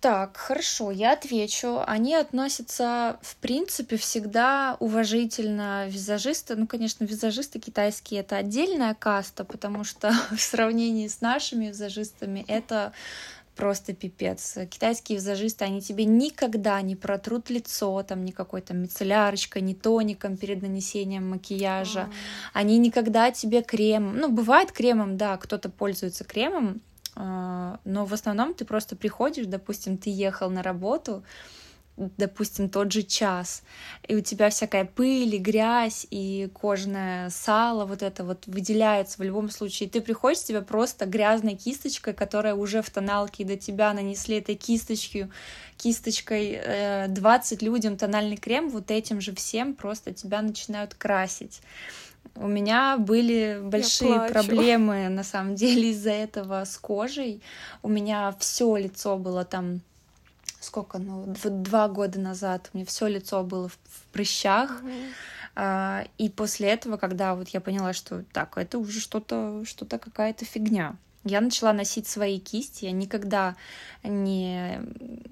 так, 0.02 0.36
хорошо, 0.36 0.90
я 0.90 1.12
отвечу. 1.12 1.80
Они 1.86 2.16
относятся, 2.16 3.20
в 3.22 3.36
принципе, 3.36 3.96
всегда 3.96 4.76
уважительно 4.80 5.86
визажисты. 5.86 6.56
Ну, 6.56 6.66
конечно, 6.66 7.04
визажисты 7.04 7.60
китайские— 7.60 8.20
это 8.22 8.36
отдельная 8.36 8.94
каста, 8.94 9.44
потому 9.44 9.84
что 9.84 10.10
в 10.36 10.40
сравнении 10.40 11.06
с 11.06 11.20
нашими 11.20 11.66
визажистами 11.66 12.44
это 12.48 12.92
просто 13.54 13.92
пипец. 13.92 14.58
Китайские 14.68 15.18
визажисты, 15.18 15.66
они 15.66 15.80
тебе 15.80 16.04
никогда 16.04 16.82
не 16.82 16.96
протрут 16.96 17.48
лицо, 17.48 18.02
там, 18.02 18.24
никакой 18.24 18.60
там 18.60 18.78
мицеллярочкой, 18.78 19.62
ни 19.62 19.74
тоником 19.74 20.36
перед 20.36 20.62
нанесением 20.62 21.30
макияжа. 21.30 22.00
Mm. 22.00 22.12
Они 22.54 22.78
никогда 22.78 23.30
тебе 23.30 23.62
крем, 23.62 24.16
ну, 24.16 24.32
бывает 24.32 24.72
кремом, 24.72 25.16
да, 25.16 25.36
кто-то 25.36 25.68
пользуется 25.68 26.24
кремом, 26.24 26.80
а, 26.80 26.91
но 27.14 27.78
в 27.84 28.12
основном 28.12 28.54
ты 28.54 28.64
просто 28.64 28.96
приходишь, 28.96 29.46
допустим, 29.46 29.98
ты 29.98 30.10
ехал 30.10 30.50
на 30.50 30.62
работу, 30.62 31.22
допустим, 31.96 32.70
тот 32.70 32.90
же 32.90 33.02
час, 33.02 33.62
и 34.08 34.16
у 34.16 34.22
тебя 34.22 34.48
всякая 34.48 34.86
пыль, 34.86 35.34
и 35.34 35.38
грязь, 35.38 36.06
и 36.10 36.50
кожное 36.54 37.28
сало, 37.28 37.84
вот 37.84 38.02
это 38.02 38.24
вот 38.24 38.46
выделяется 38.46 39.18
в 39.18 39.22
любом 39.22 39.50
случае. 39.50 39.88
И 39.88 39.90
ты 39.90 40.00
приходишь, 40.00 40.42
тебе 40.42 40.62
просто 40.62 41.04
грязной 41.04 41.54
кисточкой, 41.54 42.14
которая 42.14 42.54
уже 42.54 42.80
в 42.80 42.88
тоналке, 42.88 43.44
до 43.44 43.58
тебя 43.58 43.92
нанесли 43.92 44.38
этой 44.38 44.54
кисточкой, 44.54 45.30
кисточкой 45.76 47.08
20 47.08 47.62
людям 47.62 47.98
тональный 47.98 48.38
крем, 48.38 48.70
вот 48.70 48.90
этим 48.90 49.20
же 49.20 49.34
всем 49.34 49.74
просто 49.74 50.14
тебя 50.14 50.40
начинают 50.40 50.94
красить. 50.94 51.60
У 52.34 52.48
меня 52.48 52.96
были 52.98 53.60
большие 53.62 54.28
проблемы, 54.28 55.08
на 55.08 55.22
самом 55.24 55.54
деле, 55.54 55.90
из-за 55.92 56.10
этого 56.10 56.64
с 56.64 56.78
кожей. 56.78 57.42
У 57.82 57.88
меня 57.88 58.34
все 58.38 58.76
лицо 58.76 59.16
было 59.16 59.44
там 59.44 59.80
сколько, 60.60 60.98
ну, 60.98 61.34
два 61.44 61.88
года 61.88 62.20
назад 62.20 62.70
у 62.72 62.76
меня 62.76 62.86
все 62.86 63.08
лицо 63.08 63.42
было 63.42 63.68
в, 63.68 63.72
в 63.72 64.04
прыщах. 64.12 64.82
Mm-hmm. 64.82 65.10
А, 65.54 66.04
и 66.18 66.28
после 66.28 66.68
этого, 66.68 66.96
когда 66.96 67.34
вот 67.34 67.48
я 67.48 67.60
поняла, 67.60 67.92
что 67.92 68.24
так, 68.32 68.56
это 68.56 68.78
уже 68.78 69.00
что-то, 69.00 69.64
что-то 69.66 69.98
какая-то 69.98 70.44
фигня. 70.44 70.96
Я 71.24 71.40
начала 71.40 71.72
носить 71.72 72.08
свои 72.08 72.40
кисти. 72.40 72.86
Я 72.86 72.92
никогда 72.92 73.54
не, 74.02 74.80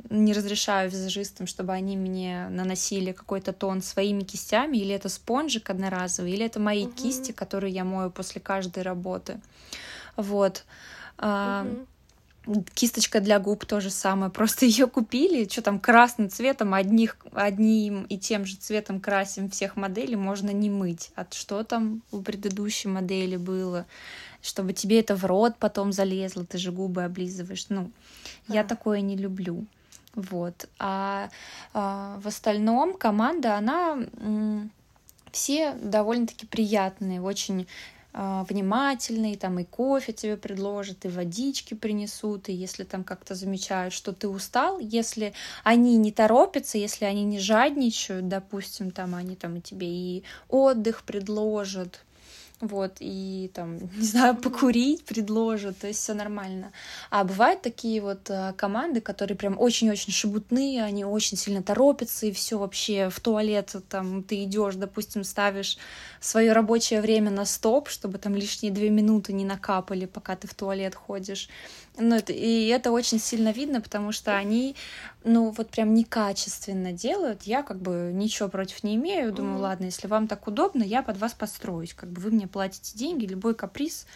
не 0.08 0.32
разрешаю 0.32 0.88
визажистам, 0.88 1.48
чтобы 1.48 1.72
они 1.72 1.96
мне 1.96 2.48
наносили 2.48 3.12
какой-то 3.12 3.52
тон 3.52 3.82
своими 3.82 4.22
кистями. 4.22 4.76
Или 4.76 4.94
это 4.94 5.08
спонжик 5.08 5.68
одноразовый, 5.70 6.32
или 6.32 6.46
это 6.46 6.60
мои 6.60 6.86
угу. 6.86 6.92
кисти, 6.92 7.32
которые 7.32 7.74
я 7.74 7.84
мою 7.84 8.10
после 8.10 8.40
каждой 8.40 8.84
работы. 8.84 9.40
Вот. 10.16 10.64
Угу. 11.18 11.86
Кисточка 12.74 13.20
для 13.20 13.38
губ 13.38 13.66
то 13.66 13.80
же 13.80 13.90
самое. 13.90 14.30
Просто 14.32 14.66
ее 14.66 14.86
купили, 14.86 15.48
что 15.48 15.60
там 15.60 15.80
красным 15.80 16.30
цветом, 16.30 16.72
одних, 16.72 17.16
одним 17.32 18.04
и 18.04 18.16
тем 18.16 18.46
же 18.46 18.56
цветом 18.56 19.00
красим 19.00 19.50
всех 19.50 19.74
моделей, 19.74 20.16
можно 20.16 20.50
не 20.50 20.70
мыть. 20.70 21.10
А 21.16 21.26
что 21.30 21.64
там 21.64 22.02
у 22.12 22.22
предыдущей 22.22 22.88
модели 22.88 23.36
было? 23.36 23.86
Чтобы 24.42 24.72
тебе 24.72 25.00
это 25.00 25.16
в 25.16 25.24
рот 25.24 25.56
потом 25.58 25.92
залезло, 25.92 26.44
ты 26.44 26.58
же 26.58 26.72
губы 26.72 27.04
облизываешь. 27.04 27.66
Ну, 27.68 27.90
а. 28.48 28.52
я 28.52 28.64
такое 28.64 29.00
не 29.00 29.16
люблю. 29.16 29.66
Вот. 30.14 30.68
А, 30.78 31.30
а 31.72 32.18
в 32.22 32.26
остальном 32.26 32.94
команда, 32.94 33.56
она 33.56 33.98
все 35.30 35.74
довольно-таки 35.74 36.46
приятные, 36.46 37.22
очень 37.22 37.66
а, 38.12 38.44
внимательные, 38.48 39.36
там 39.36 39.60
и 39.60 39.64
кофе 39.64 40.12
тебе 40.12 40.36
предложат, 40.36 41.04
и 41.04 41.08
водички 41.08 41.74
принесут, 41.74 42.48
и 42.48 42.52
если 42.52 42.82
там 42.82 43.04
как-то 43.04 43.36
замечают, 43.36 43.94
что 43.94 44.12
ты 44.12 44.26
устал, 44.26 44.80
если 44.80 45.32
они 45.62 45.96
не 45.96 46.10
торопятся, 46.10 46.76
если 46.76 47.04
они 47.04 47.22
не 47.22 47.38
жадничают, 47.38 48.26
допустим, 48.26 48.90
там 48.90 49.14
они 49.14 49.36
там 49.36 49.56
и 49.56 49.60
тебе 49.60 49.86
и 49.86 50.24
отдых 50.48 51.04
предложат, 51.04 52.00
вот, 52.60 52.96
и 53.00 53.50
там, 53.54 53.78
не 53.96 54.04
знаю, 54.04 54.36
покурить 54.36 55.04
предложат, 55.04 55.78
то 55.78 55.86
есть 55.86 56.00
все 56.00 56.14
нормально. 56.14 56.72
А 57.10 57.24
бывают 57.24 57.62
такие 57.62 58.00
вот 58.00 58.28
э, 58.28 58.52
команды, 58.56 59.00
которые 59.00 59.36
прям 59.36 59.58
очень-очень 59.58 60.12
шебутные, 60.12 60.84
они 60.84 61.04
очень 61.04 61.36
сильно 61.36 61.62
торопятся, 61.62 62.26
и 62.26 62.32
все 62.32 62.58
вообще 62.58 63.08
в 63.08 63.18
туалет, 63.20 63.74
там, 63.88 64.22
ты 64.22 64.44
идешь, 64.44 64.74
допустим, 64.74 65.24
ставишь 65.24 65.78
свое 66.20 66.52
рабочее 66.52 67.00
время 67.00 67.30
на 67.30 67.46
стоп, 67.46 67.88
чтобы 67.88 68.18
там 68.18 68.34
лишние 68.34 68.72
две 68.72 68.90
минуты 68.90 69.32
не 69.32 69.44
накапали, 69.44 70.04
пока 70.04 70.36
ты 70.36 70.46
в 70.46 70.54
туалет 70.54 70.94
ходишь. 70.94 71.48
Ну, 72.00 72.16
это, 72.16 72.32
и 72.32 72.66
это 72.68 72.90
очень 72.90 73.18
сильно 73.18 73.52
видно, 73.52 73.80
потому 73.80 74.12
что 74.12 74.36
они, 74.36 74.74
ну, 75.24 75.50
вот 75.50 75.70
прям 75.70 75.94
некачественно 75.94 76.92
делают. 76.92 77.42
Я 77.42 77.62
как 77.62 77.80
бы 77.80 78.10
ничего 78.12 78.48
против 78.48 78.82
не 78.82 78.96
имею. 78.96 79.32
Думаю, 79.32 79.58
mm-hmm. 79.58 79.62
ладно, 79.62 79.84
если 79.84 80.06
вам 80.06 80.26
так 80.26 80.46
удобно, 80.46 80.82
я 80.82 81.02
под 81.02 81.18
вас 81.18 81.34
построюсь. 81.34 81.94
Как 81.94 82.10
бы 82.10 82.20
вы 82.20 82.30
мне 82.30 82.46
платите 82.46 82.96
деньги, 82.96 83.26
любой 83.26 83.54
каприз, 83.54 84.06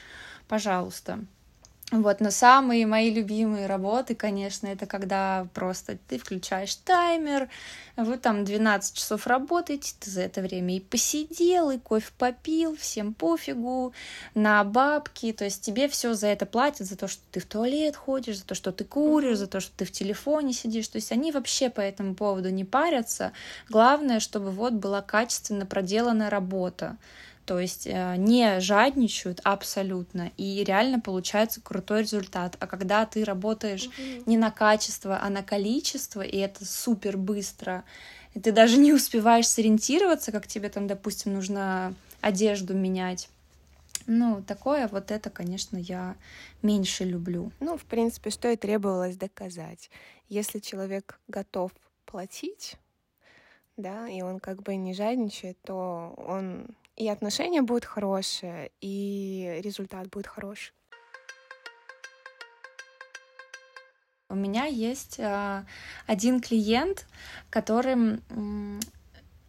пожалуйста. 0.49 1.21
Вот, 1.93 2.21
но 2.21 2.31
самые 2.31 2.87
мои 2.87 3.13
любимые 3.13 3.67
работы, 3.67 4.15
конечно, 4.15 4.67
это 4.67 4.87
когда 4.87 5.47
просто 5.53 5.99
ты 6.09 6.19
включаешь 6.19 6.75
таймер, 6.77 7.51
вы 7.97 8.17
там 8.17 8.45
12 8.45 8.97
часов 8.97 9.27
работаете, 9.27 9.95
ты 10.01 10.11
за 10.11 10.23
это 10.23 10.41
время 10.41 10.77
и 10.77 10.81
посидел, 10.81 11.71
и 11.71 11.79
кофе 11.79 12.11
попил, 12.17 12.75
всем 12.75 13.13
пофигу, 13.13 13.93
на 14.35 14.65
бабки, 14.65 15.33
то 15.35 15.45
есть 15.45 15.61
тебе 15.61 15.89
все 15.89 16.15
за 16.15 16.29
это 16.29 16.47
платят, 16.47 16.87
за 16.87 16.97
то, 16.97 17.07
что 17.07 17.21
ты 17.31 17.41
в 17.41 17.45
туалет 17.45 17.97
ходишь, 17.97 18.39
за 18.39 18.47
то, 18.47 18.55
что 18.55 18.73
ты 18.73 18.85
куришь, 18.85 19.37
за 19.37 19.47
то, 19.47 19.61
что 19.61 19.71
ты 19.77 19.85
в 19.85 19.93
телефоне 19.93 20.55
сидишь, 20.55 20.89
то 20.89 20.97
есть 20.97 21.13
они 21.13 21.33
вообще 21.33 21.69
по 21.69 21.83
этому 21.83 22.15
поводу 22.15 22.49
не 22.49 22.65
парятся, 22.65 23.33
главное, 23.69 24.21
чтобы 24.21 24.51
вот 24.51 24.73
была 24.73 25.03
качественно 25.03 25.67
проделана 25.67 26.31
работа, 26.31 26.97
то 27.45 27.59
есть 27.59 27.87
э, 27.87 28.17
не 28.17 28.61
жадничают 28.61 29.41
абсолютно, 29.45 30.31
и 30.37 30.65
реально 30.65 31.01
получается 31.01 31.61
крутой 31.61 32.03
результат. 32.03 32.57
А 32.61 32.67
когда 32.67 33.05
ты 33.07 33.25
работаешь 33.25 33.87
угу. 33.87 34.23
не 34.27 34.37
на 34.37 34.51
качество, 34.51 35.19
а 35.21 35.29
на 35.31 35.43
количество, 35.43 36.23
и 36.23 36.39
это 36.39 36.65
супер 36.65 37.17
быстро, 37.17 37.85
и 38.35 38.41
ты 38.41 38.53
даже 38.53 38.79
не 38.79 38.93
успеваешь 38.93 39.47
сориентироваться, 39.47 40.33
как 40.33 40.47
тебе 40.47 40.69
там, 40.69 40.87
допустим, 40.87 41.35
нужно 41.35 41.95
одежду 42.21 42.75
менять. 42.75 43.29
Ну, 44.07 44.43
такое 44.43 44.89
вот 44.89 45.11
это, 45.11 45.31
конечно, 45.31 45.77
я 45.77 46.17
меньше 46.63 47.05
люблю. 47.05 47.53
Ну, 47.61 47.77
в 47.79 47.85
принципе, 47.85 48.31
что 48.31 48.51
и 48.51 48.57
требовалось 48.57 49.17
доказать. 49.17 49.91
Если 50.29 50.59
человек 50.59 51.21
готов 51.29 51.71
платить, 52.05 52.77
да, 53.77 54.09
и 54.09 54.23
он 54.23 54.41
как 54.41 54.63
бы 54.63 54.77
не 54.77 54.95
жадничает, 54.95 55.59
то 55.63 56.15
он 56.17 56.67
и 56.97 57.09
отношения 57.09 57.63
будут 57.63 57.85
хорошие, 57.85 58.71
и 58.81 59.61
результат 59.63 60.09
будет 60.09 60.27
хороший. 60.27 60.73
У 64.31 64.37
меня 64.37 64.65
есть 64.65 65.19
э, 65.19 65.65
один 66.07 66.41
клиент, 66.41 67.07
которым 67.51 68.21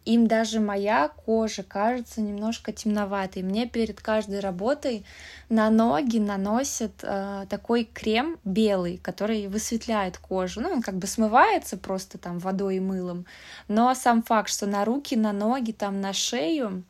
им 0.05 0.27
даже 0.27 0.59
моя 0.59 1.07
кожа 1.07 1.63
кажется 1.63 2.21
немножко 2.21 2.71
темноватой. 2.71 3.41
Мне 3.41 3.67
перед 3.67 3.99
каждой 3.99 4.39
работой 4.39 5.03
на 5.49 5.69
ноги 5.69 6.19
наносят 6.19 6.93
э, 7.01 7.47
такой 7.49 7.85
крем 7.85 8.37
белый, 8.43 8.97
который 8.97 9.47
высветляет 9.47 10.17
кожу. 10.19 10.61
Ну, 10.61 10.69
он 10.69 10.81
как 10.81 10.95
бы 10.95 11.07
смывается 11.07 11.77
просто 11.77 12.19
там 12.19 12.37
водой 12.37 12.77
и 12.77 12.79
мылом. 12.79 13.25
Но 13.67 13.93
сам 13.95 14.21
факт, 14.21 14.49
что 14.49 14.67
на 14.67 14.85
руки, 14.85 15.15
на 15.15 15.31
ноги, 15.31 15.71
там 15.71 16.01
на 16.01 16.13
шею 16.13 16.83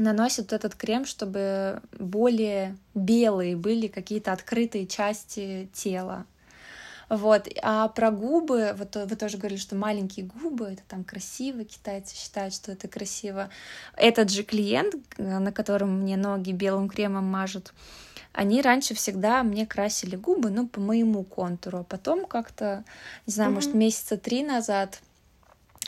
наносят 0.00 0.52
этот 0.52 0.74
крем, 0.74 1.04
чтобы 1.04 1.80
более 1.98 2.76
белые 2.94 3.56
были 3.56 3.86
какие-то 3.86 4.32
открытые 4.32 4.86
части 4.86 5.68
тела. 5.72 6.26
Вот. 7.08 7.48
А 7.62 7.88
про 7.88 8.12
губы, 8.12 8.72
вот 8.76 8.94
вы 8.94 9.16
тоже 9.16 9.36
говорили, 9.36 9.58
что 9.58 9.74
маленькие 9.74 10.26
губы, 10.26 10.66
это 10.66 10.82
там 10.88 11.02
красиво, 11.02 11.64
китайцы 11.64 12.14
считают, 12.14 12.54
что 12.54 12.70
это 12.70 12.86
красиво. 12.86 13.50
Этот 13.96 14.30
же 14.30 14.44
клиент, 14.44 14.94
на 15.18 15.50
котором 15.50 16.02
мне 16.02 16.16
ноги 16.16 16.52
белым 16.52 16.88
кремом 16.88 17.24
мажут, 17.24 17.74
они 18.32 18.62
раньше 18.62 18.94
всегда 18.94 19.42
мне 19.42 19.66
красили 19.66 20.14
губы, 20.14 20.50
ну, 20.50 20.68
по 20.68 20.80
моему 20.80 21.24
контуру, 21.24 21.78
а 21.78 21.84
потом 21.84 22.26
как-то, 22.26 22.84
не 23.26 23.32
знаю, 23.32 23.50
mm-hmm. 23.50 23.54
может, 23.54 23.74
месяца 23.74 24.16
три 24.16 24.44
назад 24.44 25.00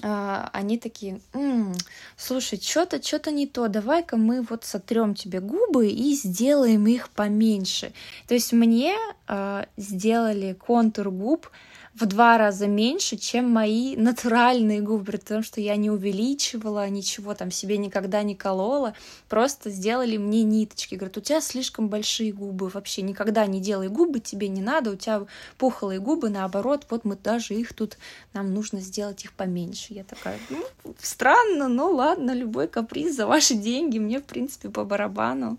они 0.01 0.79
такие, 0.79 1.21
м-м, 1.35 1.75
слушай, 2.17 2.59
что-то, 2.61 3.03
что-то 3.03 3.31
не 3.31 3.47
то, 3.47 3.69
давай-ка 3.69 4.17
мы 4.17 4.43
вот 4.43 4.65
сотрем 4.65 5.15
тебе 5.15 5.41
губы 5.41 5.89
и 5.89 6.15
сделаем 6.15 6.87
их 6.87 7.11
поменьше. 7.11 7.93
То 8.27 8.35
есть 8.35 8.53
мне 8.53 8.97
э, 9.29 9.65
сделали 9.77 10.55
контур 10.55 11.11
губ 11.11 11.51
в 11.95 12.07
два 12.07 12.39
раза 12.39 12.67
меньше, 12.67 13.17
чем 13.17 13.51
мои 13.51 13.97
натуральные 13.97 14.81
губы, 14.81 15.13
потому 15.13 15.43
что 15.43 15.61
я 15.61 15.77
не 15.77 15.91
увеличивала, 15.91 16.89
ничего 16.89 17.35
там 17.35 17.51
себе 17.51 17.77
никогда 17.77 18.23
не 18.23 18.35
колола, 18.35 18.95
просто 19.29 19.71
сделали 19.71 20.17
мне 20.17 20.43
ниточки. 20.43 20.95
Говорят, 20.95 21.19
у 21.19 21.21
тебя 21.21 21.41
слишком 21.41 21.89
большие 21.89 22.33
губы, 22.33 22.69
вообще 22.69 23.03
никогда 23.03 23.47
не 23.47 23.61
делай 23.61 23.89
губы, 23.89 24.21
тебе 24.21 24.49
не 24.49 24.63
надо, 24.63 24.93
у 24.93 24.97
тебя 24.97 25.27
пухлые 25.59 26.01
губы, 26.01 26.31
наоборот, 26.31 26.87
вот 26.89 27.05
мы 27.05 27.17
даже 27.17 27.55
их 27.55 27.75
тут, 27.75 27.99
нам 28.33 28.55
нужно 28.55 28.81
сделать 28.81 29.25
их 29.25 29.33
поменьше. 29.35 29.93
Я 29.93 30.05
такая, 30.05 30.39
ну, 30.49 30.65
странно, 30.99 31.69
но 31.69 31.91
ладно, 31.91 32.33
любой 32.33 32.69
каприз 32.69 33.15
за 33.15 33.27
ваши 33.27 33.55
деньги, 33.55 33.99
мне, 33.99 34.21
в 34.21 34.25
принципе, 34.25 34.71
по 34.71 34.85
барабану. 34.85 35.59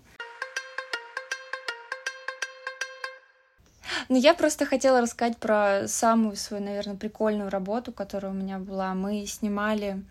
Ну, 4.08 4.16
я 4.16 4.34
просто 4.34 4.66
хотела 4.66 5.00
рассказать 5.00 5.38
про 5.38 5.86
самую 5.88 6.36
свою, 6.36 6.62
наверное, 6.62 6.96
прикольную 6.96 7.50
работу, 7.50 7.92
которая 7.92 8.32
у 8.32 8.34
меня 8.34 8.58
была. 8.58 8.94
Мы 8.94 9.26
снимали 9.26 10.02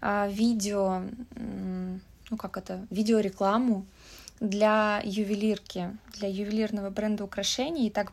а, 0.00 0.28
видео, 0.28 1.02
ну 2.30 2.36
как 2.36 2.56
это, 2.56 2.86
видеорекламу 2.90 3.86
для 4.40 5.00
ювелирки, 5.04 5.96
для 6.18 6.28
ювелирного 6.28 6.90
бренда 6.90 7.24
украшений. 7.24 7.86
И 7.86 7.90
так, 7.90 8.12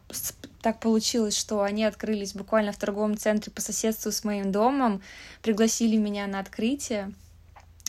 так 0.61 0.79
получилось, 0.79 1.35
что 1.35 1.61
они 1.61 1.83
открылись 1.83 2.33
буквально 2.33 2.71
в 2.71 2.77
торговом 2.77 3.17
центре 3.17 3.51
по 3.51 3.61
соседству 3.61 4.11
с 4.11 4.23
моим 4.23 4.51
домом, 4.51 5.01
пригласили 5.41 5.97
меня 5.97 6.27
на 6.27 6.39
открытие. 6.39 7.13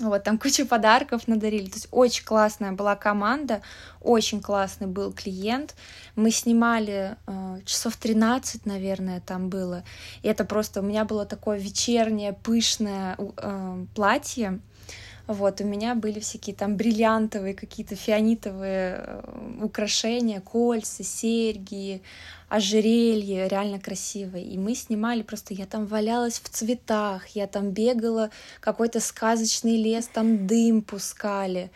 Вот, 0.03 0.25
там 0.25 0.37
кучу 0.37 0.67
подарков 0.67 1.29
надарили. 1.29 1.67
То 1.67 1.77
есть 1.77 1.89
очень 1.93 2.25
классная 2.25 2.73
была 2.73 2.97
команда, 2.97 3.63
очень 4.01 4.41
классный 4.41 4.89
был 4.89 5.13
клиент. 5.13 5.77
Мы 6.17 6.33
снимали 6.33 7.17
э, 7.27 7.59
часов 7.65 7.97
13, 7.97 8.67
наверное, 8.67 9.21
там 9.21 9.49
было. 9.49 9.85
И 10.23 10.29
это 10.29 10.45
просто 10.45 10.81
у 10.81 10.83
меня 10.83 11.05
было 11.05 11.25
такое 11.25 11.57
вечернее, 11.57 12.33
пышное 12.33 13.17
э, 13.17 13.87
платье 13.95 14.59
вот, 15.27 15.61
у 15.61 15.65
меня 15.65 15.95
были 15.95 16.19
всякие 16.19 16.55
там 16.57 16.77
бриллиантовые, 16.77 17.55
какие-то 17.55 17.95
фианитовые 17.95 19.05
э, 19.07 19.59
украшения, 19.63 20.41
кольца, 20.41 21.05
серьги, 21.05 22.03
ожерелье, 22.49 23.49
реально 23.49 23.79
красивые. 23.79 24.45
И 24.45 24.59
мы 24.59 24.75
снимали 24.75 25.23
просто, 25.23 25.55
я 25.55 25.67
там 25.67 25.87
валялась 25.87 26.41
в 26.41 26.49
цветах, 26.49 27.29
я 27.29 27.47
там 27.47 27.71
бегала, 27.71 28.31
какой-то 28.61 29.01
сказочный 29.01 29.77
лес, 29.77 30.09
там 30.13 30.47
дым 30.47 30.83
пускали. 30.83 31.71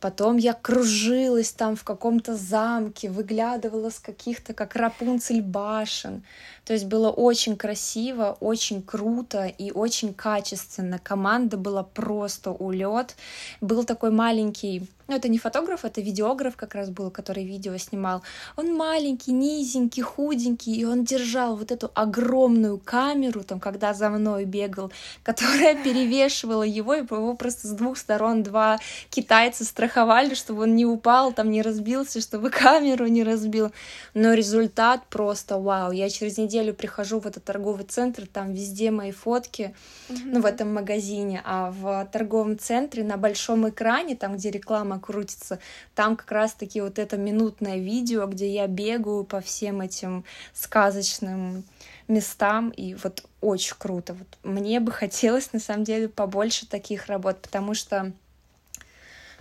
Потом 0.00 0.36
я 0.36 0.52
кружилась 0.54 1.50
там 1.50 1.74
в 1.74 1.82
каком-то 1.82 2.36
замке, 2.36 3.10
выглядывала 3.10 3.90
с 3.90 3.98
каких-то, 3.98 4.54
как 4.54 4.76
Рапунцель, 4.76 5.42
башен. 5.42 6.22
То 6.64 6.72
есть 6.72 6.84
было 6.84 7.10
очень 7.10 7.56
красиво, 7.56 8.36
очень 8.40 8.82
круто 8.82 9.46
и 9.46 9.72
очень 9.72 10.14
качественно. 10.14 10.98
Команда 10.98 11.56
была 11.56 11.82
просто 11.82 12.52
улет. 12.52 13.16
Был 13.60 13.84
такой 13.84 14.10
маленький 14.10 14.88
ну, 15.08 15.16
это 15.16 15.28
не 15.28 15.38
фотограф, 15.38 15.86
это 15.86 16.02
видеограф 16.02 16.54
как 16.54 16.74
раз 16.74 16.90
был, 16.90 17.10
который 17.10 17.42
видео 17.42 17.76
снимал. 17.78 18.22
Он 18.56 18.76
маленький, 18.76 19.32
низенький, 19.32 20.02
худенький, 20.02 20.74
и 20.74 20.84
он 20.84 21.04
держал 21.04 21.56
вот 21.56 21.72
эту 21.72 21.90
огромную 21.94 22.78
камеру, 22.78 23.42
там, 23.42 23.58
когда 23.58 23.94
за 23.94 24.10
мной 24.10 24.44
бегал, 24.44 24.92
которая 25.22 25.82
перевешивала 25.82 26.62
его, 26.62 26.94
и 26.94 26.98
его 26.98 27.34
просто 27.34 27.68
с 27.68 27.70
двух 27.70 27.96
сторон 27.96 28.42
два 28.42 28.78
китайца 29.08 29.64
страховали, 29.64 30.34
чтобы 30.34 30.64
он 30.64 30.76
не 30.76 30.84
упал, 30.84 31.32
там, 31.32 31.50
не 31.50 31.62
разбился, 31.62 32.20
чтобы 32.20 32.50
камеру 32.64 33.06
не 33.06 33.22
разбил. 33.22 33.72
Но 34.12 34.34
результат 34.34 35.06
просто 35.08 35.58
вау. 35.58 35.90
Я 35.90 36.10
через 36.10 36.36
неделю 36.36 36.74
прихожу 36.74 37.18
в 37.20 37.26
этот 37.26 37.44
торговый 37.44 37.86
центр, 37.86 38.26
там 38.26 38.52
везде 38.52 38.90
мои 38.90 39.12
фотки, 39.12 39.74
mm-hmm. 40.10 40.20
ну, 40.26 40.40
в 40.42 40.44
этом 40.44 40.74
магазине, 40.74 41.40
а 41.46 41.70
в 41.70 42.06
торговом 42.12 42.58
центре 42.58 43.02
на 43.04 43.16
большом 43.16 43.66
экране, 43.70 44.14
там, 44.14 44.36
где 44.36 44.50
реклама 44.50 44.97
крутится. 45.00 45.58
Там 45.94 46.16
как 46.16 46.30
раз-таки 46.30 46.80
вот 46.80 46.98
это 46.98 47.16
минутное 47.16 47.78
видео, 47.78 48.26
где 48.26 48.52
я 48.52 48.66
бегаю 48.66 49.24
по 49.24 49.40
всем 49.40 49.80
этим 49.80 50.24
сказочным 50.52 51.64
местам, 52.08 52.70
и 52.70 52.94
вот 52.94 53.24
очень 53.40 53.76
круто. 53.78 54.14
Вот 54.14 54.38
мне 54.42 54.80
бы 54.80 54.92
хотелось, 54.92 55.52
на 55.52 55.60
самом 55.60 55.84
деле, 55.84 56.08
побольше 56.08 56.66
таких 56.66 57.06
работ, 57.06 57.40
потому 57.40 57.74
что 57.74 58.12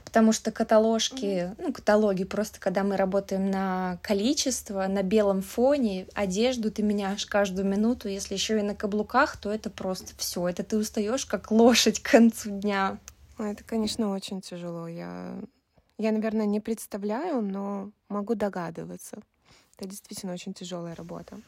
потому 0.08 0.32
что 0.32 0.52
каталожки, 0.52 1.54
ну, 1.58 1.74
каталоги, 1.74 2.24
просто 2.24 2.62
когда 2.62 2.84
мы 2.84 2.96
работаем 2.96 3.52
на 3.52 4.00
количество, 4.02 4.88
на 4.88 5.04
белом 5.04 5.42
фоне, 5.42 6.08
одежду 6.14 6.72
ты 6.72 6.82
меняешь 6.82 7.26
каждую 7.26 7.68
минуту, 7.68 8.08
если 8.08 8.34
еще 8.34 8.58
и 8.58 8.64
на 8.64 8.74
каблуках, 8.74 9.36
то 9.36 9.52
это 9.52 9.70
просто 9.70 10.14
все, 10.18 10.48
это 10.48 10.64
ты 10.64 10.78
устаешь 10.78 11.26
как 11.26 11.52
лошадь 11.52 12.00
к 12.00 12.10
концу 12.10 12.50
дня. 12.52 12.98
Это, 13.38 13.64
конечно, 13.64 14.10
очень 14.10 14.42
тяжело. 14.42 14.88
Я, 14.88 15.40
я, 15.98 16.12
наверное, 16.12 16.46
не 16.46 16.60
представляю, 16.60 17.42
но 17.42 17.92
могу 18.10 18.36
догадываться. 18.36 19.22
Это 19.78 19.88
действительно 19.88 20.34
очень 20.34 20.54
тяжелая 20.54 20.96
работа. 20.96 21.40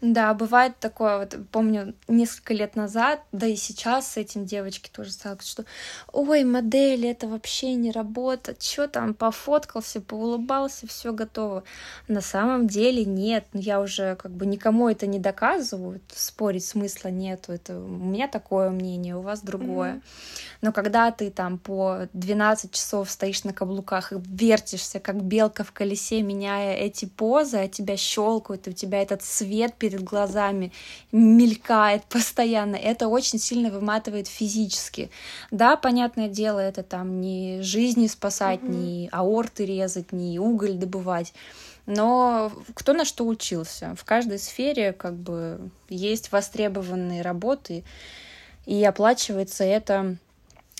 Да, 0.00 0.34
бывает 0.34 0.78
такое, 0.80 1.18
вот 1.18 1.36
помню, 1.50 1.94
несколько 2.08 2.52
лет 2.52 2.76
назад, 2.76 3.22
да 3.32 3.46
и 3.46 3.56
сейчас 3.56 4.12
с 4.12 4.16
этим 4.18 4.44
девочки 4.44 4.90
тоже 4.90 5.12
сталкиваются, 5.12 5.50
что 5.50 5.64
ой, 6.12 6.44
модель, 6.44 7.06
это 7.06 7.26
вообще 7.26 7.74
не 7.74 7.90
работа, 7.90 8.54
что 8.58 8.86
там, 8.86 9.14
пофоткался, 9.14 10.00
поулыбался, 10.02 10.86
все 10.86 11.12
готово. 11.12 11.64
На 12.06 12.20
самом 12.20 12.66
деле 12.66 13.04
нет, 13.04 13.46
ну, 13.52 13.60
я 13.60 13.80
уже 13.80 14.16
как 14.16 14.32
бы 14.32 14.44
никому 14.44 14.90
это 14.90 15.06
не 15.06 15.18
доказываю, 15.18 16.00
спорить 16.14 16.66
смысла 16.66 17.08
нету, 17.08 17.52
это 17.52 17.78
у 17.78 17.88
меня 17.88 18.28
такое 18.28 18.70
мнение, 18.70 19.16
у 19.16 19.22
вас 19.22 19.40
другое. 19.40 19.94
Mm-hmm. 19.94 20.02
Но 20.60 20.72
когда 20.72 21.10
ты 21.10 21.30
там 21.30 21.58
по 21.58 22.08
12 22.12 22.72
часов 22.72 23.10
стоишь 23.10 23.44
на 23.44 23.52
каблуках 23.52 24.12
и 24.12 24.16
вертишься, 24.16 25.00
как 25.00 25.22
белка 25.22 25.64
в 25.64 25.72
колесе, 25.72 26.22
меняя 26.22 26.74
эти 26.74 27.04
позы, 27.04 27.58
а 27.58 27.68
тебя 27.68 27.96
щелкают, 27.96 28.66
и 28.66 28.70
у 28.70 28.72
тебя 28.72 29.02
этот 29.02 29.22
свет 29.22 29.74
перед 29.84 30.02
глазами 30.02 30.72
мелькает 31.12 32.04
постоянно, 32.04 32.76
это 32.76 33.06
очень 33.06 33.38
сильно 33.38 33.68
выматывает 33.68 34.28
физически. 34.28 35.10
Да, 35.50 35.76
понятное 35.76 36.28
дело, 36.28 36.58
это 36.58 36.82
там 36.82 37.20
не 37.20 37.60
жизни 37.60 38.06
спасать, 38.06 38.60
mm-hmm. 38.60 38.74
не 38.74 39.08
аорты 39.12 39.66
резать, 39.66 40.10
не 40.10 40.38
уголь 40.38 40.72
добывать. 40.72 41.34
Но 41.84 42.50
кто 42.72 42.94
на 42.94 43.04
что 43.04 43.26
учился? 43.26 43.94
В 43.94 44.04
каждой 44.06 44.38
сфере 44.38 44.94
как 44.94 45.16
бы 45.16 45.68
есть 45.90 46.32
востребованные 46.32 47.20
работы, 47.20 47.84
и 48.64 48.82
оплачивается 48.84 49.64
это 49.64 50.16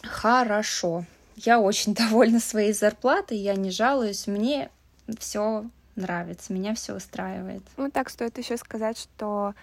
хорошо. 0.03 1.05
Я 1.37 1.61
очень 1.61 1.95
довольна 2.01 2.41
своей 2.41 2.73
зарплатой, 2.73 3.37
я 3.37 3.55
не 3.55 3.71
жалуюсь, 3.71 4.27
мне 4.27 4.71
все 5.19 5.67
нравится, 5.97 6.53
меня 6.53 6.75
все 6.75 6.95
устраивает. 6.95 7.63
Ну, 7.77 7.91
так 7.91 8.11
стоит 8.11 8.39
еще 8.39 8.57
сказать, 8.57 8.99
что 8.99 9.55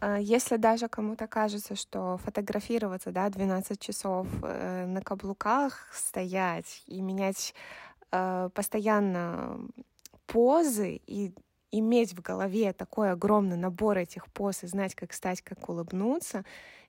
э, 0.00 0.18
если 0.20 0.56
даже 0.56 0.88
кому-то 0.88 1.26
кажется, 1.26 1.76
что 1.76 2.18
фотографироваться, 2.18 3.10
да, 3.10 3.28
12 3.28 3.80
часов 3.80 4.26
э, 4.42 4.86
на 4.86 5.00
каблуках 5.02 5.88
стоять 5.92 6.82
и 6.86 7.00
менять 7.00 7.54
э, 8.12 8.50
постоянно 8.54 9.60
позы 10.26 11.00
и 11.06 11.32
иметь 11.70 12.14
в 12.14 12.22
голове 12.22 12.72
такой 12.72 13.12
огромный 13.12 13.56
набор 13.56 13.98
этих 13.98 14.26
поз 14.28 14.64
и 14.64 14.66
знать, 14.66 14.94
как 14.94 15.12
стать, 15.12 15.42
как 15.42 15.68
улыбнуться, 15.68 16.44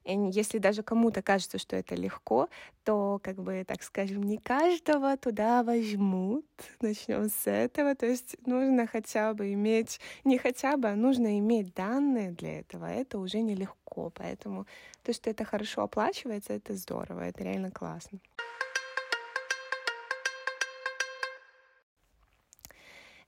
если 0.05 0.57
даже 0.57 0.81
кому-то 0.83 1.21
кажется, 1.21 1.57
что 1.57 1.75
это 1.75 1.95
легко, 1.95 2.49
то, 2.83 3.19
как 3.21 3.35
бы, 3.35 3.63
так 3.67 3.83
скажем, 3.83 4.23
не 4.23 4.37
каждого 4.37 5.15
туда 5.17 5.63
возьмут. 5.63 6.45
Начнем 6.81 7.29
с 7.29 7.47
этого. 7.47 7.95
То 7.95 8.05
есть 8.05 8.35
нужно 8.45 8.87
хотя 8.87 9.33
бы 9.33 9.53
иметь, 9.53 9.99
не 10.23 10.37
хотя 10.37 10.77
бы, 10.77 10.89
а 10.89 10.95
нужно 10.95 11.37
иметь 11.39 11.73
данные 11.73 12.31
для 12.31 12.59
этого. 12.59 12.85
Это 12.85 13.19
уже 13.19 13.41
нелегко. 13.41 14.11
Поэтому 14.15 14.65
то, 15.03 15.13
что 15.13 15.29
это 15.29 15.45
хорошо 15.45 15.83
оплачивается, 15.83 16.53
это 16.53 16.73
здорово, 16.73 17.21
это 17.21 17.43
реально 17.43 17.71
классно. 17.71 18.19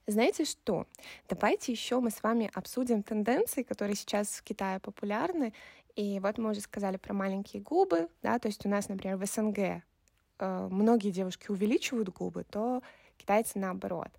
Знаете 0.08 0.44
что? 0.44 0.86
Давайте 1.28 1.70
еще 1.70 2.00
мы 2.00 2.10
с 2.10 2.24
вами 2.24 2.50
обсудим 2.54 3.04
тенденции, 3.04 3.62
которые 3.62 3.94
сейчас 3.94 4.30
в 4.30 4.42
Китае 4.42 4.80
популярны, 4.80 5.52
и 5.96 6.20
вот 6.20 6.38
мы 6.38 6.50
уже 6.50 6.60
сказали 6.60 6.96
про 6.96 7.12
маленькие 7.12 7.62
губы, 7.62 8.08
да, 8.22 8.38
то 8.38 8.48
есть 8.48 8.64
у 8.64 8.68
нас, 8.68 8.88
например, 8.88 9.16
в 9.16 9.26
СНГ 9.26 9.58
э, 9.58 10.68
многие 10.70 11.10
девушки 11.10 11.50
увеличивают 11.50 12.08
губы, 12.08 12.44
то 12.44 12.82
китайцы 13.18 13.58
наоборот. 13.58 14.10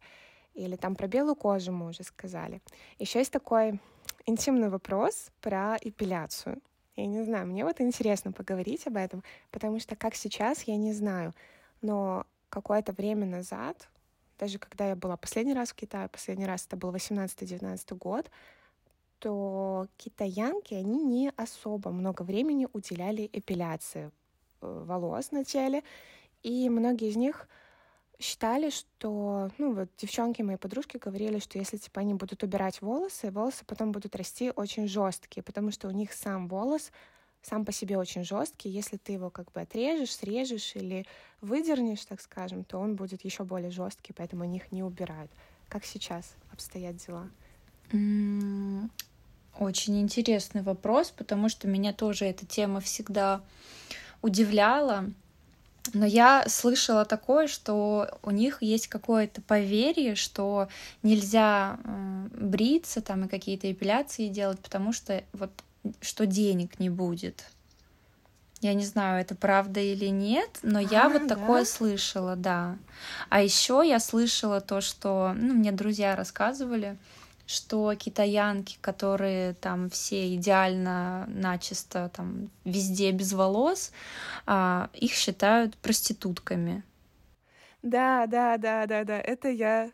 Или 0.53 0.75
там 0.75 0.95
про 0.95 1.07
белую 1.07 1.35
кожу 1.35 1.71
мы 1.71 1.87
уже 1.87 2.03
сказали. 2.03 2.61
Еще 2.99 3.19
есть 3.19 3.31
такой 3.31 3.79
интимный 4.25 4.69
вопрос 4.69 5.31
про 5.41 5.77
эпиляцию. 5.81 6.61
Я 6.95 7.07
не 7.07 7.23
знаю, 7.23 7.47
мне 7.47 7.65
вот 7.65 7.81
интересно 7.81 8.31
поговорить 8.31 8.85
об 8.85 8.97
этом, 8.97 9.23
потому 9.49 9.79
что 9.79 9.95
как 9.95 10.13
сейчас, 10.13 10.63
я 10.63 10.77
не 10.77 10.93
знаю. 10.93 11.33
Но 11.81 12.27
какое-то 12.49 12.91
время 12.93 13.25
назад, 13.25 13.89
даже 14.37 14.59
когда 14.59 14.89
я 14.89 14.95
была 14.95 15.17
последний 15.17 15.55
раз 15.55 15.71
в 15.71 15.75
Китае, 15.75 16.07
последний 16.07 16.45
раз 16.45 16.67
это 16.67 16.77
был 16.77 16.93
18-19 16.93 17.97
год, 17.97 18.29
что 19.23 19.87
китаянки, 19.97 20.73
они 20.73 21.01
не 21.01 21.31
особо 21.37 21.91
много 21.91 22.23
времени 22.23 22.67
уделяли 22.73 23.29
эпиляции 23.31 24.11
э, 24.61 24.83
волос 24.85 25.31
на 25.31 25.45
теле, 25.45 25.81
и 26.43 26.69
многие 26.69 27.07
из 27.07 27.15
них 27.15 27.47
считали, 28.19 28.69
что, 28.69 29.49
ну 29.57 29.73
вот 29.75 29.89
девчонки, 29.97 30.41
мои 30.41 30.57
подружки 30.57 30.97
говорили, 30.97 31.39
что 31.39 31.57
если 31.57 31.77
типа 31.77 32.01
они 32.01 32.13
будут 32.15 32.43
убирать 32.43 32.81
волосы, 32.81 33.31
волосы 33.31 33.63
потом 33.65 33.93
будут 33.93 34.13
расти 34.17 34.51
очень 34.53 34.89
жесткие, 34.89 35.41
потому 35.41 35.71
что 35.71 35.87
у 35.87 35.91
них 35.91 36.11
сам 36.11 36.49
волос 36.49 36.91
сам 37.41 37.63
по 37.63 37.71
себе 37.71 37.97
очень 37.97 38.25
жесткий. 38.25 38.69
Если 38.69 38.97
ты 38.97 39.13
его 39.13 39.29
как 39.29 39.51
бы 39.53 39.61
отрежешь, 39.61 40.15
срежешь 40.15 40.75
или 40.75 41.05
выдернешь, 41.39 42.05
так 42.05 42.19
скажем, 42.19 42.65
то 42.65 42.77
он 42.77 42.95
будет 42.95 43.23
еще 43.23 43.45
более 43.45 43.71
жесткий, 43.71 44.11
поэтому 44.11 44.43
они 44.43 44.57
их 44.57 44.71
не 44.73 44.83
убирают. 44.83 45.31
Как 45.69 45.85
сейчас 45.85 46.35
обстоят 46.51 46.97
дела? 46.97 47.29
Очень 49.59 50.01
интересный 50.01 50.61
вопрос, 50.61 51.11
потому 51.11 51.47
что 51.49 51.67
меня 51.67 51.93
тоже 51.93 52.25
эта 52.25 52.45
тема 52.45 52.79
всегда 52.79 53.41
удивляла. 54.21 55.05
Но 55.93 56.05
я 56.05 56.45
слышала 56.47 57.03
такое, 57.05 57.47
что 57.47 58.17
у 58.23 58.31
них 58.31 58.61
есть 58.61 58.87
какое-то 58.87 59.41
поверье, 59.41 60.15
что 60.15 60.69
нельзя 61.03 61.77
э, 61.83 62.27
бриться 62.31 63.01
там 63.01 63.25
и 63.25 63.27
какие-то 63.27 63.69
эпиляции 63.71 64.29
делать, 64.29 64.59
потому 64.59 64.93
что 64.93 65.23
вот 65.33 65.51
что 65.99 66.25
денег 66.25 66.79
не 66.79 66.89
будет. 66.89 67.45
Я 68.61 68.73
не 68.73 68.85
знаю, 68.85 69.19
это 69.19 69.35
правда 69.35 69.81
или 69.81 70.05
нет, 70.05 70.49
но 70.63 70.79
а, 70.79 70.81
я 70.81 71.09
вот 71.09 71.27
да? 71.27 71.35
такое 71.35 71.65
слышала, 71.65 72.37
да. 72.37 72.77
А 73.29 73.41
еще 73.41 73.83
я 73.85 73.99
слышала 73.99 74.61
то, 74.61 74.79
что, 74.79 75.33
ну, 75.35 75.53
мне 75.53 75.73
друзья 75.73 76.15
рассказывали, 76.15 76.97
что 77.45 77.93
китаянки, 77.95 78.77
которые 78.81 79.53
там 79.53 79.89
все 79.89 80.33
идеально, 80.35 81.25
начисто, 81.27 82.09
там 82.13 82.49
везде 82.63 83.11
без 83.11 83.33
волос, 83.33 83.91
а, 84.45 84.89
их 84.93 85.13
считают 85.13 85.77
проститутками. 85.77 86.83
Да, 87.81 88.27
да, 88.27 88.57
да, 88.57 88.85
да, 88.87 89.03
да, 89.03 89.19
это 89.19 89.49
я 89.49 89.91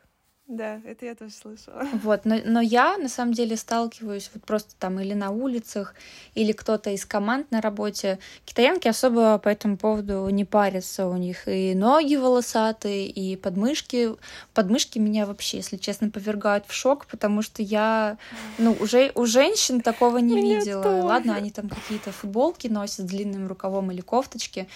да, 0.50 0.82
это 0.84 1.06
я 1.06 1.14
тоже 1.14 1.32
слышала. 1.32 1.84
Вот, 2.04 2.26
но, 2.26 2.38
но 2.43 2.60
я 2.60 2.97
на 2.97 3.08
самом 3.08 3.34
деле 3.34 3.56
сталкиваюсь 3.56 4.32
вот 4.34 4.43
просто 4.43 4.74
там 4.80 5.00
или 5.00 5.14
на 5.14 5.30
улицах, 5.30 5.93
или 6.34 6.54
кто-то 6.54 6.89
из 6.89 7.06
команд 7.06 7.52
на 7.52 7.62
работе. 7.62 8.18
Китаянки 8.45 8.88
особо 8.88 9.38
по 9.38 9.47
этому 9.47 9.78
поводу 9.78 10.28
не 10.30 10.45
парятся. 10.45 11.06
У 11.06 11.16
них 11.18 11.47
и 11.47 11.76
ноги 11.76 12.16
волосатые, 12.16 13.08
и 13.08 13.36
подмышки. 13.36 14.10
Подмышки 14.56 14.97
меня 14.97 15.28
вообще, 15.28 15.58
если 15.58 15.78
честно, 15.78 16.10
повергают 16.10 16.66
в 16.66 16.74
шок, 16.74 17.06
потому 17.06 17.43
что 17.43 17.62
я, 17.62 18.18
ну, 18.58 18.76
уже 18.80 19.12
у 19.14 19.28
женщин 19.28 19.82
такого 19.82 20.18
не 20.18 20.41
видела. 20.41 21.04
Ладно, 21.04 21.36
они 21.36 21.52
там 21.52 21.70
какие-то 21.70 22.12
футболки 22.12 22.68
носят 22.68 23.06
с 23.06 23.10
длинным 23.10 23.47
рукавом 23.47 23.91
или 23.91 24.02
кофточки 24.02 24.68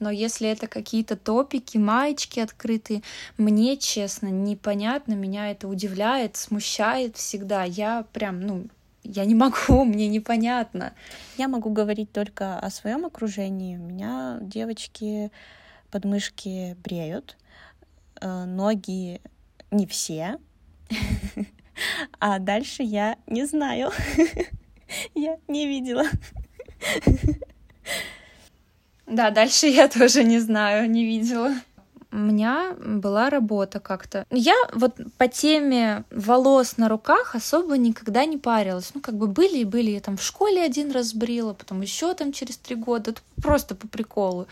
но 0.00 0.10
если 0.10 0.48
это 0.48 0.66
какие-то 0.66 1.16
топики, 1.16 1.78
маечки 1.78 2.40
открытые, 2.40 3.02
мне, 3.36 3.76
честно, 3.76 4.28
непонятно, 4.28 5.12
меня 5.12 5.50
это 5.50 5.68
удивляет, 5.68 6.36
смущает 6.36 7.16
всегда. 7.16 7.64
Я 7.64 8.04
прям, 8.12 8.40
ну, 8.40 8.66
я 9.04 9.24
не 9.24 9.34
могу, 9.36 9.84
мне 9.84 10.08
непонятно. 10.08 10.94
Я 11.36 11.48
могу 11.48 11.70
говорить 11.70 12.12
только 12.12 12.58
о 12.58 12.70
своем 12.70 13.06
окружении. 13.06 13.76
У 13.76 13.82
меня 13.82 14.38
девочки 14.40 15.30
подмышки 15.90 16.76
бреют, 16.82 17.36
э, 18.20 18.44
ноги 18.44 19.20
не 19.70 19.86
все, 19.86 20.38
а 22.18 22.38
дальше 22.38 22.82
я 22.82 23.16
не 23.26 23.44
знаю. 23.44 23.90
Я 25.14 25.38
не 25.46 25.68
видела. 25.68 26.04
Да, 29.10 29.30
дальше 29.30 29.66
я 29.66 29.88
тоже 29.88 30.24
не 30.24 30.38
знаю, 30.38 30.88
не 30.88 31.04
видела. 31.04 31.52
У 32.12 32.16
меня 32.16 32.74
была 32.80 33.30
работа 33.30 33.78
как-то. 33.78 34.24
Я 34.30 34.54
вот 34.72 34.96
по 35.16 35.28
теме 35.28 36.04
волос 36.10 36.76
на 36.76 36.88
руках 36.88 37.34
особо 37.34 37.76
никогда 37.76 38.24
не 38.24 38.36
парилась. 38.36 38.90
Ну, 38.94 39.00
как 39.00 39.14
бы 39.14 39.28
были 39.28 39.58
и 39.58 39.64
были. 39.64 39.90
Я 39.90 40.00
там 40.00 40.16
в 40.16 40.22
школе 40.22 40.62
один 40.62 40.90
раз 40.90 41.14
брила, 41.14 41.52
потом 41.54 41.82
еще 41.82 42.14
там 42.14 42.32
через 42.32 42.56
три 42.56 42.74
года. 42.74 43.12
Это 43.12 43.20
просто 43.40 43.76
по 43.76 43.86
приколу. 43.86 44.48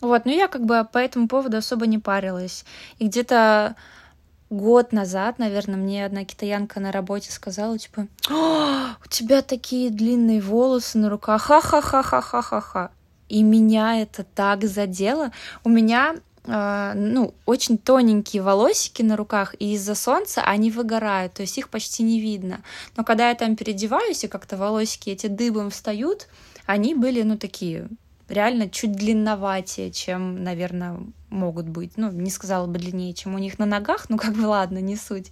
Вот, 0.00 0.24
но 0.24 0.32
я 0.32 0.48
как 0.48 0.64
бы 0.64 0.86
по 0.90 0.98
этому 0.98 1.28
поводу 1.28 1.58
особо 1.58 1.86
не 1.86 1.98
парилась. 1.98 2.64
И 2.98 3.06
где-то 3.06 3.76
год 4.48 4.92
назад, 4.92 5.38
наверное, 5.38 5.76
мне 5.76 6.06
одна 6.06 6.24
китаянка 6.24 6.80
на 6.80 6.92
работе 6.92 7.32
сказала, 7.32 7.78
типа, 7.78 8.06
у 8.30 9.08
тебя 9.08 9.42
такие 9.42 9.90
длинные 9.90 10.40
волосы 10.40 10.98
на 10.98 11.10
руках, 11.10 11.42
ха-ха-ха-ха-ха-ха-ха. 11.42 12.90
И 13.28 13.42
меня 13.42 14.00
это 14.00 14.24
так 14.24 14.64
задело. 14.64 15.32
У 15.64 15.68
меня 15.68 16.16
Uh, 16.46 16.92
ну, 16.94 17.32
очень 17.46 17.78
тоненькие 17.78 18.42
волосики 18.42 19.00
на 19.00 19.16
руках, 19.16 19.54
и 19.58 19.72
из-за 19.72 19.94
солнца 19.94 20.42
они 20.42 20.70
выгорают, 20.70 21.32
то 21.32 21.40
есть 21.40 21.56
их 21.56 21.70
почти 21.70 22.02
не 22.02 22.20
видно. 22.20 22.62
Но 22.98 23.02
когда 23.02 23.30
я 23.30 23.34
там 23.34 23.56
переодеваюсь, 23.56 24.24
и 24.24 24.28
как-то 24.28 24.58
волосики 24.58 25.08
эти 25.08 25.26
дыбом 25.26 25.70
встают, 25.70 26.28
они 26.66 26.94
были, 26.94 27.22
ну, 27.22 27.38
такие 27.38 27.88
реально 28.28 28.68
чуть 28.68 28.92
длинноватее, 28.92 29.90
чем, 29.90 30.42
наверное, 30.44 30.98
могут 31.30 31.66
быть. 31.66 31.92
Ну, 31.96 32.10
не 32.12 32.30
сказала 32.30 32.66
бы 32.66 32.78
длиннее, 32.78 33.14
чем 33.14 33.34
у 33.34 33.38
них 33.38 33.58
на 33.58 33.64
ногах, 33.64 34.10
ну, 34.10 34.18
как 34.18 34.34
бы 34.34 34.44
ладно, 34.44 34.78
не 34.78 34.96
суть. 34.96 35.30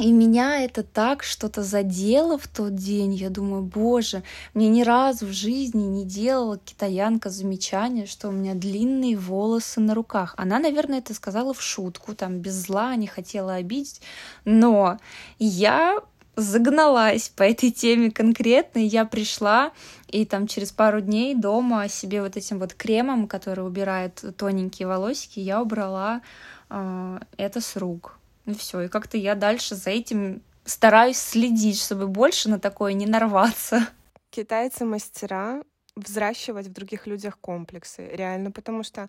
И 0.00 0.12
меня 0.12 0.62
это 0.62 0.82
так 0.82 1.22
что-то 1.22 1.62
задело 1.62 2.38
в 2.38 2.48
тот 2.48 2.74
день. 2.74 3.12
Я 3.12 3.28
думаю, 3.28 3.62
боже, 3.62 4.22
мне 4.54 4.68
ни 4.68 4.82
разу 4.82 5.26
в 5.26 5.32
жизни 5.32 5.82
не 5.82 6.06
делала 6.06 6.56
китаянка 6.56 7.28
замечания, 7.28 8.06
что 8.06 8.28
у 8.28 8.32
меня 8.32 8.54
длинные 8.54 9.18
волосы 9.18 9.78
на 9.80 9.94
руках. 9.94 10.34
Она, 10.38 10.58
наверное, 10.58 11.00
это 11.00 11.12
сказала 11.12 11.52
в 11.52 11.60
шутку, 11.60 12.14
там, 12.14 12.38
без 12.38 12.54
зла, 12.54 12.96
не 12.96 13.06
хотела 13.06 13.56
обидеть. 13.56 14.00
Но 14.46 14.96
я 15.38 16.00
загналась 16.34 17.28
по 17.28 17.42
этой 17.42 17.70
теме 17.70 18.10
конкретно, 18.10 18.78
и 18.78 18.86
я 18.86 19.04
пришла, 19.04 19.72
и 20.08 20.24
там 20.24 20.46
через 20.46 20.72
пару 20.72 21.02
дней 21.02 21.34
дома 21.34 21.88
себе 21.88 22.22
вот 22.22 22.38
этим 22.38 22.58
вот 22.58 22.72
кремом, 22.72 23.28
который 23.28 23.66
убирает 23.66 24.24
тоненькие 24.38 24.88
волосики, 24.88 25.40
я 25.40 25.60
убрала 25.60 26.22
э, 26.70 27.18
это 27.36 27.60
с 27.60 27.76
рук. 27.76 28.19
Ну 28.50 28.56
все, 28.56 28.80
и 28.80 28.88
как-то 28.88 29.16
я 29.16 29.36
дальше 29.36 29.76
за 29.76 29.90
этим 29.90 30.42
стараюсь 30.64 31.18
следить, 31.18 31.80
чтобы 31.80 32.08
больше 32.08 32.48
на 32.48 32.58
такое 32.58 32.94
не 32.94 33.06
нарваться. 33.06 33.86
Китайцы 34.30 34.84
мастера 34.84 35.62
взращивать 35.94 36.66
в 36.66 36.72
других 36.72 37.06
людях 37.06 37.38
комплексы, 37.38 38.08
реально, 38.08 38.50
потому 38.50 38.82
что 38.82 39.08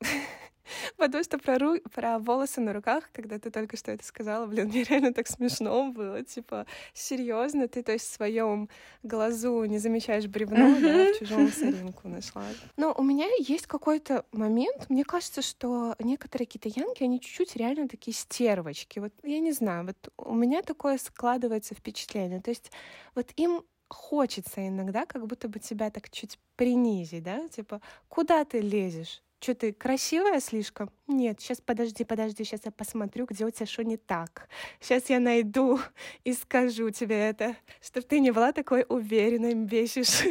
Потому 0.96 1.24
что 1.24 1.38
про, 1.38 1.58
ру... 1.58 1.78
про 1.92 2.18
волосы 2.18 2.60
на 2.60 2.72
руках, 2.72 3.10
когда 3.12 3.38
ты 3.38 3.50
только 3.50 3.76
что 3.76 3.92
это 3.92 4.04
сказала, 4.04 4.46
блин, 4.46 4.68
мне 4.68 4.84
реально 4.84 5.12
так 5.12 5.26
смешно 5.28 5.90
было. 5.90 6.22
Типа, 6.22 6.66
серьезно, 6.92 7.68
ты 7.68 7.82
то 7.82 7.92
есть 7.92 8.06
в 8.06 8.14
своем 8.14 8.68
глазу 9.02 9.64
не 9.64 9.78
замечаешь 9.78 10.26
бревно, 10.26 10.78
да, 10.80 11.12
в 11.12 11.18
чужом 11.18 11.50
соринку 11.52 12.08
нашла. 12.08 12.44
Но 12.76 12.94
у 12.96 13.02
меня 13.02 13.26
есть 13.38 13.66
какой-то 13.66 14.24
момент, 14.32 14.88
мне 14.88 15.04
кажется, 15.04 15.42
что 15.42 15.94
некоторые 15.98 16.46
китаянки, 16.46 17.04
они 17.04 17.20
чуть-чуть 17.20 17.56
реально 17.56 17.88
такие 17.88 18.14
стервочки. 18.14 18.98
Вот 18.98 19.12
я 19.22 19.40
не 19.40 19.52
знаю, 19.52 19.86
вот 19.86 20.12
у 20.18 20.34
меня 20.34 20.62
такое 20.62 20.98
складывается 20.98 21.74
впечатление. 21.74 22.40
То 22.40 22.50
есть 22.50 22.70
вот 23.14 23.28
им 23.36 23.62
хочется 23.88 24.66
иногда 24.68 25.04
как 25.04 25.26
будто 25.26 25.48
бы 25.48 25.58
тебя 25.58 25.90
так 25.90 26.10
чуть 26.10 26.38
принизить, 26.56 27.24
да, 27.24 27.48
типа, 27.48 27.80
куда 28.08 28.44
ты 28.44 28.60
лезешь? 28.60 29.22
Что 29.42 29.54
ты 29.54 29.72
красивая 29.72 30.38
слишком? 30.38 30.90
Нет, 31.06 31.40
сейчас 31.40 31.62
подожди, 31.62 32.04
подожди, 32.04 32.44
сейчас 32.44 32.60
я 32.66 32.70
посмотрю, 32.70 33.24
где 33.24 33.46
у 33.46 33.50
тебя 33.50 33.64
что 33.64 33.82
не 33.82 33.96
так. 33.96 34.50
Сейчас 34.80 35.08
я 35.08 35.18
найду 35.18 35.80
и 36.24 36.34
скажу 36.34 36.90
тебе 36.90 37.16
это, 37.30 37.56
чтобы 37.80 38.06
ты 38.06 38.20
не 38.20 38.32
была 38.32 38.52
такой 38.52 38.84
уверенной, 38.86 39.54
бесишь. 39.54 40.24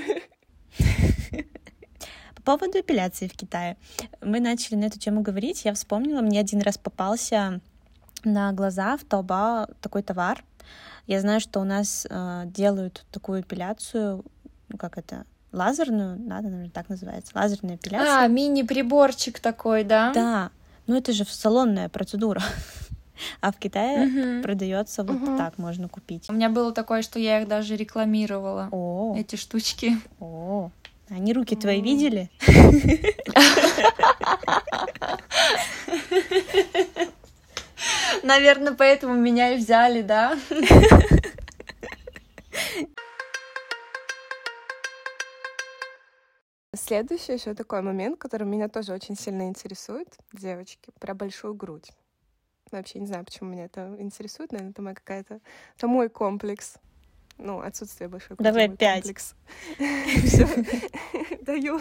По 2.35 2.57
поводу 2.57 2.79
эпиляции 2.79 3.27
в 3.27 3.33
Китае. 3.33 3.77
Мы 4.21 4.39
начали 4.39 4.75
на 4.75 4.85
эту 4.85 4.99
тему 4.99 5.21
говорить. 5.21 5.65
Я 5.65 5.73
вспомнила, 5.73 6.21
мне 6.21 6.39
один 6.39 6.61
раз 6.61 6.77
попался 6.77 7.61
на 8.23 8.51
глаза 8.53 8.95
в 8.95 9.05
Таобао 9.05 9.69
такой 9.81 10.03
товар. 10.03 10.43
Я 11.07 11.19
знаю, 11.21 11.39
что 11.39 11.61
у 11.61 11.63
нас 11.63 12.05
э, 12.07 12.43
делают 12.45 13.07
такую 13.11 13.41
эпиляцию, 13.41 14.23
ну 14.67 14.77
как 14.77 14.99
это, 14.99 15.25
лазерную, 15.51 16.17
да, 16.19 16.41
наверное, 16.41 16.69
так 16.69 16.89
называется, 16.89 17.31
лазерная 17.35 17.75
эпиляция. 17.75 18.23
А, 18.23 18.27
мини-приборчик 18.27 19.39
такой, 19.39 19.83
да? 19.83 20.11
Да, 20.13 20.51
ну 20.87 20.95
это 20.95 21.13
же 21.13 21.25
салонная 21.25 21.89
процедура. 21.89 22.41
А 23.41 23.51
в 23.51 23.57
Китае 23.57 24.07
угу. 24.07 24.43
продается 24.43 25.03
вот 25.03 25.17
угу. 25.17 25.37
так, 25.37 25.57
можно 25.57 25.89
купить. 25.89 26.29
У 26.29 26.33
меня 26.33 26.47
было 26.49 26.71
такое, 26.71 27.01
что 27.01 27.19
я 27.19 27.41
их 27.41 27.49
даже 27.49 27.75
рекламировала. 27.75 28.69
О. 28.71 29.13
Эти 29.17 29.35
штучки. 29.35 29.97
О. 30.21 30.71
Они 31.09 31.33
руки 31.33 31.57
твои 31.57 31.81
видели? 31.81 32.29
Наверное, 38.23 38.73
поэтому 38.73 39.15
меня 39.15 39.53
и 39.53 39.57
взяли, 39.57 40.01
да? 40.01 40.37
Следующий 46.75 47.33
еще 47.33 47.55
такой 47.55 47.81
момент, 47.81 48.19
который 48.19 48.45
меня 48.45 48.69
тоже 48.69 48.93
очень 48.93 49.15
сильно 49.15 49.47
интересует, 49.47 50.15
девочки, 50.33 50.91
про 50.99 51.15
большую 51.15 51.55
грудь. 51.55 51.91
Вообще 52.71 52.99
не 52.99 53.07
знаю, 53.07 53.25
почему 53.25 53.49
меня 53.49 53.65
это 53.65 53.95
интересует, 53.97 54.51
наверное, 54.51 54.71
это 54.71 54.81
моя 54.81 54.95
какая-то... 54.95 55.39
Это 55.75 55.87
мой 55.87 56.09
комплекс. 56.09 56.75
Ну, 57.39 57.61
отсутствие 57.61 58.07
большой 58.07 58.35
груди. 58.35 58.43
Давай 58.43 58.69
пять. 58.69 59.35
Даю. 61.41 61.79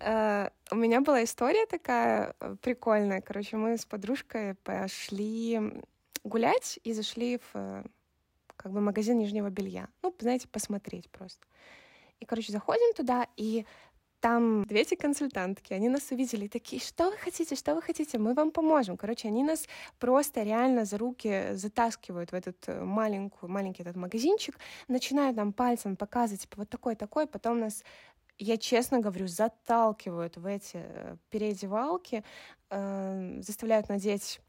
Э, 0.00 0.50
у 0.70 0.76
меня 0.76 1.00
была 1.00 1.24
история 1.24 1.64
такая 1.66 2.34
э, 2.40 2.56
прикольная. 2.60 3.20
Короче, 3.20 3.56
мы 3.56 3.78
с 3.78 3.86
подружкой 3.86 4.54
пошли 4.54 5.82
гулять 6.24 6.78
и 6.84 6.92
зашли 6.92 7.38
в 7.38 7.50
э, 7.54 7.84
как 8.56 8.72
бы 8.72 8.80
магазин 8.80 9.18
нижнего 9.18 9.48
белья. 9.48 9.88
Ну, 10.02 10.14
знаете, 10.18 10.48
посмотреть 10.48 11.08
просто. 11.08 11.46
И, 12.20 12.24
короче, 12.24 12.52
заходим 12.52 12.94
туда, 12.94 13.26
и 13.36 13.64
там 14.20 14.64
две 14.64 14.80
эти 14.80 14.96
консультантки, 14.96 15.72
они 15.72 15.88
нас 15.88 16.10
увидели 16.10 16.48
такие, 16.48 16.82
что 16.82 17.10
вы 17.10 17.16
хотите, 17.16 17.54
что 17.54 17.74
вы 17.74 17.82
хотите, 17.82 18.18
мы 18.18 18.34
вам 18.34 18.50
поможем. 18.50 18.96
Короче, 18.96 19.28
они 19.28 19.44
нас 19.44 19.68
просто 19.98 20.42
реально 20.42 20.84
за 20.84 20.98
руки 20.98 21.50
затаскивают 21.52 22.32
в 22.32 22.34
этот 22.34 22.56
э, 22.68 22.82
маленькую, 22.84 23.50
маленький 23.50 23.82
этот 23.82 23.96
магазинчик, 23.96 24.58
начинают 24.88 25.36
нам 25.36 25.52
пальцем 25.52 25.96
показывать, 25.96 26.42
типа, 26.42 26.56
вот 26.58 26.68
такой-такой, 26.68 27.26
потом 27.26 27.60
нас 27.60 27.84
я 28.38 28.56
честно 28.56 29.00
говорю, 29.00 29.26
заталкивают 29.26 30.36
в 30.36 30.46
эти 30.46 30.76
э, 30.82 31.16
переодевалки, 31.30 32.24
э, 32.70 33.40
заставляют 33.42 33.88
надеть 33.88 34.40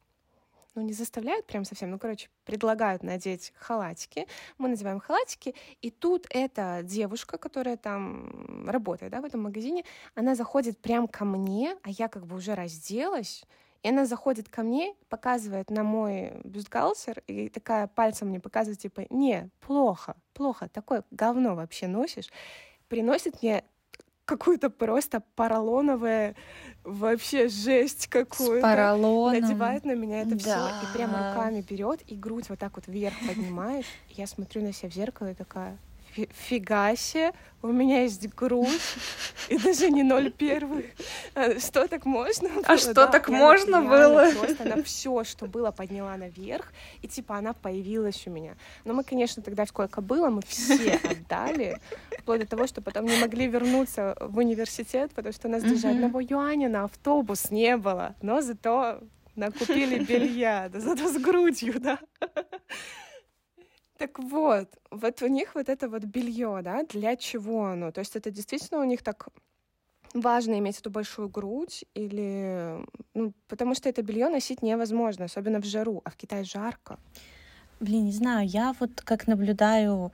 ну, 0.80 0.86
не 0.86 0.94
заставляют 0.94 1.46
прям 1.46 1.66
совсем, 1.66 1.92
ну, 1.92 2.00
короче, 2.00 2.30
предлагают 2.46 3.04
надеть 3.04 3.54
халатики, 3.58 4.28
мы 4.58 4.70
надеваем 4.70 5.00
халатики, 5.00 5.56
и 5.82 5.92
тут 5.92 6.26
эта 6.30 6.82
девушка, 6.84 7.38
которая 7.38 7.76
там 7.78 8.70
работает, 8.70 9.12
да, 9.12 9.22
в 9.22 9.26
этом 9.26 9.44
магазине, 9.44 9.84
она 10.16 10.36
заходит 10.36 10.78
прям 10.80 11.08
ко 11.08 11.26
мне, 11.26 11.76
а 11.84 11.90
я 11.90 12.08
как 12.08 12.26
бы 12.26 12.38
уже 12.38 12.56
разделась, 12.56 13.44
и 13.84 13.90
она 13.90 14.06
заходит 14.06 14.50
ко 14.50 14.64
мне, 14.64 14.94
показывает 15.10 15.70
на 15.70 15.84
мой 15.84 16.32
бюстгальтер, 16.44 17.24
и 17.28 17.50
такая 17.50 17.88
пальцем 17.88 18.30
мне 18.30 18.40
показывает, 18.40 18.80
типа, 18.80 19.06
не, 19.10 19.50
плохо, 19.60 20.16
плохо, 20.34 20.70
такое 20.70 21.04
говно 21.12 21.56
вообще 21.56 21.88
носишь, 21.88 22.30
приносит 22.88 23.42
мне 23.42 23.64
какую-то 24.30 24.70
просто 24.70 25.24
поролоновое 25.36 26.36
вообще 26.84 27.48
жесть 27.50 28.08
какую-то. 28.08 28.60
С 28.60 28.62
поролоном. 28.62 29.42
Надевает 29.42 29.86
на 29.86 29.96
меня 29.96 30.22
это 30.22 30.36
да. 30.36 30.38
все 30.38 30.88
и 30.88 30.94
прям 30.96 31.12
руками 31.12 31.66
берет 31.68 32.02
и 32.08 32.16
грудь 32.16 32.48
вот 32.50 32.60
так 32.60 32.76
вот 32.76 32.86
вверх 32.88 33.16
поднимает. 33.28 33.86
Я 34.10 34.28
смотрю 34.28 34.62
на 34.62 34.72
себя 34.72 34.90
в 34.90 34.94
зеркало 34.94 35.32
и 35.32 35.34
такая, 35.34 35.78
фига 36.14 36.96
себе, 36.96 37.34
у 37.62 37.68
меня 37.68 38.04
есть 38.04 38.28
грудь, 38.36 38.80
и 39.50 39.58
даже 39.58 39.90
не 39.90 40.04
ноль 40.04 40.32
первых. 40.32 40.86
А 41.36 41.60
что 41.60 41.88
так 41.88 42.06
можно 42.06 42.50
было? 42.50 42.64
А 42.66 42.78
что 42.78 42.94
да, 42.94 43.08
так 43.08 43.28
можно 43.30 43.82
было? 43.82 44.32
Просто 44.32 44.64
она 44.64 44.82
все, 44.84 45.24
что 45.24 45.46
было, 45.46 45.72
подняла 45.72 46.16
наверх, 46.16 46.72
и 47.02 47.08
типа 47.08 47.36
она 47.36 47.54
появилась 47.54 48.26
у 48.28 48.30
меня. 48.30 48.56
Но 48.86 48.94
мы, 48.94 49.04
конечно, 49.04 49.44
тогда 49.44 49.66
сколько 49.66 50.02
было, 50.02 50.30
мы 50.30 50.42
все 50.48 51.00
отдали, 51.04 51.80
вплоть 52.20 52.42
до 52.42 52.48
того, 52.48 52.68
что 52.68 52.82
потом 52.82 53.06
не 53.06 53.20
могли 53.20 53.48
вернуться 53.48 54.16
в 54.22 54.38
университет, 54.38 55.12
потому 55.14 55.34
что 55.34 55.48
у 55.48 55.52
нас 55.52 55.64
даже 55.64 55.90
одного 55.90 56.22
юаня 56.22 56.70
на 56.70 56.86
автобус 56.86 57.52
не 57.52 57.76
было. 57.76 58.16
Но 58.22 58.42
зато 58.42 59.02
накупили 59.36 60.00
белья, 60.04 60.70
да, 60.72 60.80
зато 60.80 61.10
с 61.10 61.18
грудью, 61.18 61.80
да. 61.80 62.00
Так 64.00 64.18
вот, 64.18 64.70
вот 64.92 65.22
у 65.22 65.28
них 65.28 65.56
вот 65.56 65.68
это 65.68 65.90
вот 65.90 66.06
белье, 66.06 66.62
да, 66.64 66.84
для 66.84 67.18
чего 67.18 67.66
оно? 67.66 67.92
То 67.92 68.00
есть 68.00 68.16
это 68.16 68.32
действительно 68.32 68.80
у 68.80 68.86
них 68.86 69.04
так 69.04 69.28
важно 70.14 70.58
иметь 70.58 70.80
эту 70.80 70.90
большую 70.90 71.28
грудь 71.28 71.84
или 71.94 72.78
ну 73.14 73.34
потому 73.50 73.76
что 73.76 73.90
это 73.90 74.02
белье 74.02 74.30
носить 74.30 74.62
невозможно, 74.62 75.26
особенно 75.26 75.60
в 75.60 75.66
жару, 75.66 76.02
а 76.06 76.12
в 76.12 76.16
Китае 76.16 76.46
жарко. 76.46 76.98
Блин, 77.82 78.06
не 78.06 78.14
знаю, 78.14 78.48
я 78.48 78.74
вот 78.80 79.02
как 79.02 79.28
наблюдаю 79.28 80.14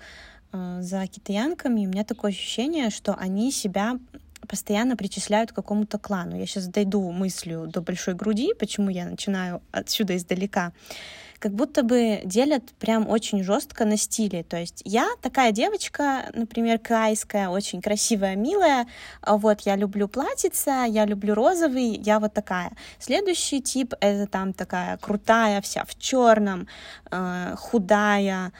э, 0.51 0.81
за 0.81 1.05
китаянками, 1.05 1.85
у 1.85 1.89
меня 1.89 2.03
такое 2.03 2.31
ощущение, 2.31 2.89
что 2.89 3.13
они 3.13 3.51
себя 3.51 3.99
постоянно 4.47 4.97
причисляют 4.97 5.51
к 5.51 5.55
какому-то 5.55 5.99
клану. 5.99 6.35
Я 6.35 6.47
сейчас 6.47 6.67
дойду 6.67 7.11
мыслью 7.11 7.67
до 7.67 7.81
большой 7.81 8.15
груди, 8.15 8.55
почему 8.59 8.89
я 8.89 9.05
начинаю 9.05 9.61
отсюда 9.71 10.17
издалека 10.17 10.73
как 11.39 11.53
будто 11.53 11.83
бы 11.83 12.21
делят 12.23 12.63
прям 12.79 13.07
очень 13.09 13.43
жестко 13.43 13.85
на 13.85 13.97
стиле. 13.97 14.43
То 14.43 14.57
есть 14.57 14.81
я 14.85 15.07
такая 15.21 15.51
девочка, 15.51 16.25
например, 16.33 16.79
кайская, 16.79 17.49
очень 17.49 17.81
красивая, 17.81 18.35
милая, 18.35 18.87
а 19.21 19.37
вот 19.37 19.61
я 19.61 19.75
люблю 19.75 20.07
платьица, 20.07 20.85
я 20.87 21.05
люблю 21.05 21.33
розовый, 21.33 21.97
я 21.97 22.19
вот 22.19 22.33
такая. 22.33 22.71
Следующий 22.99 23.61
тип— 23.61 23.93
это 23.99 24.27
там 24.27 24.53
такая 24.53 24.97
крутая 24.97 25.61
вся 25.61 25.83
в 25.85 25.97
черном, 25.97 26.67
э, 27.11 27.55
худая, 27.57 28.51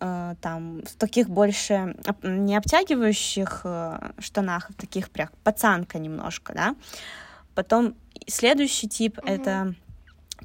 э, 0.00 0.34
там 0.40 0.82
в 0.82 0.96
таких 0.96 1.28
больше 1.28 1.96
не 2.22 2.56
обтягивающих 2.56 3.62
э, 3.64 4.12
штанах, 4.18 4.70
в 4.70 4.74
таких 4.74 5.10
прям 5.10 5.28
пацанка 5.44 5.98
немножко, 5.98 6.52
да. 6.54 6.74
Потом 7.54 7.94
следующий 8.26 8.88
тип 8.88 9.18
mm-hmm. 9.18 9.30
это 9.30 9.74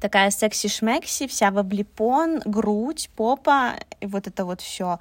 такая 0.00 0.30
секси-шмекси, 0.30 1.26
вся 1.26 1.50
в 1.50 1.58
облипон, 1.58 2.40
грудь, 2.44 3.10
попа, 3.16 3.74
и 4.00 4.06
вот 4.06 4.26
это 4.26 4.44
вот 4.44 4.60
все. 4.60 4.98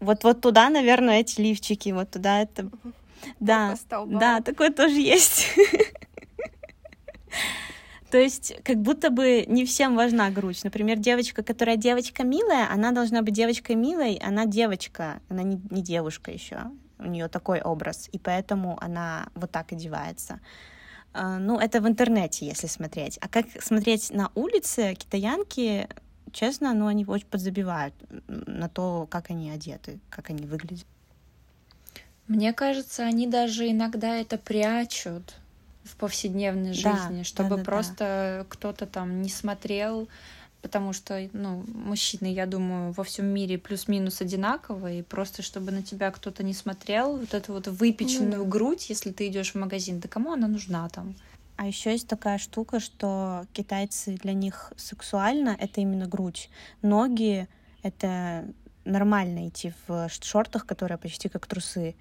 Вот, 0.00 0.24
вот 0.24 0.40
туда, 0.40 0.70
наверное, 0.70 1.20
эти 1.20 1.40
лифчики, 1.40 1.90
вот 1.90 2.10
туда 2.10 2.42
это... 2.42 2.70
Да, 3.38 3.74
да, 4.06 4.40
такое 4.40 4.70
тоже 4.70 4.98
есть. 4.98 5.46
То 8.10 8.18
есть 8.18 8.54
как 8.64 8.76
будто 8.78 9.10
бы 9.10 9.44
не 9.46 9.64
всем 9.64 9.94
важна 9.94 10.30
грудь. 10.30 10.64
Например, 10.64 10.98
девочка, 10.98 11.42
которая 11.42 11.76
девочка 11.76 12.24
милая, 12.24 12.68
она 12.70 12.90
должна 12.90 13.22
быть 13.22 13.34
девочкой 13.34 13.76
милой, 13.76 14.16
она 14.16 14.46
девочка, 14.46 15.20
она 15.28 15.42
не, 15.42 15.60
не 15.70 15.80
девушка 15.80 16.32
еще. 16.32 16.62
У 16.98 17.06
нее 17.06 17.28
такой 17.28 17.60
образ, 17.60 18.08
и 18.10 18.18
поэтому 18.18 18.76
она 18.82 19.28
вот 19.34 19.52
так 19.52 19.72
одевается. 19.72 20.40
А, 21.12 21.38
ну, 21.38 21.58
это 21.58 21.80
в 21.80 21.88
интернете, 21.88 22.46
если 22.46 22.66
смотреть. 22.66 23.18
А 23.20 23.28
как 23.28 23.46
смотреть 23.60 24.10
на 24.10 24.30
улице, 24.34 24.94
китаянки, 24.94 25.88
честно, 26.32 26.72
ну, 26.72 26.86
они 26.86 27.04
очень 27.04 27.26
подзабивают 27.26 27.94
на 28.28 28.68
то, 28.68 29.06
как 29.10 29.30
они 29.30 29.50
одеты, 29.50 29.98
как 30.08 30.30
они 30.30 30.46
выглядят. 30.46 30.86
Мне 32.28 32.52
кажется, 32.52 33.02
они 33.02 33.26
даже 33.26 33.68
иногда 33.68 34.16
это 34.16 34.38
прячут 34.38 35.34
в 35.82 35.96
повседневной 35.96 36.74
жизни, 36.74 37.18
да, 37.18 37.24
чтобы 37.24 37.50
да, 37.50 37.56
да, 37.56 37.64
просто 37.64 38.04
да. 38.38 38.46
кто-то 38.48 38.86
там 38.86 39.20
не 39.22 39.28
смотрел 39.28 40.08
потому 40.62 40.92
что, 40.92 41.28
ну, 41.32 41.64
мужчины, 41.68 42.32
я 42.32 42.46
думаю, 42.46 42.92
во 42.92 43.04
всем 43.04 43.26
мире 43.26 43.58
плюс-минус 43.58 44.20
одинаковые, 44.20 45.00
и 45.00 45.02
просто 45.02 45.42
чтобы 45.42 45.72
на 45.72 45.82
тебя 45.82 46.10
кто-то 46.10 46.42
не 46.42 46.54
смотрел, 46.54 47.16
вот 47.16 47.34
эту 47.34 47.52
вот 47.52 47.68
выпеченную 47.68 48.44
ну, 48.44 48.48
грудь, 48.48 48.90
если 48.90 49.10
ты 49.10 49.28
идешь 49.28 49.52
в 49.52 49.54
магазин, 49.56 50.00
да 50.00 50.08
кому 50.08 50.32
она 50.32 50.48
нужна 50.48 50.88
там? 50.88 51.14
А 51.56 51.66
еще 51.66 51.92
есть 51.92 52.08
такая 52.08 52.38
штука, 52.38 52.80
что 52.80 53.46
китайцы 53.52 54.14
для 54.14 54.32
них 54.32 54.72
сексуально 54.76 55.56
это 55.58 55.80
именно 55.80 56.06
грудь. 56.06 56.48
Ноги 56.80 57.48
это 57.82 58.46
нормально 58.84 59.48
идти 59.48 59.74
в 59.86 60.08
шортах, 60.08 60.64
которые 60.64 60.96
почти 60.96 61.28
как 61.28 61.46
трусы. 61.46 61.96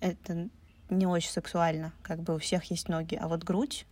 Это 0.00 0.48
не 0.90 1.06
очень 1.06 1.30
сексуально, 1.30 1.92
как 2.02 2.20
бы 2.20 2.34
у 2.34 2.38
всех 2.38 2.64
есть 2.70 2.88
ноги, 2.88 3.14
а 3.14 3.28
вот 3.28 3.42
грудь 3.42 3.86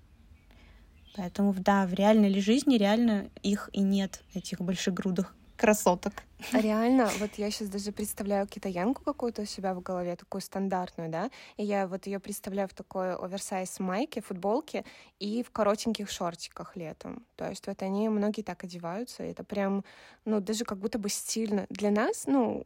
Поэтому, 1.15 1.55
да, 1.55 1.87
в 1.87 1.93
реальной 1.93 2.41
жизни 2.41 2.77
реально 2.77 3.29
их 3.43 3.69
и 3.73 3.81
нет, 3.81 4.23
этих 4.35 4.61
большегрудых 4.61 5.35
красоток. 5.57 6.15
Реально, 6.53 7.09
вот 7.19 7.35
я 7.37 7.51
сейчас 7.51 7.69
даже 7.69 7.93
представляю 7.93 8.47
китаянку 8.47 9.03
какую-то 9.05 9.43
у 9.43 9.45
себя 9.45 9.75
в 9.75 9.81
голове, 9.81 10.17
такую 10.17 10.41
стандартную, 10.41 11.09
да, 11.09 11.31
и 11.57 11.65
я 11.65 11.87
вот 11.87 12.07
ее 12.07 12.19
представляю 12.19 12.69
в 12.69 12.75
такой 12.75 13.15
оверсайз 13.15 13.79
майке, 13.79 14.21
футболке 14.21 14.85
и 15.19 15.43
в 15.43 15.51
коротеньких 15.51 16.11
шортиках 16.11 16.77
летом. 16.77 17.25
То 17.37 17.49
есть 17.49 17.67
вот 17.67 17.81
они, 17.83 18.09
многие 18.09 18.43
так 18.43 18.65
одеваются, 18.65 19.25
и 19.25 19.31
это 19.31 19.45
прям, 19.45 19.85
ну, 20.25 20.41
даже 20.41 20.65
как 20.65 20.79
будто 20.79 20.99
бы 20.99 21.09
стильно. 21.09 21.67
Для 21.71 21.91
нас, 21.91 22.25
ну, 22.27 22.65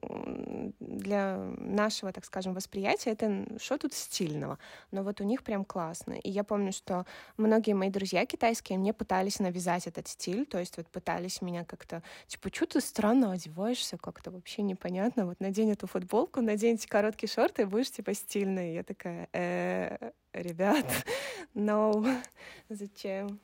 для 0.80 1.36
нашего, 1.58 2.12
так 2.12 2.24
скажем, 2.24 2.54
восприятия, 2.54 3.10
это 3.10 3.46
что 3.58 3.78
тут 3.78 3.92
стильного? 3.92 4.58
Но 4.90 5.02
вот 5.02 5.20
у 5.20 5.24
них 5.24 5.42
прям 5.42 5.64
классно. 5.64 6.14
И 6.14 6.30
я 6.30 6.44
помню, 6.44 6.72
что 6.72 7.04
многие 7.36 7.74
мои 7.74 7.90
друзья 7.90 8.24
китайские 8.26 8.78
мне 8.78 8.92
пытались 8.92 9.38
навязать 9.38 9.86
этот 9.86 10.08
стиль, 10.08 10.46
то 10.46 10.58
есть 10.58 10.76
вот 10.76 10.88
пытались 10.88 11.42
меня 11.42 11.64
как-то, 11.64 12.02
типа, 12.26 12.48
что 12.52 12.66
ты 12.66 12.80
странно 12.80 13.32
одеваешь? 13.32 13.65
Одеваешься 13.66 13.98
как-то 13.98 14.30
вообще 14.30 14.62
непонятно. 14.62 15.26
Вот 15.26 15.40
надень 15.40 15.72
эту 15.72 15.86
футболку, 15.86 16.40
надень 16.40 16.76
эти 16.76 16.86
короткие 16.86 17.28
шорты, 17.28 17.62
и 17.62 17.64
будешь 17.64 17.90
типа 17.90 18.14
стильной. 18.14 18.74
Я 18.74 18.82
такая, 18.84 19.28
э, 19.32 20.10
ребят, 20.32 20.86
no, 21.54 22.22
зачем? 22.68 23.40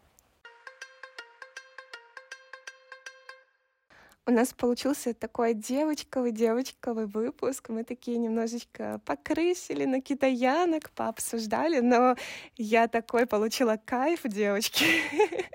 У 4.25 4.31
нас 4.31 4.53
получился 4.53 5.13
такой 5.13 5.55
девочковый, 5.55 6.31
девочковый 6.31 7.07
выпуск. 7.07 7.71
Мы 7.71 7.83
такие 7.83 8.19
немножечко 8.19 9.01
покрысили 9.05 9.85
на 9.85 10.01
китаянок, 10.01 10.91
пообсуждали, 10.91 11.81
но 11.81 12.15
я 12.57 12.87
такой 12.87 13.27
получила 13.27 13.77
кайф, 13.85 14.21
девочки. 14.23 14.85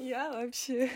Я 0.00 0.30
вообще 0.30 0.90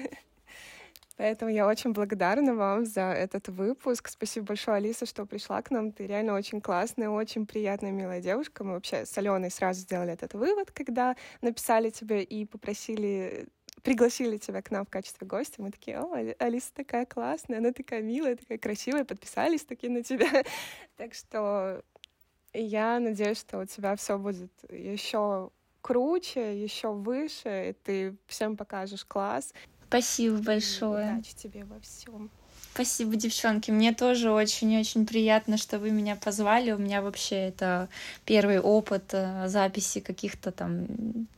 Поэтому 1.23 1.53
я 1.53 1.69
очень 1.69 1.93
благодарна 1.93 2.53
вам 2.53 2.85
за 2.85 3.13
этот 3.13 3.47
выпуск. 3.47 4.09
Спасибо 4.09 4.47
большое, 4.47 4.79
Алиса, 4.79 5.07
что 5.07 5.25
пришла 5.25 5.63
к 5.63 5.71
нам. 5.71 5.93
Ты 5.93 6.09
реально 6.09 6.35
очень 6.35 6.61
классная, 6.61 7.11
очень 7.11 7.47
приятная, 7.47 7.93
милая 7.93 8.21
девушка. 8.21 8.65
Мы 8.65 8.73
вообще 8.73 9.07
с 9.07 9.17
Аленой 9.17 9.53
сразу 9.53 9.83
сделали 9.83 10.13
этот 10.13 10.35
вывод, 10.35 10.73
когда 10.73 11.15
написали 11.41 11.91
тебе 11.91 12.25
и 12.25 12.45
попросили 12.45 13.47
пригласили 13.85 14.37
тебя 14.37 14.63
к 14.63 14.73
нам 14.73 14.85
в 14.85 14.91
качестве 14.91 15.25
гостя, 15.25 15.63
мы 15.63 15.71
такие, 15.71 16.01
о, 16.01 16.13
Алиса 16.41 16.75
такая 16.75 17.07
классная, 17.07 17.59
она 17.59 17.73
такая 17.73 18.03
милая, 18.03 18.35
такая 18.35 18.59
красивая, 18.59 19.05
подписались 19.05 19.65
такие 19.65 19.93
на 19.93 20.03
тебя. 20.03 20.27
Так 20.97 21.15
что 21.15 21.85
я 22.53 22.99
надеюсь, 22.99 23.39
что 23.39 23.61
у 23.61 23.65
тебя 23.65 23.95
все 23.95 24.19
будет 24.19 24.51
еще 24.69 25.51
круче, 25.83 26.61
еще 26.61 26.93
выше, 26.93 27.71
и 27.71 27.73
ты 27.75 28.17
всем 28.27 28.57
покажешь 28.57 29.05
класс. 29.05 29.53
Спасибо 29.93 30.39
большое. 30.39 31.13
Удачи 31.13 31.35
тебе 31.35 31.65
во 31.67 31.79
всем. 31.81 32.31
Спасибо, 32.75 33.17
девчонки. 33.17 33.71
Мне 33.71 33.93
тоже 33.93 34.31
очень-очень 34.31 35.05
приятно, 35.05 35.59
что 35.59 35.79
вы 35.79 35.91
меня 35.91 36.17
позвали. 36.17 36.71
У 36.71 36.79
меня 36.79 37.03
вообще 37.03 37.49
это 37.49 37.91
первый 38.25 38.61
опыт 38.61 39.13
э, 39.13 39.47
записи 39.49 40.01
каких-то 40.01 40.53
там 40.53 40.87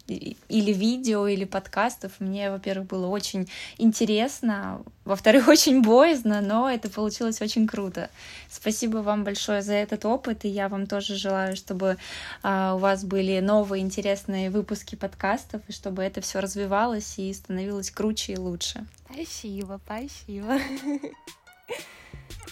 или 0.06 0.72
видео, 0.72 1.26
или 1.26 1.44
подкастов. 1.44 2.12
Мне, 2.20 2.52
во-первых, 2.52 2.86
было 2.86 3.08
очень 3.08 3.48
интересно, 3.78 4.80
во-вторых, 5.04 5.48
очень 5.48 5.82
боязно, 5.82 6.40
но 6.40 6.70
это 6.70 6.88
получилось 6.88 7.42
очень 7.42 7.66
круто. 7.66 8.10
Спасибо 8.48 8.98
вам 8.98 9.24
большое 9.24 9.60
за 9.62 9.72
этот 9.72 10.04
опыт, 10.04 10.44
и 10.44 10.48
я 10.48 10.68
вам 10.68 10.86
тоже 10.86 11.16
желаю, 11.16 11.56
чтобы 11.56 11.96
а, 12.44 12.76
у 12.76 12.78
вас 12.78 13.02
были 13.02 13.40
новые 13.40 13.82
интересные 13.82 14.50
выпуски 14.50 14.94
подкастов, 14.94 15.62
и 15.66 15.72
чтобы 15.72 16.04
это 16.04 16.20
все 16.20 16.38
развивалось 16.38 17.18
и 17.18 17.32
становилось 17.32 17.90
круче 17.90 18.34
и 18.34 18.38
лучше. 18.38 18.86
Спасибо, 19.04 19.80
спасибо. 19.84 20.58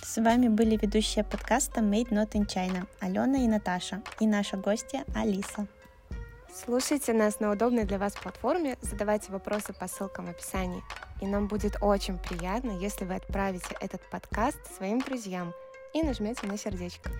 С 0.03 0.21
вами 0.21 0.49
были 0.49 0.77
ведущие 0.77 1.25
подкаста 1.25 1.81
Made 1.81 2.11
Not 2.11 2.33
in 2.33 2.47
China 2.47 2.87
Алена 3.01 3.39
и 3.39 3.49
Наташа 3.49 4.03
и 4.21 4.27
наша 4.27 4.57
гостья 4.57 5.05
Алиса. 5.15 5.67
Слушайте 6.55 7.15
нас 7.15 7.41
на 7.41 7.51
удобной 7.51 7.85
для 7.85 7.99
вас 7.99 8.13
платформе, 8.13 8.77
задавайте 8.83 9.33
вопросы 9.33 9.73
по 9.73 9.89
ссылкам 9.89 10.27
в 10.27 10.31
описании. 10.31 10.83
И 11.23 11.27
нам 11.27 11.49
будет 11.49 11.77
очень 11.81 12.19
приятно, 12.19 12.73
если 12.73 13.07
вы 13.07 13.15
отправите 13.15 13.75
этот 13.81 14.03
подкаст 14.11 14.59
своим 14.77 15.01
друзьям 15.01 15.55
и 15.95 16.03
нажмете 16.03 16.47
на 16.47 16.59
сердечко. 16.59 17.11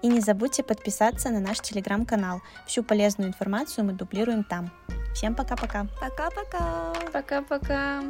И 0.00 0.08
не 0.08 0.20
забудьте 0.20 0.62
подписаться 0.62 1.28
на 1.28 1.40
наш 1.40 1.60
телеграм-канал. 1.60 2.40
Всю 2.66 2.82
полезную 2.82 3.28
информацию 3.28 3.84
мы 3.84 3.92
дублируем 3.92 4.44
там. 4.44 4.70
Всем 5.12 5.34
пока-пока. 5.34 5.86
Пока-пока. 6.00 6.94
Пока-пока. 7.12 8.02